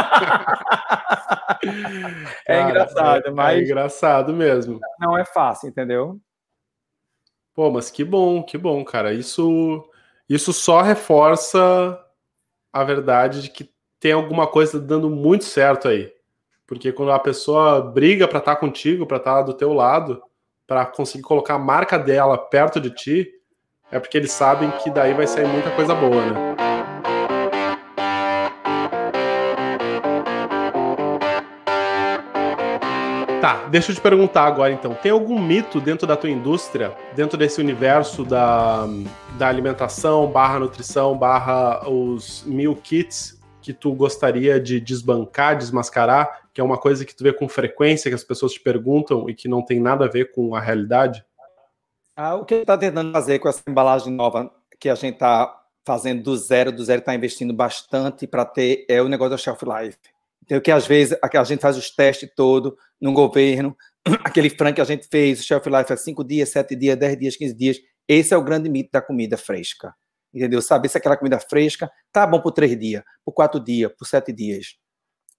é 2.47 2.59
Cara, 2.59 2.71
engraçado, 2.71 3.27
é, 3.27 3.31
mas... 3.33 3.59
É 3.59 3.63
engraçado 3.65 4.33
mesmo. 4.33 4.79
Não 5.01 5.19
é 5.19 5.25
fácil, 5.25 5.69
entendeu? 5.69 6.21
Pô, 7.53 7.73
mas 7.73 7.91
que 7.91 8.05
bom, 8.05 8.41
que 8.41 8.57
bom, 8.57 8.85
cara. 8.85 9.13
Isso, 9.13 9.85
isso 10.29 10.53
só 10.53 10.81
reforça 10.81 11.99
a 12.73 12.85
verdade 12.85 13.43
de 13.43 13.51
que 13.51 13.69
tem 13.99 14.13
alguma 14.13 14.47
coisa 14.47 14.79
dando 14.79 15.11
muito 15.11 15.45
certo 15.45 15.89
aí. 15.89 16.13
Porque 16.67 16.93
quando 16.93 17.13
a 17.13 17.19
pessoa 17.19 17.81
briga 17.81 18.27
para 18.27 18.39
estar 18.39 18.55
tá 18.55 18.61
contigo, 18.61 19.07
para 19.07 19.17
estar 19.19 19.37
tá 19.37 19.43
do 19.43 19.55
teu 19.55 19.73
lado, 19.73 20.23
para 20.67 20.87
conseguir 20.87 21.25
colocar 21.25 21.55
a 21.55 21.59
marca 21.59 21.99
dela 21.99 22.39
perto 22.39 22.81
de 22.81 22.91
ti, 22.91 23.29
é 23.91 23.99
porque 23.99 24.17
eles 24.17 24.33
sabem 24.33 24.71
que 24.83 24.91
daí 24.91 25.13
vai 25.13 25.27
sair 25.27 25.47
muita 25.47 25.71
coisa 25.73 25.95
boa, 25.95 26.25
né? 26.25 26.57
Tá, 33.43 33.67
deixa 33.69 33.91
eu 33.91 33.97
te 33.97 34.01
perguntar 34.01 34.45
agora 34.45 34.73
então. 34.73 34.95
Tem 34.95 35.11
algum 35.11 35.37
mito 35.37 35.81
dentro 35.81 36.07
da 36.07 36.17
tua 36.17 36.31
indústria, 36.31 36.97
dentro 37.17 37.37
desse 37.37 37.61
universo 37.61 38.25
da, 38.25 38.87
da 39.37 39.49
alimentação, 39.49 40.29
barra 40.29 40.61
nutrição, 40.61 41.19
barra 41.19 41.87
os 41.91 42.45
mil 42.47 42.77
kits, 42.77 43.43
que 43.61 43.73
tu 43.73 43.93
gostaria 43.95 44.61
de 44.61 44.81
desbancar, 44.81 45.59
desmascarar, 45.59 46.42
que 46.53 46.61
é 46.61 46.65
uma 46.65 46.79
coisa 46.79 47.05
que 47.05 47.15
tu 47.15 47.25
vê 47.25 47.33
com 47.33 47.49
frequência, 47.49 48.11
que 48.11 48.15
as 48.15 48.25
pessoas 48.25 48.53
te 48.53 48.61
perguntam 48.61 49.29
e 49.29 49.35
que 49.35 49.49
não 49.49 49.65
tem 49.65 49.81
nada 49.81 50.05
a 50.05 50.09
ver 50.09 50.33
com 50.33 50.55
a 50.55 50.61
realidade? 50.61 51.25
Ah, 52.15 52.35
o 52.35 52.45
que 52.45 52.57
está 52.57 52.77
tentando 52.77 53.11
fazer 53.13 53.39
com 53.39 53.49
essa 53.49 53.63
embalagem 53.67 54.13
nova 54.13 54.53
que 54.79 54.89
a 54.89 54.95
gente 54.95 55.15
está 55.15 55.63
fazendo 55.85 56.23
do 56.23 56.37
zero, 56.37 56.71
do 56.71 56.85
zero 56.85 57.01
está 57.01 57.15
investindo 57.15 57.53
bastante 57.53 58.27
para 58.27 58.45
ter 58.45 58.85
é 58.89 59.01
o 59.01 59.09
negócio 59.09 59.31
da 59.31 59.37
shelf 59.37 59.63
life. 59.63 59.99
que 60.61 60.71
às 60.71 60.87
vezes 60.87 61.17
a 61.23 61.45
gente 61.45 61.61
faz 61.61 61.77
os 61.77 61.91
testes 61.91 62.31
todo 62.37 62.77
no 63.01 63.13
governo, 63.13 63.77
aquele 64.25 64.51
frango 64.51 64.77
que 64.77 64.81
a 64.81 64.85
gente 64.85 65.09
fez, 65.09 65.41
o 65.41 65.43
shelf 65.43 65.67
life 65.67 65.93
é 65.93 65.97
5 65.97 66.25
dias, 66.25 66.49
7 66.51 66.77
dias, 66.77 66.97
10 66.97 67.19
dias, 67.19 67.37
15 67.37 67.55
dias. 67.55 67.79
Esse 68.07 68.35
é 68.35 68.37
o 68.37 68.43
grande 68.43 68.69
mito 68.69 68.91
da 68.93 69.01
comida 69.01 69.37
fresca. 69.37 69.95
Entendeu? 70.35 70.63
Saber 70.63 70.89
se 70.89 70.99
aquela 70.99 71.17
comida 71.17 71.39
fresca 71.39 71.91
tá 72.11 72.27
bom 72.27 72.41
por 72.41 72.53
3 72.53 72.79
dias, 72.79 73.03
por 73.25 73.33
4 73.33 73.61
dias, 73.61 73.93
por 73.97 74.07
7 74.07 74.33
dias. 74.33 74.77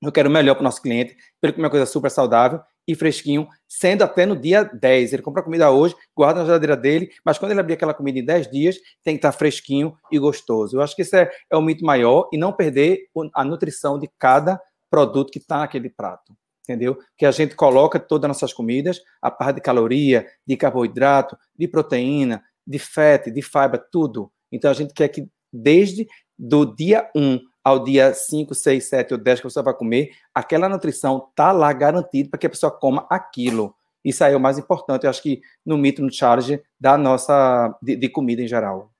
Eu 0.03 0.11
quero 0.11 0.29
o 0.29 0.31
melhor 0.31 0.55
para 0.55 0.61
o 0.61 0.63
nosso 0.63 0.81
cliente, 0.81 1.15
para 1.39 1.49
ele 1.49 1.53
comer 1.53 1.65
uma 1.65 1.71
coisa 1.71 1.85
super 1.85 2.11
saudável 2.11 2.59
e 2.87 2.95
fresquinho, 2.95 3.47
sendo 3.67 4.03
até 4.03 4.25
no 4.25 4.35
dia 4.35 4.63
10. 4.63 5.13
Ele 5.13 5.21
compra 5.21 5.41
a 5.41 5.45
comida 5.45 5.71
hoje, 5.71 5.95
guarda 6.15 6.41
na 6.41 6.45
geladeira 6.45 6.75
dele, 6.75 7.09
mas 7.23 7.37
quando 7.37 7.51
ele 7.51 7.59
abrir 7.59 7.73
aquela 7.73 7.93
comida 7.93 8.19
em 8.19 8.25
10 8.25 8.51
dias, 8.51 8.75
tem 9.03 9.15
que 9.15 9.19
estar 9.19 9.31
tá 9.31 9.37
fresquinho 9.37 9.95
e 10.11 10.19
gostoso. 10.19 10.77
Eu 10.77 10.81
acho 10.81 10.95
que 10.95 11.01
esse 11.01 11.17
é, 11.17 11.31
é 11.49 11.55
o 11.55 11.61
mito 11.61 11.85
maior 11.85 12.29
e 12.33 12.37
não 12.37 12.51
perder 12.51 13.07
a 13.33 13.43
nutrição 13.45 13.97
de 13.97 14.09
cada 14.19 14.59
produto 14.89 15.31
que 15.31 15.39
está 15.39 15.59
naquele 15.59 15.89
prato. 15.89 16.35
Entendeu? 16.63 16.97
Que 17.17 17.25
a 17.25 17.31
gente 17.31 17.55
coloca 17.55 17.99
todas 17.99 18.29
as 18.29 18.37
nossas 18.37 18.53
comidas, 18.53 19.01
a 19.21 19.29
parte 19.29 19.55
de 19.55 19.61
caloria, 19.61 20.25
de 20.47 20.55
carboidrato, 20.55 21.37
de 21.57 21.67
proteína, 21.67 22.41
de 22.65 22.79
fat, 22.79 23.29
de 23.29 23.41
fibra, 23.41 23.77
tudo. 23.91 24.31
Então 24.51 24.71
a 24.71 24.73
gente 24.73 24.93
quer 24.93 25.09
que 25.09 25.27
desde 25.51 26.07
do 26.37 26.65
dia 26.65 27.09
1 27.15 27.39
ao 27.63 27.83
dia 27.83 28.13
5, 28.13 28.53
6, 28.53 28.83
7 28.83 29.13
ou 29.13 29.19
10 29.19 29.39
que 29.39 29.43
você 29.45 29.61
vai 29.61 29.73
comer, 29.73 30.11
aquela 30.33 30.67
nutrição 30.67 31.29
tá 31.35 31.51
lá 31.51 31.71
garantida 31.71 32.29
para 32.29 32.39
que 32.39 32.47
a 32.47 32.49
pessoa 32.49 32.71
coma 32.71 33.07
aquilo. 33.09 33.73
Isso 34.03 34.23
aí 34.23 34.33
é 34.33 34.37
o 34.37 34.39
mais 34.39 34.57
importante, 34.57 35.05
eu 35.05 35.09
acho 35.09 35.23
que 35.23 35.41
no 35.65 35.77
mito, 35.77 36.01
no 36.01 36.11
charge 36.11 36.61
da 36.77 36.97
nossa 36.97 37.73
de, 37.81 37.95
de 37.95 38.09
comida 38.09 38.41
em 38.41 38.47
geral. 38.47 38.91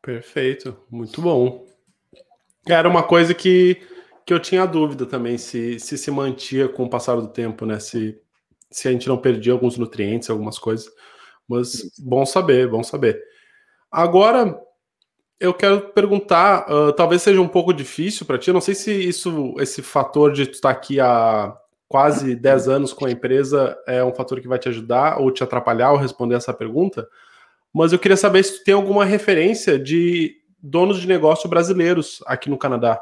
Perfeito, 0.00 0.76
muito 0.90 1.20
bom. 1.20 1.66
Era 2.68 2.88
uma 2.88 3.02
coisa 3.02 3.34
que, 3.34 3.82
que 4.24 4.32
eu 4.32 4.38
tinha 4.38 4.64
dúvida 4.64 5.04
também, 5.04 5.36
se, 5.38 5.80
se 5.80 5.98
se 5.98 6.10
mantia 6.10 6.68
com 6.68 6.84
o 6.84 6.90
passar 6.90 7.16
do 7.16 7.26
tempo, 7.26 7.66
né? 7.66 7.80
Se, 7.80 8.16
se 8.70 8.86
a 8.86 8.92
gente 8.92 9.08
não 9.08 9.18
perdia 9.18 9.52
alguns 9.52 9.76
nutrientes, 9.76 10.30
algumas 10.30 10.58
coisas. 10.58 10.88
Mas 11.48 11.90
bom 11.98 12.24
saber, 12.24 12.68
bom 12.68 12.84
saber. 12.84 13.20
Agora, 13.90 14.56
eu 15.42 15.52
quero 15.52 15.80
perguntar, 15.88 16.64
uh, 16.70 16.92
talvez 16.92 17.20
seja 17.20 17.40
um 17.40 17.48
pouco 17.48 17.74
difícil 17.74 18.24
para 18.24 18.38
ti, 18.38 18.52
não 18.52 18.60
sei 18.60 18.76
se 18.76 18.92
isso, 18.92 19.54
esse 19.58 19.82
fator 19.82 20.32
de 20.32 20.46
tu 20.46 20.52
estar 20.52 20.70
aqui 20.70 21.00
há 21.00 21.52
quase 21.88 22.36
10 22.36 22.68
anos 22.68 22.92
com 22.92 23.06
a 23.06 23.10
empresa 23.10 23.76
é 23.86 24.02
um 24.04 24.14
fator 24.14 24.40
que 24.40 24.46
vai 24.46 24.58
te 24.58 24.68
ajudar 24.68 25.20
ou 25.20 25.32
te 25.32 25.42
atrapalhar 25.42 25.88
ao 25.88 25.96
responder 25.96 26.36
essa 26.36 26.54
pergunta, 26.54 27.08
mas 27.74 27.92
eu 27.92 27.98
queria 27.98 28.16
saber 28.16 28.44
se 28.44 28.58
tu 28.58 28.64
tem 28.64 28.72
alguma 28.72 29.04
referência 29.04 29.78
de 29.78 30.36
donos 30.62 31.00
de 31.00 31.08
negócio 31.08 31.48
brasileiros 31.48 32.22
aqui 32.24 32.48
no 32.48 32.56
Canadá, 32.56 33.00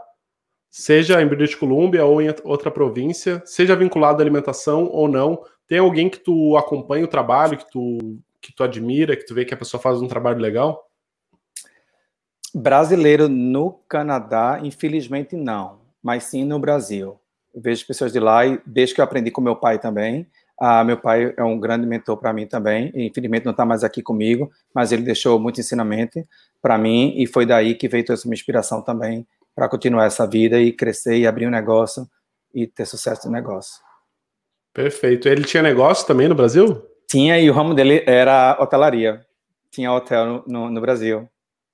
seja 0.71 1.21
em 1.21 1.27
British 1.27 1.55
Columbia 1.55 2.07
ou 2.07 2.23
em 2.23 2.35
outra 2.43 2.71
província, 2.71 3.43
seja 3.45 3.77
vinculado 3.77 4.19
à 4.19 4.23
alimentação 4.23 4.87
ou 4.87 5.07
não, 5.07 5.43
tem 5.69 5.79
alguém 5.79 6.09
que 6.09 6.19
tu 6.19 6.57
acompanha 6.57 7.05
o 7.05 7.09
trabalho, 7.09 7.59
que 7.59 7.71
tu, 7.71 8.19
que 8.41 8.53
tu 8.53 8.65
admira, 8.65 9.15
que 9.15 9.27
tu 9.27 9.35
vê 9.35 9.45
que 9.45 9.53
a 9.53 9.59
pessoa 9.59 9.81
faz 9.81 10.01
um 10.01 10.09
trabalho 10.09 10.41
legal? 10.41 10.90
Brasileiro 12.55 13.29
no 13.29 13.73
Canadá, 13.89 14.61
infelizmente 14.63 15.37
não, 15.37 15.81
mas 16.03 16.25
sim 16.25 16.45
no 16.45 16.59
Brasil. 16.59 17.19
Eu 17.55 17.61
vejo 17.61 17.87
pessoas 17.87 18.13
de 18.13 18.21
lá 18.21 18.47
e 18.47 18.61
desde 18.67 18.95
que 18.95 19.01
eu 19.01 19.05
aprendi 19.05 19.31
com 19.31 19.41
meu 19.41 19.57
pai 19.57 19.79
também. 19.79 20.27
Ah, 20.61 20.85
meu 20.85 20.97
pai 20.97 21.35
é 21.37 21.43
um 21.43 21.59
grande 21.59 21.87
mentor 21.87 22.17
para 22.17 22.33
mim 22.33 22.47
também. 22.47 22.93
Infelizmente 22.95 23.45
não 23.45 23.53
está 23.53 23.65
mais 23.65 23.83
aqui 23.83 24.03
comigo, 24.03 24.51
mas 24.75 24.93
ele 24.93 25.03
deixou 25.03 25.39
muito 25.39 25.61
ensinamento 25.61 26.21
para 26.61 26.77
mim 26.77 27.15
e 27.17 27.27
foi 27.27 27.47
daí 27.47 27.75
que 27.75 27.89
veio 27.89 28.05
toda 28.05 28.19
essa 28.19 28.29
minha 28.29 28.37
inspiração 28.37 28.83
também 28.83 29.27
para 29.55 29.69
continuar 29.69 30.05
essa 30.05 30.27
vida 30.27 30.61
e 30.61 30.73
crescer 30.73 31.17
e 31.17 31.27
abrir 31.27 31.47
um 31.47 31.51
negócio 31.51 32.07
e 32.55 32.67
ter 32.67 32.87
sucesso 32.87 33.27
no 33.27 33.33
negócio. 33.33 33.81
Perfeito. 34.73 35.29
Ele 35.29 35.45
tinha 35.45 35.63
negócio 35.63 36.07
também 36.07 36.29
no 36.29 36.35
Brasil? 36.35 36.83
Tinha 37.09 37.39
e 37.41 37.51
o 37.51 37.53
ramo 37.53 37.75
dele 37.75 38.05
era 38.07 38.57
hotelaria. 38.61 39.27
Tinha 39.71 39.93
hotel 39.93 40.27
no, 40.27 40.45
no, 40.47 40.71
no 40.71 40.81
Brasil. 40.81 41.29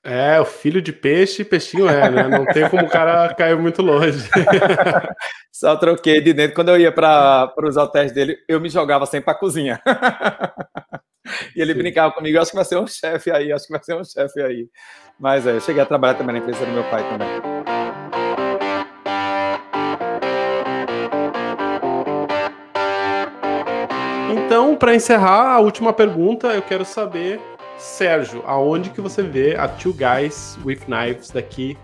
É, 0.09 0.41
o 0.41 0.45
filho 0.45 0.81
de 0.81 0.93
peixe, 0.93 1.43
peixinho 1.43 1.89
é, 1.89 2.09
né? 2.09 2.29
Não 2.29 2.47
tem 2.47 2.69
como 2.69 2.85
o 2.85 2.89
cara 2.89 3.35
cair 3.35 3.59
muito 3.59 3.83
longe. 3.83 4.31
Só 5.51 5.75
troquei 5.75 6.21
de 6.21 6.33
dentro. 6.33 6.55
Quando 6.55 6.69
eu 6.69 6.79
ia 6.79 6.93
para 6.93 7.53
os 7.61 7.77
hotéis 7.77 8.13
dele, 8.13 8.39
eu 8.49 8.61
me 8.61 8.69
jogava 8.69 9.05
sempre 9.05 9.25
para 9.25 9.35
a 9.35 9.39
cozinha. 9.39 9.81
e 11.57 11.61
ele 11.61 11.73
Sim. 11.73 11.79
brincava 11.81 12.15
comigo, 12.15 12.39
acho 12.39 12.51
que 12.51 12.57
vai 12.57 12.65
ser 12.65 12.79
um 12.79 12.87
chefe 12.87 13.33
aí, 13.33 13.51
acho 13.51 13.67
que 13.67 13.73
vai 13.73 13.83
ser 13.83 13.97
um 13.97 14.05
chefe 14.05 14.41
aí. 14.41 14.69
Mas 15.19 15.45
é, 15.45 15.57
eu 15.57 15.61
cheguei 15.61 15.83
a 15.83 15.87
trabalhar 15.87 16.15
também 16.15 16.37
na 16.37 16.39
empresa 16.39 16.65
do 16.65 16.71
meu 16.71 16.85
pai 16.85 17.03
também. 17.11 17.29
Então, 24.31 24.77
para 24.77 24.95
encerrar, 24.95 25.55
a 25.55 25.59
última 25.59 25.93
pergunta, 25.93 26.47
eu 26.55 26.63
quero 26.63 26.85
saber 26.85 27.41
Sérgio, 27.79 28.43
aonde 28.47 28.91
que 28.91 29.01
você 29.01 29.23
vê 29.23 29.55
a 29.55 29.69
Two 29.69 29.93
Guys 29.93 30.59
with 30.65 30.81
Knives 30.87 31.31
daqui 31.31 31.77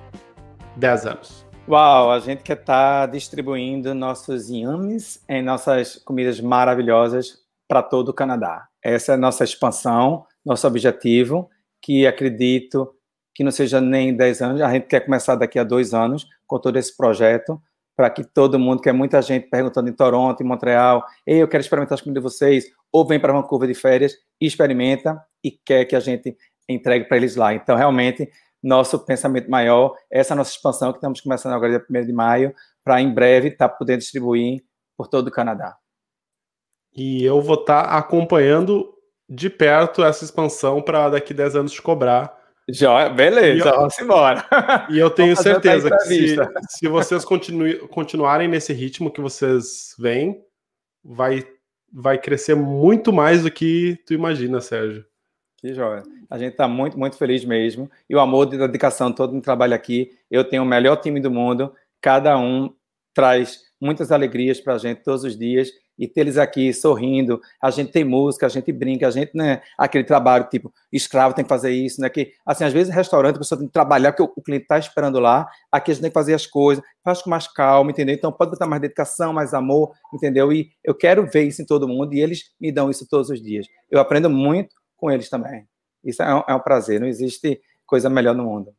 10 0.76 1.06
anos? 1.06 1.46
Uau, 1.68 2.10
a 2.10 2.18
gente 2.18 2.42
quer 2.42 2.58
estar 2.58 3.06
tá 3.06 3.12
distribuindo 3.12 3.94
nossos 3.94 4.48
yums 4.48 5.22
em 5.28 5.42
nossas 5.42 5.96
comidas 5.96 6.40
maravilhosas 6.40 7.38
para 7.68 7.82
todo 7.82 8.08
o 8.08 8.14
Canadá. 8.14 8.66
Essa 8.82 9.12
é 9.12 9.14
a 9.14 9.18
nossa 9.18 9.44
expansão, 9.44 10.26
nosso 10.44 10.66
objetivo, 10.66 11.48
que 11.80 12.06
acredito 12.06 12.94
que 13.34 13.44
não 13.44 13.50
seja 13.50 13.80
nem 13.80 14.14
10 14.14 14.42
anos, 14.42 14.60
a 14.60 14.70
gente 14.70 14.86
quer 14.86 15.00
começar 15.00 15.36
daqui 15.36 15.58
a 15.58 15.64
dois 15.64 15.94
anos 15.94 16.26
com 16.46 16.58
todo 16.58 16.78
esse 16.78 16.94
projeto, 16.96 17.60
para 18.02 18.10
que 18.10 18.24
todo 18.24 18.58
mundo, 18.58 18.82
que 18.82 18.88
é 18.88 18.92
muita 18.92 19.22
gente 19.22 19.48
perguntando 19.48 19.88
em 19.88 19.92
Toronto, 19.92 20.42
em 20.42 20.44
Montreal, 20.44 21.06
Ei, 21.24 21.40
eu 21.40 21.46
quero 21.46 21.60
experimentar 21.60 21.94
as 21.94 22.00
comidas 22.00 22.20
de 22.20 22.28
vocês, 22.28 22.64
ou 22.90 23.06
vem 23.06 23.20
para 23.20 23.32
Vancouver 23.32 23.68
de 23.68 23.74
férias, 23.74 24.16
experimenta 24.40 25.24
e 25.40 25.52
quer 25.52 25.84
que 25.84 25.94
a 25.94 26.00
gente 26.00 26.36
entregue 26.68 27.04
para 27.04 27.16
eles 27.16 27.36
lá. 27.36 27.54
Então, 27.54 27.76
realmente, 27.76 28.28
nosso 28.60 28.98
pensamento 28.98 29.48
maior, 29.48 29.94
essa 30.10 30.34
nossa 30.34 30.50
expansão 30.50 30.90
que 30.90 30.98
estamos 30.98 31.20
começando 31.20 31.52
agora 31.52 31.78
dia 31.78 32.02
1 32.02 32.06
de 32.06 32.12
maio, 32.12 32.52
para 32.82 33.00
em 33.00 33.14
breve 33.14 33.50
estar 33.50 33.68
tá 33.68 33.74
podendo 33.76 34.00
distribuir 34.00 34.64
por 34.96 35.06
todo 35.06 35.28
o 35.28 35.30
Canadá. 35.30 35.76
E 36.92 37.22
eu 37.22 37.40
vou 37.40 37.54
estar 37.54 37.84
tá 37.84 37.98
acompanhando 37.98 38.92
de 39.28 39.48
perto 39.48 40.02
essa 40.02 40.24
expansão 40.24 40.82
para 40.82 41.08
daqui 41.08 41.32
10 41.32 41.54
anos 41.54 41.70
te 41.70 41.80
cobrar. 41.80 42.36
Já, 42.68 43.08
beleza, 43.08 43.68
eu, 43.68 43.76
vamos 43.76 43.98
embora. 43.98 44.46
E 44.88 44.98
eu 44.98 45.10
tenho 45.10 45.36
certeza 45.36 45.90
que 45.90 46.04
se, 46.04 46.36
se 46.68 46.88
vocês 46.88 47.24
continue, 47.24 47.78
continuarem 47.88 48.46
nesse 48.46 48.72
ritmo 48.72 49.10
que 49.10 49.20
vocês 49.20 49.94
vêm, 49.98 50.40
vai 51.02 51.44
vai 51.92 52.18
crescer 52.18 52.54
muito 52.54 53.12
mais 53.12 53.42
do 53.42 53.50
que 53.50 53.98
tu 54.06 54.14
imagina, 54.14 54.60
Sérgio. 54.60 55.04
Que 55.58 55.74
joia. 55.74 56.02
A 56.30 56.38
gente 56.38 56.52
está 56.52 56.66
muito, 56.66 56.98
muito 56.98 57.16
feliz 57.16 57.44
mesmo. 57.44 57.90
E 58.08 58.16
o 58.16 58.20
amor 58.20 58.52
e 58.52 58.56
a 58.56 58.66
dedicação 58.66 59.12
todo 59.12 59.34
no 59.34 59.42
trabalho 59.42 59.74
aqui. 59.74 60.10
Eu 60.30 60.42
tenho 60.42 60.62
o 60.62 60.66
melhor 60.66 60.96
time 60.96 61.20
do 61.20 61.30
mundo. 61.30 61.74
Cada 62.00 62.38
um 62.38 62.74
traz 63.12 63.60
muitas 63.78 64.10
alegrias 64.10 64.60
para 64.60 64.74
a 64.74 64.78
gente 64.78 65.02
todos 65.02 65.22
os 65.24 65.38
dias 65.38 65.70
e 66.02 66.08
ter 66.08 66.22
eles 66.22 66.36
aqui 66.36 66.74
sorrindo. 66.74 67.40
A 67.62 67.70
gente 67.70 67.92
tem 67.92 68.02
música, 68.02 68.44
a 68.44 68.48
gente 68.48 68.72
brinca, 68.72 69.06
a 69.06 69.10
gente, 69.10 69.30
né, 69.36 69.62
aquele 69.78 70.02
trabalho 70.02 70.48
tipo, 70.50 70.74
escravo 70.92 71.32
tem 71.32 71.44
que 71.44 71.48
fazer 71.48 71.70
isso, 71.70 72.00
né? 72.00 72.10
Que, 72.10 72.32
assim, 72.44 72.64
às 72.64 72.72
vezes, 72.72 72.92
restaurante, 72.92 73.36
a 73.36 73.38
pessoa 73.38 73.56
tem 73.56 73.68
que 73.68 73.72
trabalhar, 73.72 74.10
porque 74.10 74.24
o, 74.36 74.42
cliente 74.42 74.64
está 74.64 74.76
esperando 74.80 75.20
lá, 75.20 75.48
aqui 75.70 75.92
a 75.92 75.94
gente 75.94 76.02
tem 76.02 76.10
que 76.10 76.14
fazer 76.14 76.34
as 76.34 76.44
coisas, 76.44 76.82
faz 77.04 77.22
com 77.22 77.30
mais 77.30 77.46
calma, 77.46 77.92
entendeu? 77.92 78.16
Então, 78.16 78.32
pode 78.32 78.50
botar 78.50 78.66
mais 78.66 78.82
dedicação, 78.82 79.32
mais 79.32 79.54
amor, 79.54 79.92
entendeu? 80.12 80.52
E 80.52 80.70
eu 80.82 80.92
quero 80.92 81.24
ver 81.24 81.44
isso 81.44 81.62
em 81.62 81.66
todo 81.66 81.86
mundo, 81.86 82.12
e 82.14 82.20
eles 82.20 82.50
me 82.60 82.72
dão 82.72 82.90
isso 82.90 83.06
todos 83.08 83.30
os 83.30 83.40
dias. 83.40 83.68
Eu 83.88 84.00
aprendo 84.00 84.28
muito 84.28 84.74
com 84.96 85.08
eles 85.08 85.30
também. 85.30 85.68
Isso 86.04 86.20
é 86.20 86.34
um, 86.34 86.42
é 86.48 86.54
um 86.54 86.60
prazer, 86.60 87.00
não 87.00 87.06
existe 87.06 87.60
coisa 87.86 88.10
melhor 88.10 88.34
no 88.34 88.44
mundo. 88.44 88.74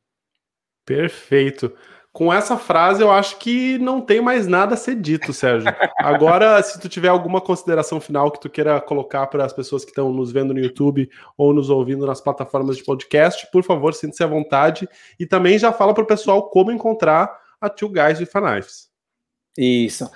Perfeito 0.86 1.74
com 2.14 2.32
essa 2.32 2.56
frase, 2.58 3.02
eu 3.02 3.12
acho 3.12 3.40
que 3.40 3.80
não 3.80 4.00
tem 4.00 4.22
mais 4.22 4.46
nada 4.46 4.76
a 4.76 4.78
ser 4.78 4.96
dito, 4.96 5.34
Sérgio. 5.34 5.74
Agora, 5.98 6.62
se 6.62 6.80
tu 6.80 6.88
tiver 6.88 7.08
alguma 7.08 7.42
consideração 7.42 8.00
final 8.00 8.30
que 8.30 8.40
tu 8.40 8.52
queira 8.52 8.80
colocar 8.80 9.26
para 9.26 9.44
as 9.44 9.52
pessoas 9.52 9.84
que 9.84 9.90
estão 9.90 10.14
nos 10.14 10.32
vendo 10.32 10.54
no 10.54 10.60
YouTube 10.60 11.10
ou 11.36 11.52
nos 11.52 11.72
ouvindo 11.72 12.06
nas 12.06 12.22
plataformas 12.22 12.78
de 12.78 12.84
podcast, 12.84 13.50
por 13.52 13.64
favor, 13.64 13.96
sinta-se 13.96 14.24
à 14.24 14.28
vontade. 14.28 14.88
E 15.20 15.26
também 15.26 15.58
já 15.58 15.74
fala 15.74 15.92
para 15.92 16.04
o 16.04 16.08
pessoal 16.08 16.52
como 16.52 16.72
encontrar 16.72 17.36
a 17.60 17.68
Two 17.68 17.90
Guys 17.90 18.20
with 18.20 18.30
Knives. 18.32 18.90
Isso. 19.58 20.08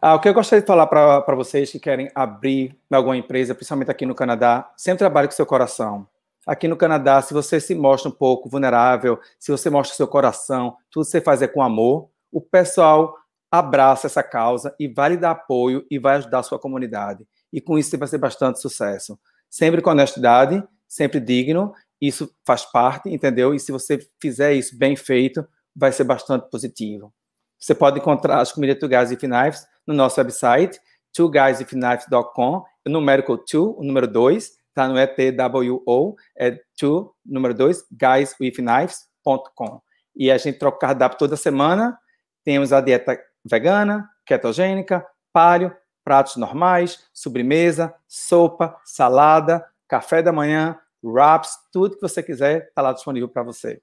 Ah, 0.00 0.14
o 0.14 0.20
que 0.20 0.28
eu 0.28 0.34
gostaria 0.34 0.60
de 0.60 0.66
falar 0.66 0.86
para 0.86 1.34
vocês 1.34 1.72
que 1.72 1.80
querem 1.80 2.08
abrir 2.14 2.76
alguma 2.88 3.16
empresa, 3.16 3.52
principalmente 3.52 3.90
aqui 3.90 4.06
no 4.06 4.14
Canadá, 4.14 4.70
sempre 4.76 5.00
trabalhe 5.00 5.26
com 5.26 5.34
seu 5.34 5.46
coração. 5.46 6.06
Aqui 6.46 6.66
no 6.66 6.76
Canadá, 6.76 7.22
se 7.22 7.32
você 7.32 7.60
se 7.60 7.74
mostra 7.74 8.08
um 8.10 8.14
pouco 8.14 8.48
vulnerável, 8.48 9.20
se 9.38 9.52
você 9.52 9.70
mostra 9.70 9.96
seu 9.96 10.08
coração, 10.08 10.76
tudo 10.90 11.04
você 11.04 11.20
faz 11.20 11.40
é 11.40 11.46
com 11.46 11.62
amor, 11.62 12.10
o 12.32 12.40
pessoal 12.40 13.16
abraça 13.50 14.06
essa 14.06 14.22
causa 14.22 14.74
e 14.80 14.88
vai 14.88 15.10
lhe 15.10 15.16
dar 15.16 15.32
apoio 15.32 15.86
e 15.90 15.98
vai 15.98 16.16
ajudar 16.16 16.40
a 16.40 16.42
sua 16.42 16.58
comunidade. 16.58 17.24
E 17.52 17.60
com 17.60 17.78
isso 17.78 17.90
você 17.90 17.96
vai 17.96 18.08
ter 18.08 18.18
bastante 18.18 18.60
sucesso. 18.60 19.18
Sempre 19.48 19.82
com 19.82 19.90
honestidade, 19.90 20.64
sempre 20.88 21.20
digno, 21.20 21.72
isso 22.00 22.34
faz 22.44 22.64
parte, 22.64 23.08
entendeu? 23.08 23.54
E 23.54 23.60
se 23.60 23.70
você 23.70 24.00
fizer 24.20 24.54
isso 24.54 24.76
bem 24.76 24.96
feito, 24.96 25.46
vai 25.76 25.92
ser 25.92 26.04
bastante 26.04 26.50
positivo. 26.50 27.12
Você 27.58 27.74
pode 27.74 28.00
encontrar 28.00 28.40
as 28.40 28.50
comidas 28.50 28.80
Two 28.80 28.88
Guys 28.88 29.10
With 29.10 29.18
Knives 29.18 29.64
no 29.86 29.94
nosso 29.94 30.18
website, 30.20 30.80
twoguyswithknives.com, 31.14 32.64
o 32.86 32.90
numérico 32.90 33.36
2, 33.36 33.54
o 33.76 33.84
número 33.84 34.08
2, 34.08 34.50
tá? 34.74 34.88
Não 34.88 34.98
é 34.98 35.06
T-W-O, 35.06 36.16
é 36.36 36.58
two, 36.78 37.14
número 37.24 37.54
2, 37.54 37.84
guyswithknives.com. 37.92 39.82
E 40.14 40.30
a 40.30 40.38
gente 40.38 40.58
troca 40.58 40.78
cardápio 40.78 41.18
toda 41.18 41.36
semana. 41.36 41.98
Temos 42.44 42.72
a 42.72 42.80
dieta 42.80 43.18
vegana, 43.44 44.08
ketogênica, 44.26 45.06
paleo, 45.32 45.74
pratos 46.04 46.36
normais, 46.36 47.04
sobremesa, 47.12 47.94
sopa, 48.06 48.76
salada, 48.84 49.64
café 49.88 50.22
da 50.22 50.32
manhã, 50.32 50.78
wraps, 51.02 51.56
tudo 51.72 51.96
que 51.96 52.02
você 52.02 52.22
quiser 52.22 52.68
está 52.68 52.82
lá 52.82 52.92
disponível 52.92 53.28
para 53.28 53.42
você. 53.42 53.80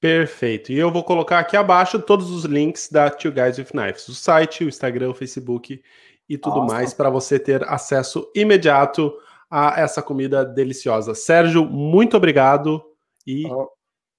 Perfeito. 0.00 0.72
E 0.72 0.78
eu 0.78 0.90
vou 0.90 1.02
colocar 1.02 1.38
aqui 1.38 1.56
abaixo 1.56 1.98
todos 1.98 2.30
os 2.30 2.44
links 2.44 2.88
da 2.90 3.10
Two 3.10 3.32
Guys 3.32 3.58
with 3.58 3.70
Knives, 3.72 4.06
o 4.08 4.14
site, 4.14 4.64
o 4.64 4.68
Instagram, 4.68 5.10
o 5.10 5.14
Facebook 5.14 5.82
e 6.28 6.36
tudo 6.36 6.60
Nossa. 6.60 6.74
mais 6.74 6.94
para 6.94 7.08
você 7.08 7.38
ter 7.38 7.64
acesso 7.64 8.30
imediato 8.34 9.12
a 9.56 9.80
essa 9.80 10.02
comida 10.02 10.44
deliciosa. 10.44 11.14
Sérgio, 11.14 11.64
muito 11.64 12.14
obrigado 12.14 12.82
e 13.26 13.46
oh. 13.46 13.68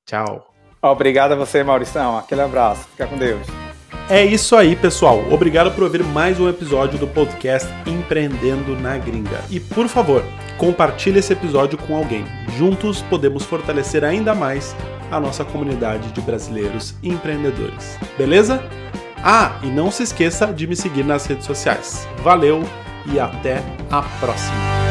tchau. 0.03 0.51
Obrigado 0.81 1.33
a 1.33 1.35
você, 1.35 1.63
Maurição. 1.63 2.17
Aquele 2.17 2.41
abraço. 2.41 2.87
Fica 2.89 3.05
com 3.05 3.17
Deus. 3.17 3.45
É 4.09 4.25
isso 4.25 4.55
aí, 4.55 4.75
pessoal. 4.75 5.23
Obrigado 5.31 5.71
por 5.75 5.83
ouvir 5.83 6.03
mais 6.03 6.39
um 6.39 6.49
episódio 6.49 6.97
do 6.97 7.05
podcast 7.05 7.69
Empreendendo 7.85 8.75
na 8.79 8.97
Gringa. 8.97 9.43
E 9.51 9.59
por 9.59 9.87
favor, 9.87 10.23
compartilhe 10.57 11.19
esse 11.19 11.33
episódio 11.33 11.77
com 11.77 11.95
alguém. 11.95 12.25
Juntos 12.57 13.03
podemos 13.03 13.43
fortalecer 13.43 14.03
ainda 14.03 14.33
mais 14.33 14.75
a 15.11 15.19
nossa 15.19 15.45
comunidade 15.45 16.11
de 16.13 16.21
brasileiros 16.21 16.95
empreendedores. 17.03 17.95
Beleza? 18.17 18.67
Ah, 19.17 19.59
e 19.61 19.67
não 19.67 19.91
se 19.91 20.01
esqueça 20.01 20.47
de 20.47 20.65
me 20.65 20.75
seguir 20.75 21.03
nas 21.03 21.27
redes 21.27 21.45
sociais. 21.45 22.07
Valeu 22.23 22.63
e 23.05 23.19
até 23.19 23.61
a 23.91 24.01
próxima. 24.19 24.86